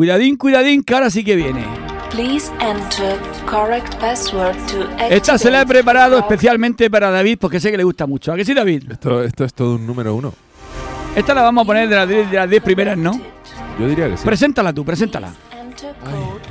Cuidadín, 0.02 0.36
cuidadín, 0.36 0.82
que 0.82 0.94
ahora 0.94 1.10
sí 1.10 1.22
que 1.22 1.36
viene. 1.36 1.64
Please 2.10 2.50
enter 2.58 3.16
correct 3.46 3.94
password 4.00 4.56
to 4.66 4.84
Esta 5.08 5.38
se 5.38 5.48
la 5.48 5.60
he 5.60 5.66
preparado 5.66 6.18
especialmente 6.18 6.90
para 6.90 7.12
David 7.12 7.38
porque 7.40 7.60
sé 7.60 7.70
que 7.70 7.76
le 7.76 7.84
gusta 7.84 8.04
mucho. 8.08 8.32
¿A 8.32 8.36
que 8.36 8.44
sí, 8.44 8.52
David? 8.52 8.90
Esto, 8.90 9.22
esto 9.22 9.44
es 9.44 9.54
todo 9.54 9.76
un 9.76 9.86
número 9.86 10.12
uno. 10.16 10.34
Esta 11.14 11.34
la 11.34 11.42
vamos 11.42 11.62
a 11.62 11.66
poner 11.68 11.88
de 11.88 11.94
las 11.94 12.08
10 12.08 12.30
de 12.32 12.36
las 12.36 12.50
10 12.50 12.62
primeras, 12.64 12.98
¿no? 12.98 13.12
Yo 13.78 13.86
diría 13.86 14.08
que 14.08 14.16
sí. 14.16 14.24
Preséntala 14.24 14.72
tú, 14.72 14.84
preséntala. 14.84 15.32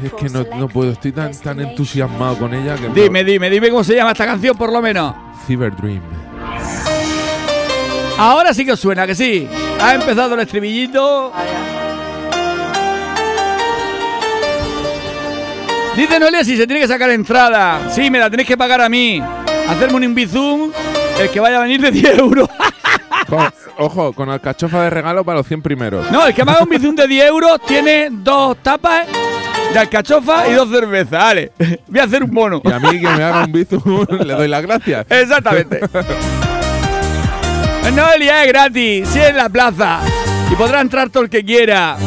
Es 0.02 0.14
que 0.14 0.30
no, 0.30 0.45
no 0.58 0.70
puedo, 0.70 0.91
estoy 0.91 1.12
tan, 1.12 1.34
tan 1.34 1.60
entusiasmado 1.60 2.38
con 2.38 2.54
ella 2.54 2.78
que. 2.78 2.88
Dime, 2.88 3.26
dime, 3.26 3.49
dime 3.49 3.70
cómo 3.70 3.84
se 3.84 3.95
llama 3.95 4.12
esta 4.12 4.26
canción 4.26 4.56
por 4.56 4.72
lo 4.72 4.82
menos. 4.82 5.14
Fever 5.45 5.76
Dream. 5.76 6.02
Ahora 8.18 8.54
sí 8.54 8.64
que 8.64 8.72
os 8.72 8.80
suena, 8.80 9.06
que 9.06 9.14
sí. 9.14 9.45
Ha 9.82 9.95
empezado 9.95 10.36
el 10.36 10.39
estribillito. 10.39 11.34
Dice 15.95 16.19
Noelia 16.19 16.43
si 16.43 16.55
se 16.57 16.65
tiene 16.65 16.81
que 16.81 16.87
sacar 16.87 17.09
entrada. 17.09 17.89
Sí, 17.91 18.09
me 18.09 18.19
la 18.19 18.29
tenéis 18.29 18.47
que 18.47 18.57
pagar 18.57 18.81
a 18.81 18.89
mí. 18.89 19.21
Hacerme 19.69 19.95
un 19.95 20.03
inbizum, 20.05 20.71
el 21.19 21.29
que 21.29 21.39
vaya 21.39 21.57
a 21.57 21.61
venir 21.61 21.81
de 21.81 21.91
10 21.91 22.17
euros. 22.19 22.49
Con- 23.27 23.51
ojo, 23.77 24.11
con 24.13 24.29
alcachofa 24.29 24.83
de 24.83 24.89
regalo 24.89 25.23
para 25.23 25.37
los 25.39 25.47
100 25.47 25.61
primeros. 25.61 26.09
No, 26.11 26.25
el 26.27 26.33
que 26.33 26.43
me 26.43 26.51
haga 26.51 26.63
un 26.63 26.69
bizum 26.69 26.95
de 26.95 27.07
10 27.07 27.25
euros 27.27 27.61
tiene 27.65 28.09
dos 28.11 28.57
tapas 28.61 29.05
de 29.73 29.79
alcachofa 29.79 30.47
y 30.49 30.53
dos 30.53 30.69
cervezas. 30.69 31.11
Vale, 31.11 31.51
voy 31.87 31.99
a 31.99 32.03
hacer 32.03 32.23
un 32.23 32.31
mono. 32.33 32.61
Y 32.63 32.71
a 32.71 32.79
mí 32.79 32.99
que 32.99 33.07
me 33.07 33.23
haga 33.23 33.45
un 33.45 33.51
bizum 33.51 34.05
le 34.25 34.33
doy 34.33 34.47
las 34.47 34.61
gracias. 34.63 35.05
Exactamente. 35.09 35.79
Noelia 37.95 38.43
es 38.43 38.47
gratis, 38.47 39.09
sí 39.09 39.19
en 39.19 39.35
la 39.37 39.49
plaza. 39.49 39.99
Y 40.51 40.55
podrá 40.55 40.81
entrar 40.81 41.09
todo 41.09 41.23
el 41.23 41.29
que 41.29 41.43
quiera. 41.45 41.97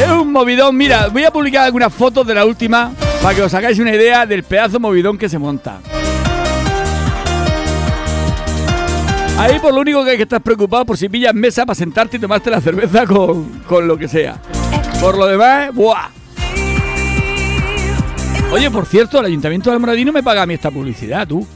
Es 0.00 0.08
un 0.10 0.32
movidón. 0.32 0.76
Mira, 0.76 1.08
voy 1.08 1.24
a 1.24 1.30
publicar 1.30 1.64
algunas 1.64 1.92
fotos 1.92 2.26
de 2.26 2.34
la 2.34 2.46
última 2.46 2.90
para 3.22 3.34
que 3.34 3.42
os 3.42 3.52
hagáis 3.52 3.78
una 3.78 3.94
idea 3.94 4.24
del 4.24 4.44
pedazo 4.44 4.80
movidón 4.80 5.18
que 5.18 5.28
se 5.28 5.38
monta. 5.38 5.78
Ahí 9.38 9.58
por 9.58 9.74
lo 9.74 9.80
único 9.80 10.02
que 10.04 10.12
hay 10.12 10.16
que 10.16 10.22
estar 10.22 10.40
preocupado 10.40 10.86
por 10.86 10.96
si 10.96 11.08
pillas 11.08 11.34
mesa 11.34 11.66
para 11.66 11.74
sentarte 11.74 12.16
y 12.16 12.20
tomarte 12.20 12.50
la 12.50 12.60
cerveza 12.60 13.06
con, 13.06 13.60
con 13.66 13.86
lo 13.86 13.98
que 13.98 14.08
sea. 14.08 14.36
Por 15.00 15.18
lo 15.18 15.26
demás, 15.26 15.74
¡buah! 15.74 16.08
Oye, 18.52 18.70
por 18.70 18.86
cierto, 18.86 19.20
el 19.20 19.26
Ayuntamiento 19.26 19.70
de 19.70 19.76
Almoradí 19.76 20.04
me 20.06 20.22
paga 20.22 20.42
a 20.42 20.46
mí 20.46 20.54
esta 20.54 20.70
publicidad, 20.70 21.26
tú. 21.26 21.46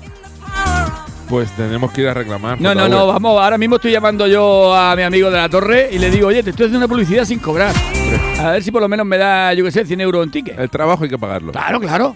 Pues 1.28 1.51
tenemos 1.53 1.90
que 1.92 2.03
ir 2.03 2.09
a 2.09 2.14
reclamar. 2.14 2.61
No, 2.61 2.74
no, 2.74 2.88
no, 2.88 3.07
vamos, 3.07 3.40
ahora 3.40 3.59
mismo 3.59 3.76
estoy 3.76 3.92
llamando 3.92 4.26
yo 4.26 4.74
a 4.74 4.95
mi 4.95 5.03
amigo 5.03 5.30
de 5.30 5.38
la 5.38 5.49
torre 5.49 5.88
y 5.90 5.99
le 5.99 6.11
digo, 6.11 6.28
oye, 6.28 6.42
te 6.42 6.51
estoy 6.51 6.66
haciendo 6.66 6.86
una 6.86 6.88
publicidad 6.88 7.24
sin 7.24 7.38
cobrar. 7.38 7.74
A 8.45 8.51
ver 8.51 8.62
si 8.62 8.70
por 8.70 8.82
lo 8.82 8.88
menos 8.88 9.07
me 9.07 9.16
da, 9.16 9.55
yo 9.55 9.64
qué 9.64 9.70
sé, 9.70 9.86
100 9.86 10.03
euros 10.03 10.22
en 10.22 10.30
ticket. 10.30 10.59
El 10.59 10.68
trabajo 10.68 11.05
hay 11.05 11.09
que 11.09 11.16
pagarlo. 11.16 11.51
Claro, 11.51 11.80
claro. 11.80 12.14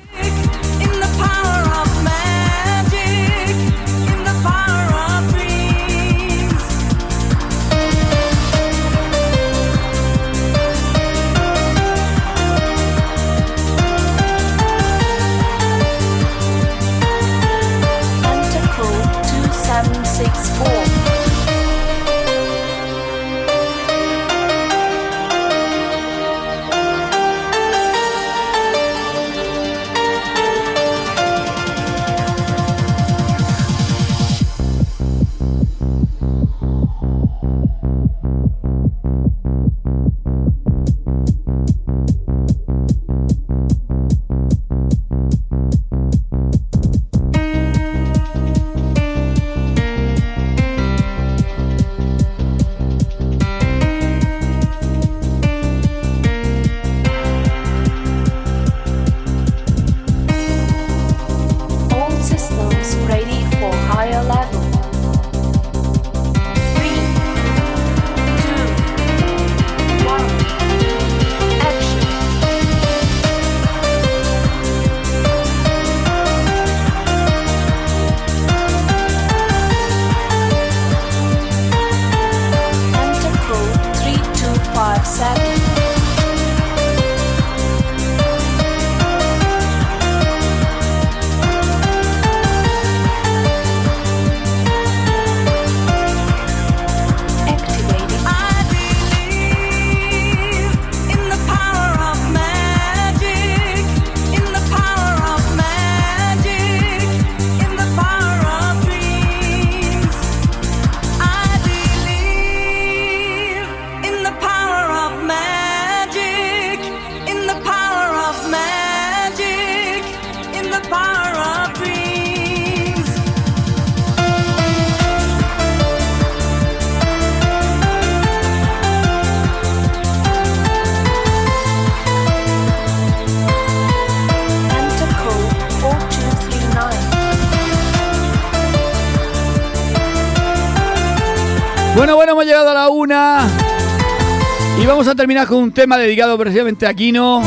Terminar 145.19 145.49
con 145.49 145.59
un 145.59 145.73
tema 145.73 145.99
dedicado 145.99 146.39
precisamente 146.39 146.87
a 146.87 146.95
Kino 146.95 147.43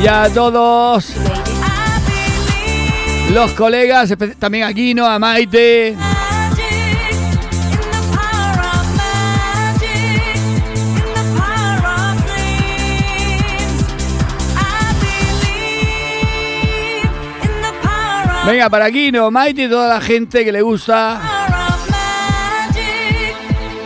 y 0.00 0.06
a 0.06 0.32
todos 0.32 1.12
los 3.34 3.52
colegas, 3.54 4.14
también 4.38 4.62
a 4.62 4.72
Kino, 4.72 5.04
a 5.04 5.18
Maite. 5.18 5.96
Venga, 18.46 18.70
para 18.70 18.88
Kino, 18.92 19.32
Maite 19.32 19.64
y 19.64 19.68
toda 19.68 19.88
la 19.88 20.00
gente 20.00 20.44
que 20.44 20.52
le 20.52 20.62
gusta. 20.62 21.20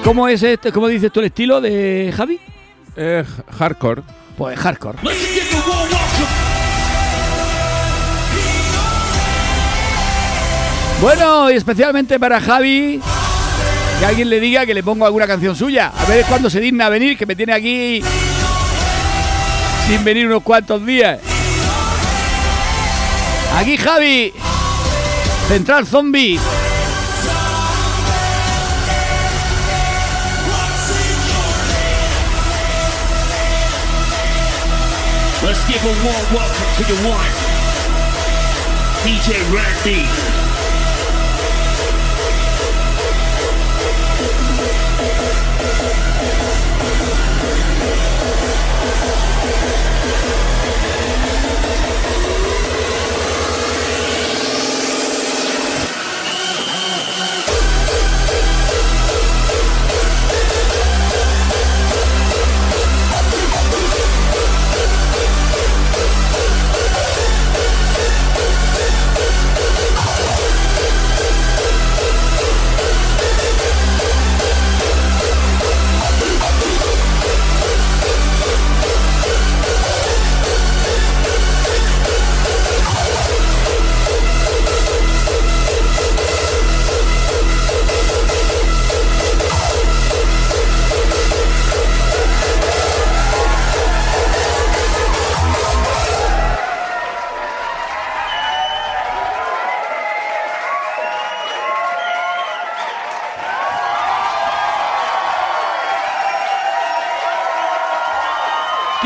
¿Cómo 0.04 0.28
es 0.28 0.42
este? 0.42 0.70
¿Cómo 0.70 0.88
dices 0.88 1.10
tú 1.10 1.20
el 1.20 1.26
estilo 1.26 1.58
de 1.62 2.12
Javi? 2.14 2.38
Eh, 2.96 3.24
hardcore. 3.58 4.02
Pues 4.36 4.58
hardcore. 4.58 4.98
Bueno, 11.00 11.50
y 11.50 11.54
especialmente 11.54 12.20
para 12.20 12.40
Javi, 12.40 13.00
que 13.98 14.06
alguien 14.06 14.30
le 14.30 14.38
diga 14.38 14.64
que 14.64 14.74
le 14.74 14.82
pongo 14.82 15.04
alguna 15.04 15.26
canción 15.26 15.56
suya. 15.56 15.92
A 15.98 16.04
ver 16.04 16.24
cuándo 16.26 16.48
se 16.48 16.60
digna 16.60 16.86
a 16.86 16.90
venir, 16.90 17.18
que 17.18 17.26
me 17.26 17.34
tiene 17.34 17.52
aquí 17.52 18.02
sin 19.86 20.04
venir 20.04 20.26
unos 20.26 20.42
cuantos 20.42 20.86
días. 20.86 21.18
Aquí 23.56 23.76
Javi, 23.76 24.32
Central 25.48 25.86
Zombie. 25.86 26.38
Let's 35.52 35.68
give 35.68 35.84
a 35.84 35.92
warm 36.02 36.32
welcome 36.32 36.76
to 36.76 36.82
the 36.82 36.96
one, 37.06 37.28
DJ 39.04 39.36
Randy. 39.52 40.41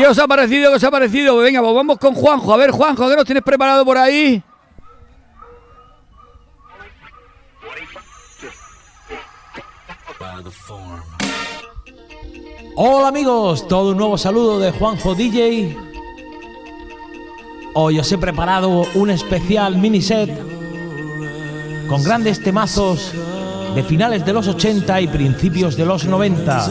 ¿Qué 0.07 0.11
os 0.11 0.19
ha 0.19 0.27
parecido? 0.27 0.69
¿Qué 0.69 0.77
os 0.77 0.83
ha 0.85 0.89
parecido? 0.89 1.35
Venga, 1.35 1.59
pues 1.59 1.75
vamos 1.75 1.97
con 1.97 2.15
Juanjo. 2.15 2.53
A 2.53 2.55
ver, 2.55 2.71
Juanjo, 2.71 3.09
¿qué 3.09 3.15
nos 3.17 3.25
tienes 3.25 3.43
preparado 3.43 3.83
por 3.83 3.97
ahí? 3.97 4.41
Hola 12.77 13.09
amigos, 13.09 13.67
todo 13.67 13.91
un 13.91 13.97
nuevo 13.97 14.17
saludo 14.17 14.59
de 14.59 14.71
Juanjo 14.71 15.13
DJ. 15.13 15.75
Hoy 17.73 17.99
os 17.99 18.09
he 18.09 18.17
preparado 18.17 18.85
un 18.93 19.09
especial 19.09 19.77
mini 19.77 20.01
set 20.01 20.29
con 21.89 22.01
grandes 22.01 22.41
temazos 22.41 23.11
de 23.75 23.83
finales 23.83 24.25
de 24.25 24.31
los 24.31 24.47
80 24.47 25.01
y 25.01 25.07
principios 25.09 25.75
de 25.75 25.85
los 25.85 26.05
90. 26.05 26.65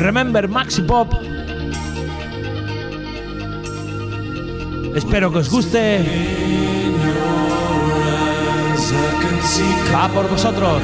Remember 0.00 0.48
Maxi 0.48 0.82
Pop. 0.82 1.35
Espero 4.96 5.30
que 5.30 5.38
os 5.38 5.48
guste. 5.50 6.02
Va 9.92 10.08
por 10.08 10.26
vosotros. 10.26 10.82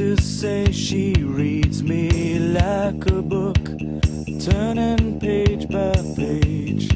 To 0.00 0.16
say 0.16 0.72
she 0.72 1.12
reads 1.12 1.82
me 1.82 2.38
like 2.38 3.04
a 3.10 3.20
book, 3.20 3.62
turning 4.40 5.20
page 5.20 5.68
by 5.68 5.92
page. 6.16 6.88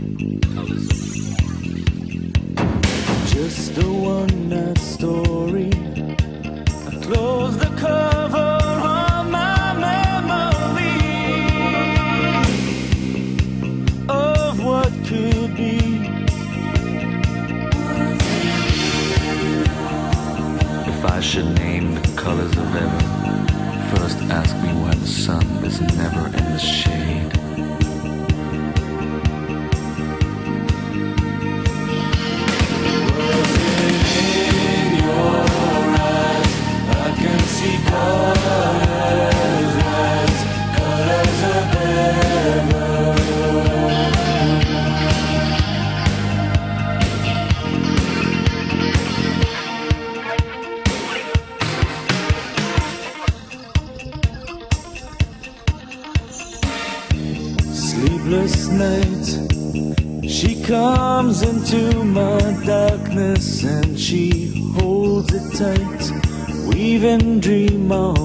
Just 3.35 3.77
a 3.77 3.93
one 3.93 4.49
night 4.49 4.74
more. 67.85 68.24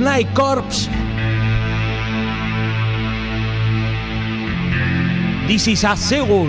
Snake 0.00 0.32
Corps. 0.34 0.88
This 5.46 5.68
is 5.68 5.84
a 5.84 5.94
Seoul. 5.94 6.48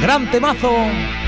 Gran 0.00 0.30
temazo. 0.30 1.19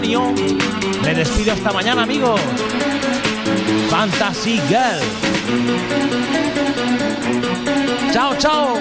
Me 0.00 1.14
despido 1.14 1.52
hasta 1.52 1.72
mañana, 1.72 2.04
amigos. 2.04 2.40
Fantasy 3.90 4.58
Girl. 4.68 5.02
Chao, 8.10 8.34
chao. 8.38 8.79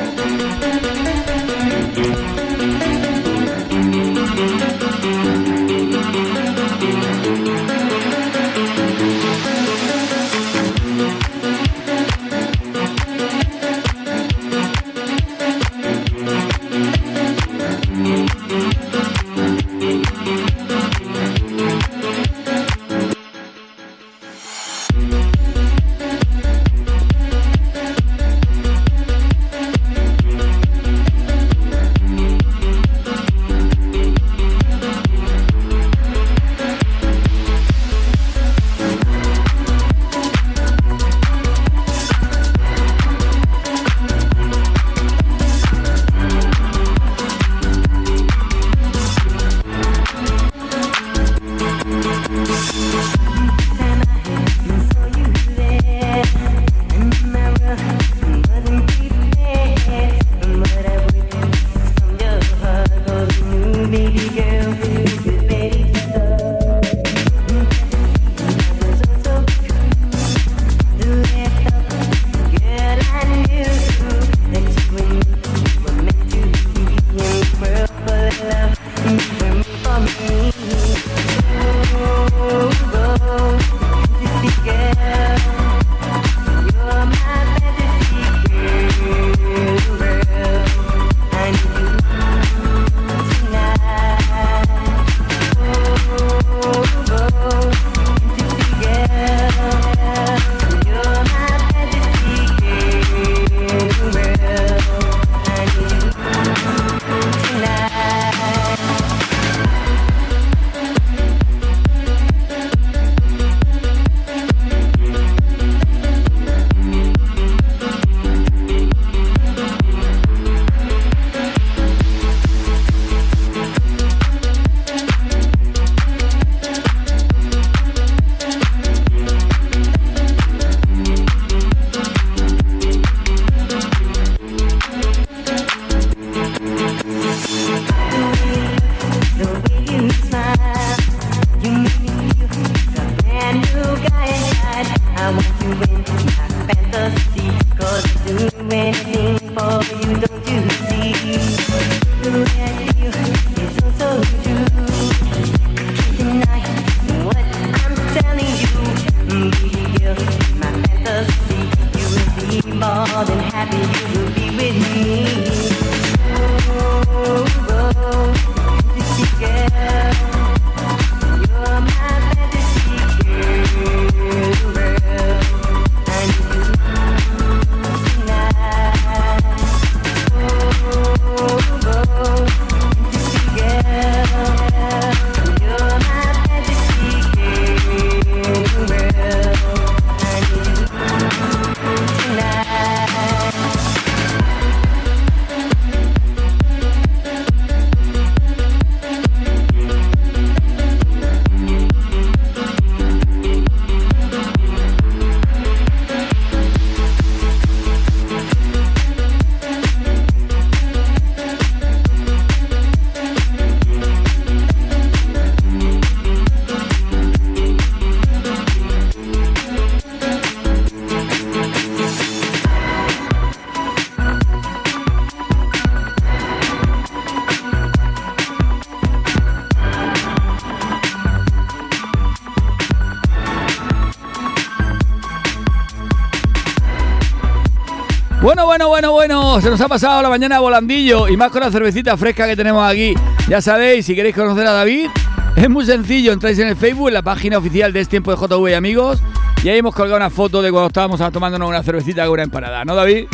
Bueno, 238.69 238.87
bueno, 238.87 239.11
bueno, 239.11 239.61
se 239.61 239.69
nos 239.71 239.81
ha 239.81 239.87
pasado 239.87 240.21
la 240.21 240.29
mañana 240.29 240.59
volandillo 240.59 241.27
y 241.27 241.35
más 241.35 241.49
con 241.49 241.61
la 241.61 241.71
cervecita 241.71 242.15
fresca 242.15 242.45
que 242.45 242.55
tenemos 242.55 242.87
aquí. 242.87 243.15
Ya 243.47 243.63
sabéis, 243.63 244.05
si 244.05 244.13
queréis 244.13 244.35
conocer 244.35 244.67
a 244.67 244.73
David, 244.73 245.09
es 245.55 245.67
muy 245.67 245.87
sencillo, 245.87 246.31
entráis 246.31 246.59
en 246.59 246.67
el 246.67 246.75
Facebook, 246.75 247.07
en 247.07 247.15
la 247.15 247.23
página 247.23 247.57
oficial 247.57 247.91
de 247.91 248.01
Es 248.01 248.07
Tiempo 248.07 248.29
de 248.29 248.37
JV 248.37 248.75
Amigos, 248.75 249.23
y 249.63 249.69
ahí 249.69 249.79
hemos 249.79 249.95
colgado 249.95 250.17
una 250.17 250.29
foto 250.29 250.61
de 250.61 250.71
cuando 250.71 250.85
estábamos 250.85 251.19
tomándonos 251.33 251.67
una 251.67 251.81
cervecita 251.81 252.25
con 252.25 252.33
una 252.33 252.43
empanada, 252.43 252.85
¿no, 252.85 252.93
David? 252.93 253.25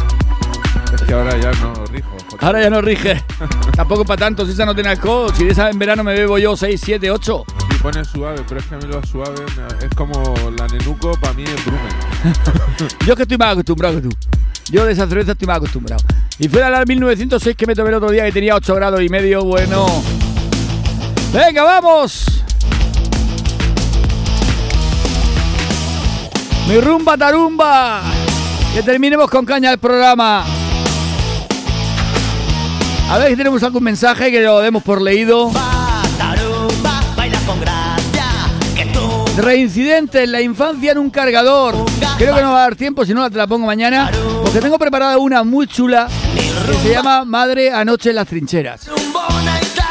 Es 0.94 1.02
que 1.02 1.14
ahora 1.14 1.38
ya 1.38 1.52
no 1.52 1.86
rijo. 1.92 2.16
Ahora 2.40 2.62
ya 2.62 2.70
no 2.70 2.82
rige. 2.82 3.22
Tampoco 3.76 4.06
para 4.06 4.18
tanto, 4.18 4.46
si 4.46 4.54
esa 4.54 4.66
no 4.66 4.74
tiene 4.74 4.92
alcohol, 4.92 5.34
si 5.36 5.44
de 5.44 5.52
esa 5.52 5.70
en 5.70 5.78
verano 5.78 6.02
me 6.06 6.14
bebo 6.14 6.38
yo 6.38 6.56
6, 6.56 6.80
7, 6.82 7.12
8. 7.12 7.46
Y 7.72 7.78
pone 7.80 8.06
suave, 8.06 8.42
pero 8.48 8.62
es 8.62 8.66
que 8.68 8.76
a 8.76 8.78
mí 8.78 8.86
lo 8.88 9.06
suave 9.06 9.44
es 9.82 9.96
como 9.98 10.34
la 10.58 10.66
nenuco, 10.70 11.12
para 11.20 11.34
mí 11.34 11.44
es 11.44 11.66
Brumen. 11.66 11.92
Yo 13.06 13.12
es 13.12 13.18
que 13.18 13.24
estoy 13.24 13.38
más 13.38 13.52
acostumbrado 13.52 13.96
que 13.96 14.08
tú. 14.08 14.10
Yo 14.72 14.86
de 14.86 14.94
esa 14.94 15.08
cerveza 15.08 15.34
estoy 15.34 15.48
más 15.48 15.58
acostumbrado. 15.58 16.04
Y 16.40 16.50
fuera 16.50 16.70
la 16.70 16.84
1906 16.86 17.56
que 17.56 17.68
me 17.68 17.76
tomé 17.76 17.90
el 17.90 17.96
otro 17.96 18.12
día 18.12 18.26
que 18.26 18.32
tenía 18.32 18.56
8 18.56 18.76
grados 18.76 19.02
y 19.02 19.10
medio, 19.10 19.44
bueno. 19.44 19.86
¡Venga, 21.32 21.64
vamos! 21.64 22.26
Mi 26.68 26.80
rumba 26.80 27.16
tarumba. 27.16 28.02
Que 28.74 28.82
terminemos 28.82 29.30
con 29.30 29.46
caña 29.46 29.72
el 29.72 29.78
programa. 29.78 30.44
A 33.10 33.18
ver 33.20 33.30
si 33.30 33.36
tenemos 33.36 33.62
algún 33.62 33.84
mensaje 33.84 34.32
que 34.32 34.42
lo 34.42 34.60
demos 34.60 34.82
por 34.82 35.00
leído. 35.00 35.52
Reincidente 39.38 40.24
en 40.24 40.32
la 40.32 40.42
infancia 40.42 40.92
en 40.92 40.98
un 40.98 41.10
cargador. 41.12 41.76
Creo 42.18 42.36
que 42.36 42.42
no 42.42 42.52
va 42.52 42.60
a 42.60 42.62
dar 42.62 42.76
tiempo, 42.76 43.06
si 43.06 43.14
no 43.14 43.30
te 43.30 43.38
la 43.38 43.46
pongo 43.46 43.68
mañana. 43.68 44.10
Porque 44.56 44.68
tengo 44.68 44.80
preparada 44.80 45.18
una 45.18 45.44
muy 45.44 45.68
chula 45.68 46.08
que 46.66 46.74
se 46.76 46.94
llama 46.94 47.26
Madre 47.26 47.74
Anoche 47.74 48.12
en 48.12 48.16
las 48.16 48.26
Trincheras. 48.26 48.90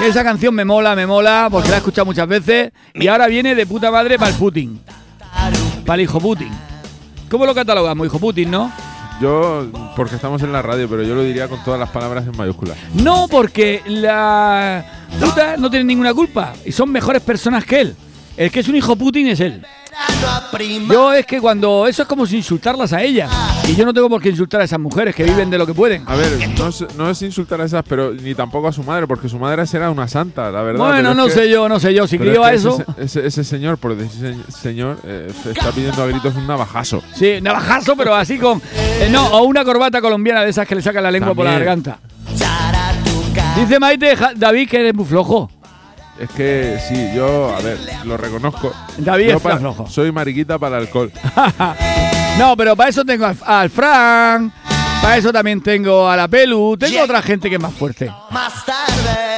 Esa 0.00 0.24
canción 0.24 0.54
me 0.54 0.64
mola, 0.64 0.96
me 0.96 1.06
mola, 1.06 1.48
porque 1.50 1.68
la 1.68 1.74
he 1.74 1.78
escuchado 1.80 2.06
muchas 2.06 2.26
veces. 2.26 2.72
Y 2.94 3.06
ahora 3.08 3.26
viene 3.26 3.54
de 3.54 3.66
puta 3.66 3.90
madre 3.90 4.18
para 4.18 4.30
el 4.30 4.38
Putin. 4.38 4.80
Para 5.84 5.96
el 5.96 6.00
hijo 6.00 6.18
Putin. 6.18 6.48
¿Cómo 7.30 7.44
lo 7.44 7.54
catalogamos, 7.54 8.06
hijo 8.06 8.18
Putin, 8.18 8.52
no? 8.52 8.72
Yo, 9.20 9.66
porque 9.96 10.14
estamos 10.14 10.42
en 10.42 10.50
la 10.50 10.62
radio, 10.62 10.88
pero 10.88 11.02
yo 11.02 11.14
lo 11.14 11.22
diría 11.24 11.46
con 11.46 11.62
todas 11.62 11.78
las 11.78 11.90
palabras 11.90 12.24
en 12.24 12.34
mayúsculas. 12.34 12.78
No, 12.94 13.28
porque 13.30 13.82
la 13.84 14.82
puta 15.20 15.58
no 15.58 15.68
tiene 15.68 15.84
ninguna 15.84 16.14
culpa. 16.14 16.54
Y 16.64 16.72
son 16.72 16.90
mejores 16.90 17.20
personas 17.20 17.66
que 17.66 17.82
él. 17.82 17.96
El 18.34 18.50
que 18.50 18.60
es 18.60 18.68
un 18.68 18.76
hijo 18.76 18.96
Putin 18.96 19.26
es 19.26 19.40
él. 19.40 19.62
Yo 20.88 21.12
es 21.12 21.26
que 21.26 21.38
cuando. 21.38 21.86
Eso 21.86 22.00
es 22.00 22.08
como 22.08 22.24
si 22.24 22.38
insultarlas 22.38 22.94
a 22.94 23.02
ellas. 23.02 23.30
Y 23.66 23.76
yo 23.76 23.86
no 23.86 23.94
tengo 23.94 24.10
por 24.10 24.20
qué 24.20 24.28
insultar 24.28 24.60
a 24.60 24.64
esas 24.64 24.78
mujeres 24.78 25.14
que 25.14 25.24
viven 25.24 25.48
de 25.48 25.56
lo 25.56 25.66
que 25.66 25.72
pueden. 25.72 26.04
A 26.06 26.14
ver, 26.14 26.28
no 26.58 26.68
es, 26.68 26.84
no 26.96 27.08
es 27.10 27.22
insultar 27.22 27.60
a 27.62 27.64
esas, 27.64 27.82
pero 27.88 28.12
ni 28.12 28.34
tampoco 28.34 28.68
a 28.68 28.72
su 28.72 28.82
madre, 28.82 29.06
porque 29.06 29.28
su 29.28 29.38
madre 29.38 29.66
será 29.66 29.90
una 29.90 30.06
santa, 30.06 30.50
la 30.52 30.62
verdad. 30.62 30.84
Bueno, 30.84 31.14
no 31.14 31.24
que- 31.26 31.32
sé 31.32 31.50
yo, 31.50 31.66
no 31.68 31.80
sé 31.80 31.94
yo. 31.94 32.06
Si 32.06 32.18
crió 32.18 32.42
es 32.42 32.48
a 32.48 32.52
eso. 32.52 32.84
Ese, 32.98 33.04
ese- 33.20 33.26
ese 33.26 33.44
señor, 33.44 33.78
por 33.78 33.96
decir 33.96 34.36
se- 34.46 34.52
señor, 34.52 34.98
eh, 35.04 35.32
está 35.50 35.72
pidiendo 35.72 36.02
a 36.02 36.06
gritos 36.06 36.34
un 36.36 36.46
navajazo. 36.46 37.02
Sí, 37.14 37.40
navajazo, 37.40 37.96
pero 37.96 38.14
así 38.14 38.38
con. 38.38 38.60
eh, 38.76 39.08
no, 39.10 39.26
o 39.28 39.44
una 39.44 39.64
corbata 39.64 40.00
colombiana 40.02 40.42
de 40.42 40.50
esas 40.50 40.68
que 40.68 40.74
le 40.74 40.82
sacan 40.82 41.02
la 41.02 41.10
lengua 41.10 41.34
por 41.34 41.44
la 41.46 41.52
garganta. 41.52 41.98
Dice 43.56 43.78
Maite 43.80 44.14
David 44.36 44.68
que 44.68 44.76
eres 44.80 44.94
muy 44.94 45.04
flojo. 45.06 45.50
Es 46.20 46.28
que 46.30 46.78
sí, 46.88 47.08
yo, 47.16 47.52
a 47.56 47.60
ver, 47.60 47.78
lo 48.04 48.16
reconozco. 48.16 48.72
David 48.98 49.30
Yo 49.30 49.36
es 49.36 49.58
flojo. 49.58 49.88
Soy 49.88 50.12
mariquita 50.12 50.58
para 50.58 50.76
el 50.78 50.82
alcohol. 50.84 51.10
No, 52.38 52.56
pero 52.56 52.74
para 52.74 52.90
eso 52.90 53.04
tengo 53.04 53.26
al, 53.26 53.36
al 53.44 53.70
Fran. 53.70 54.52
Para 55.00 55.16
eso 55.18 55.32
también 55.32 55.60
tengo 55.62 56.08
a 56.08 56.16
la 56.16 56.28
Pelu. 56.28 56.76
Tengo 56.76 57.02
otra 57.02 57.22
gente 57.22 57.48
que 57.48 57.56
es 57.56 57.60
más 57.62 57.74
fuerte. 57.74 58.10
más 58.30 58.64
tarde 58.64 59.33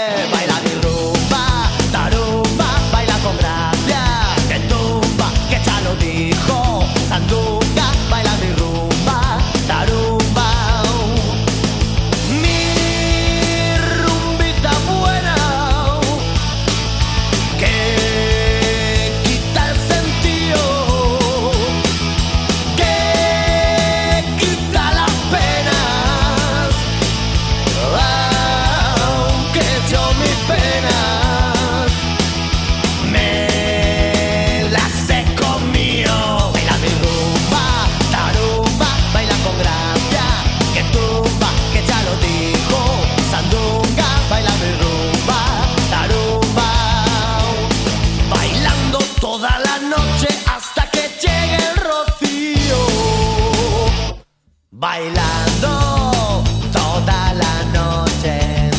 bailando 54.79 56.45
toda 56.71 57.33
la 57.33 57.63
noche 57.73 58.71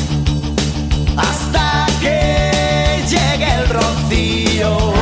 hasta 1.17 1.87
que 1.99 3.01
llegue 3.09 3.55
el 3.55 3.69
rocío. 3.69 4.93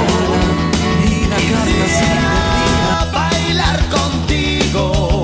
Quisiera 1.37 3.07
bailar 3.11 3.79
contigo 3.89 5.23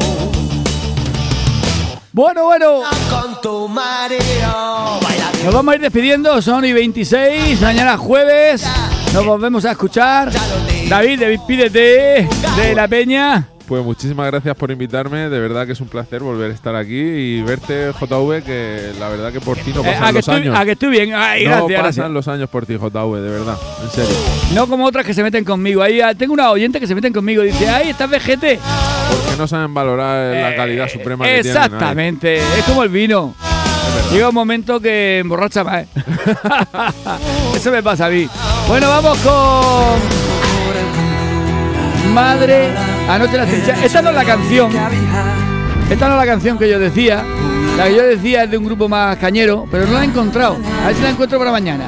Bueno, 2.12 2.46
bueno. 2.46 2.82
con 3.10 3.42
tu. 3.42 3.62
Baila 3.74 5.32
Nos 5.46 5.54
vamos 5.54 5.72
a 5.72 5.76
ir 5.76 5.82
despidiendo, 5.82 6.42
son 6.42 6.66
y 6.66 6.74
26, 6.74 7.62
mañana 7.62 7.98
jueves. 7.98 8.66
Nos 9.14 9.26
volvemos 9.26 9.64
a 9.64 9.72
escuchar. 9.72 10.32
David, 10.90 11.20
despídete 11.20 12.28
de 12.58 12.76
la 12.76 12.88
peña. 12.90 13.48
Pues 13.72 13.86
muchísimas 13.86 14.28
gracias 14.30 14.54
por 14.58 14.70
invitarme, 14.70 15.30
de 15.30 15.40
verdad 15.40 15.66
que 15.66 15.72
es 15.72 15.80
un 15.80 15.88
placer 15.88 16.22
volver 16.22 16.52
a 16.52 16.54
estar 16.54 16.76
aquí 16.76 16.94
y 16.94 17.42
verte 17.42 17.94
JV, 17.94 18.44
que 18.44 18.92
la 19.00 19.08
verdad 19.08 19.32
que 19.32 19.40
por 19.40 19.56
ti 19.56 19.72
no 19.74 19.80
Eh, 19.80 19.86
pasan 19.86 20.04
a, 20.04 20.08
que 20.08 20.12
los 20.12 20.20
estoy, 20.28 20.36
años. 20.42 20.60
a 20.60 20.66
que 20.66 20.72
estoy 20.72 20.90
bien. 20.90 21.14
Ay, 21.16 21.46
no 21.46 21.52
gracias, 21.52 21.68
pasan 21.70 21.84
gracias. 21.84 22.12
los 22.12 22.28
años 22.28 22.50
por 22.50 22.66
ti 22.66 22.74
JV, 22.74 23.22
de 23.22 23.30
verdad, 23.30 23.58
en 23.82 23.90
serio. 23.92 24.14
No 24.54 24.68
como 24.68 24.84
otras 24.86 25.06
que 25.06 25.14
se 25.14 25.24
meten 25.24 25.46
conmigo. 25.46 25.82
Ahí 25.82 26.02
ah, 26.02 26.14
tengo 26.14 26.34
una 26.34 26.52
oyente 26.52 26.82
que 26.82 26.88
se 26.88 26.94
meten 26.94 27.14
conmigo. 27.14 27.44
Dice, 27.44 27.70
ay, 27.70 27.92
estás 27.92 28.10
vejete. 28.10 28.60
Porque 29.10 29.38
no 29.38 29.48
saben 29.48 29.74
valorar 29.74 30.36
la 30.36 30.54
calidad 30.54 30.90
suprema 30.90 31.24
que 31.24 31.32
tienen. 31.42 31.46
Eh, 31.46 31.50
Exactamente. 31.50 32.38
Es 32.40 32.66
como 32.66 32.84
el 32.84 32.90
vino. 32.90 33.34
Llega 34.12 34.28
un 34.28 34.36
momento 34.36 34.82
que 34.82 35.20
emborracha 35.20 35.64
más. 35.64 35.84
¿eh? 35.84 35.88
Eso 37.56 37.72
me 37.72 37.82
pasa 37.82 38.08
a 38.08 38.10
mí. 38.10 38.28
Bueno, 38.68 38.90
vamos 38.90 39.18
con. 39.20 40.41
Madre, 42.14 42.70
anoche 43.10 43.38
la 43.38 43.46
trinchera. 43.46 43.84
Esta 43.84 44.02
no 44.02 44.10
es 44.10 44.16
la 44.16 44.26
canción. 44.26 44.72
Esta 45.90 46.08
no 46.08 46.14
es 46.14 46.20
la 46.20 46.26
canción 46.26 46.58
que 46.58 46.70
yo 46.70 46.78
decía. 46.78 47.24
La 47.78 47.86
que 47.88 47.96
yo 47.96 48.04
decía 48.04 48.44
es 48.44 48.52
de 48.52 48.58
un 48.58 48.66
grupo 48.66 48.90
más 48.90 49.18
cañero, 49.18 49.66
pero 49.72 49.86
no 49.86 49.94
la 49.94 50.02
he 50.02 50.06
encontrado. 50.06 50.58
A 50.84 50.88
ver 50.88 50.96
si 50.96 51.02
la 51.02 51.10
encuentro 51.10 51.40
para 51.40 51.52
mañana. 51.52 51.86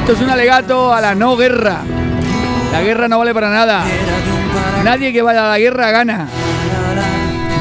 Esto 0.00 0.12
es 0.12 0.20
un 0.20 0.30
alegato 0.30 0.92
a 0.92 1.00
la 1.00 1.14
no 1.14 1.36
guerra. 1.36 1.80
La 2.72 2.82
guerra 2.82 3.08
no 3.08 3.18
vale 3.18 3.32
para 3.32 3.48
nada. 3.50 3.84
Nadie 4.84 5.12
que 5.12 5.22
vaya 5.22 5.46
a 5.46 5.48
la 5.50 5.58
guerra 5.58 5.90
gana. 5.90 6.28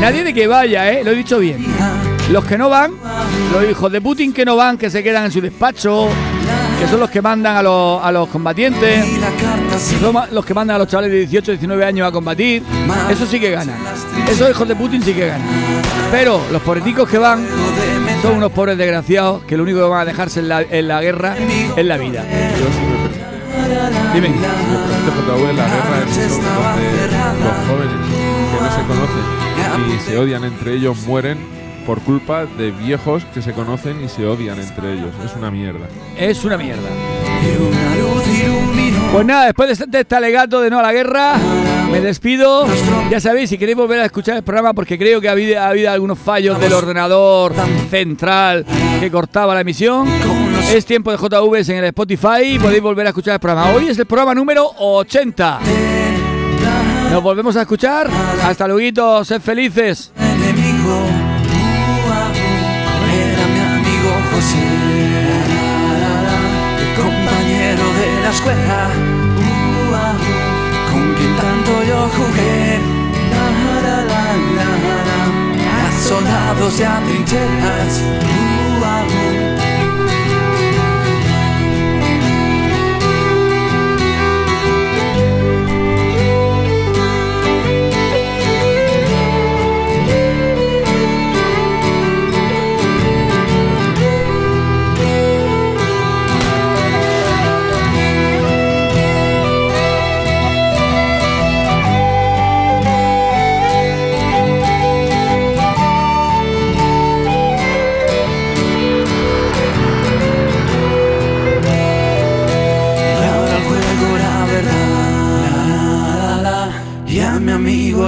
Nadie 0.01 0.23
de 0.25 0.33
que 0.33 0.47
vaya, 0.47 0.91
¿eh? 0.91 1.03
Lo 1.05 1.11
he 1.11 1.15
dicho 1.15 1.39
bien. 1.39 1.65
Los 2.29 2.43
que 2.45 2.57
no 2.57 2.69
van, 2.69 2.91
los 3.53 3.69
hijos 3.69 3.91
de 3.91 4.01
Putin 4.01 4.33
que 4.33 4.43
no 4.43 4.55
van, 4.55 4.77
que 4.77 4.89
se 4.89 5.03
quedan 5.03 5.25
en 5.25 5.31
su 5.31 5.39
despacho, 5.39 6.09
que 6.79 6.87
son 6.87 6.99
los 6.99 7.09
que 7.09 7.21
mandan 7.21 7.57
a 7.57 7.63
los, 7.63 8.03
a 8.03 8.11
los 8.11 8.27
combatientes, 8.29 9.05
son 9.99 10.15
los 10.31 10.45
que 10.45 10.53
mandan 10.53 10.75
a 10.75 10.79
los 10.79 10.87
chavales 10.87 11.11
de 11.11 11.19
18, 11.19 11.51
19 11.53 11.85
años 11.85 12.07
a 12.07 12.11
combatir, 12.11 12.63
eso 13.09 13.25
sí 13.25 13.39
que 13.39 13.51
ganan. 13.51 13.77
Esos 14.29 14.49
hijos 14.49 14.67
de 14.67 14.75
Putin 14.75 15.01
sí 15.01 15.13
que 15.13 15.27
ganan. 15.27 15.47
Pero 16.11 16.41
los 16.51 16.61
pobreticos 16.61 17.09
que 17.09 17.17
van 17.17 17.45
son 18.21 18.37
unos 18.37 18.51
pobres 18.51 18.77
desgraciados 18.77 19.43
que 19.43 19.57
lo 19.57 19.63
único 19.63 19.79
que 19.79 19.85
van 19.85 20.01
a 20.01 20.05
dejarse 20.05 20.39
en 20.39 20.47
la, 20.47 21.01
guerra 21.01 21.35
es 21.75 21.85
la 21.85 21.97
vida. 21.97 22.23
Dime. 24.13 24.29
La 25.57 25.67
guerra 25.67 25.97
es 26.05 26.39
donde 26.39 26.83
los 27.43 27.55
jóvenes 27.67 27.97
que 28.51 28.61
no 28.61 28.69
se 28.71 28.81
conocen 28.87 29.43
y 29.89 29.99
se 29.99 30.17
odian 30.17 30.43
entre 30.43 30.73
ellos 30.75 30.97
mueren 31.07 31.62
por 31.85 32.01
culpa 32.01 32.45
de 32.45 32.71
viejos 32.71 33.25
que 33.33 33.41
se 33.41 33.53
conocen 33.53 34.03
y 34.03 34.09
se 34.09 34.25
odian 34.25 34.59
entre 34.59 34.93
ellos. 34.93 35.11
Es 35.23 35.35
una 35.35 35.51
mierda. 35.51 35.87
Es 36.17 36.43
una 36.43 36.57
mierda. 36.57 36.89
Pues 39.11 39.25
nada, 39.25 39.45
después 39.45 39.67
de 39.67 39.73
este, 39.85 39.99
este 39.99 40.15
alegato 40.15 40.61
de 40.61 40.69
no 40.69 40.79
a 40.79 40.81
la 40.81 40.91
guerra, 40.91 41.35
me 41.91 42.01
despido. 42.01 42.65
Ya 43.11 43.19
sabéis, 43.19 43.49
si 43.49 43.57
queréis 43.57 43.77
volver 43.77 43.99
a 43.99 44.05
escuchar 44.05 44.37
el 44.37 44.43
programa, 44.43 44.73
porque 44.73 44.97
creo 44.97 45.21
que 45.21 45.29
ha 45.29 45.33
habido, 45.33 45.59
ha 45.59 45.67
habido 45.67 45.91
algunos 45.91 46.17
fallos 46.17 46.59
del 46.59 46.73
ordenador 46.73 47.53
central 47.89 48.65
que 48.99 49.11
cortaba 49.11 49.53
la 49.53 49.61
emisión, 49.61 50.07
es 50.71 50.85
tiempo 50.85 51.11
de 51.11 51.17
JVs 51.17 51.69
en 51.69 51.77
el 51.77 51.85
Spotify 51.85 52.55
y 52.55 52.59
podéis 52.59 52.81
volver 52.81 53.05
a 53.05 53.09
escuchar 53.09 53.35
el 53.35 53.39
programa. 53.39 53.71
Hoy 53.71 53.89
es 53.89 53.99
el 53.99 54.05
programa 54.05 54.33
número 54.33 54.67
80. 54.79 55.59
Nos 57.11 57.21
volvemos 57.21 57.55
a 57.55 57.61
escuchar. 57.61 58.09
Hasta 58.43 58.67
luego, 58.67 59.23
sed 59.23 59.39
felices. 59.39 60.11
La 68.33 68.39
escuela, 68.39 68.89
con 70.91 71.13
quien 71.13 71.35
tanto 71.35 71.71
yo 71.83 72.09
jugué. 72.15 72.79
A 75.65 75.91
soldados 76.07 76.79
y 76.79 76.83
a 76.83 76.99
trincheras. 77.05 78.01
Y 78.21 79.72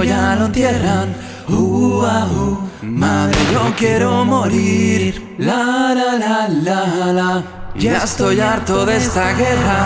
ya 0.06 0.36
lo 0.36 0.46
entierran. 0.46 1.14
Uh, 1.48 2.02
uh. 2.02 2.58
Madre, 2.82 3.38
yo 3.52 3.74
quiero 3.76 4.24
morir. 4.24 5.34
La 5.38 5.94
la 5.94 6.10
la 6.16 6.48
la 6.48 7.12
la. 7.12 7.42
Ya 7.74 7.98
estoy 7.98 8.40
harto 8.40 8.86
de 8.86 8.96
esta 8.96 9.32
guerra. 9.32 9.80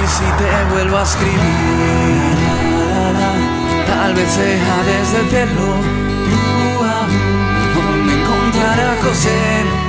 Y 0.00 0.06
si 0.06 0.24
te 0.40 0.50
vuelvo 0.72 0.96
a 0.98 1.02
escribir, 1.02 2.36
la, 2.44 2.56
la, 2.90 3.06
la, 3.20 3.30
tal 3.86 4.14
vez 4.14 4.30
sea 4.30 4.76
desde 4.90 5.16
el 5.20 5.28
cielo. 5.30 5.68
Uh, 6.30 6.82
uh. 6.82 7.06
Donde 7.74 8.12
encontrará 8.20 8.96
José. 9.02 9.83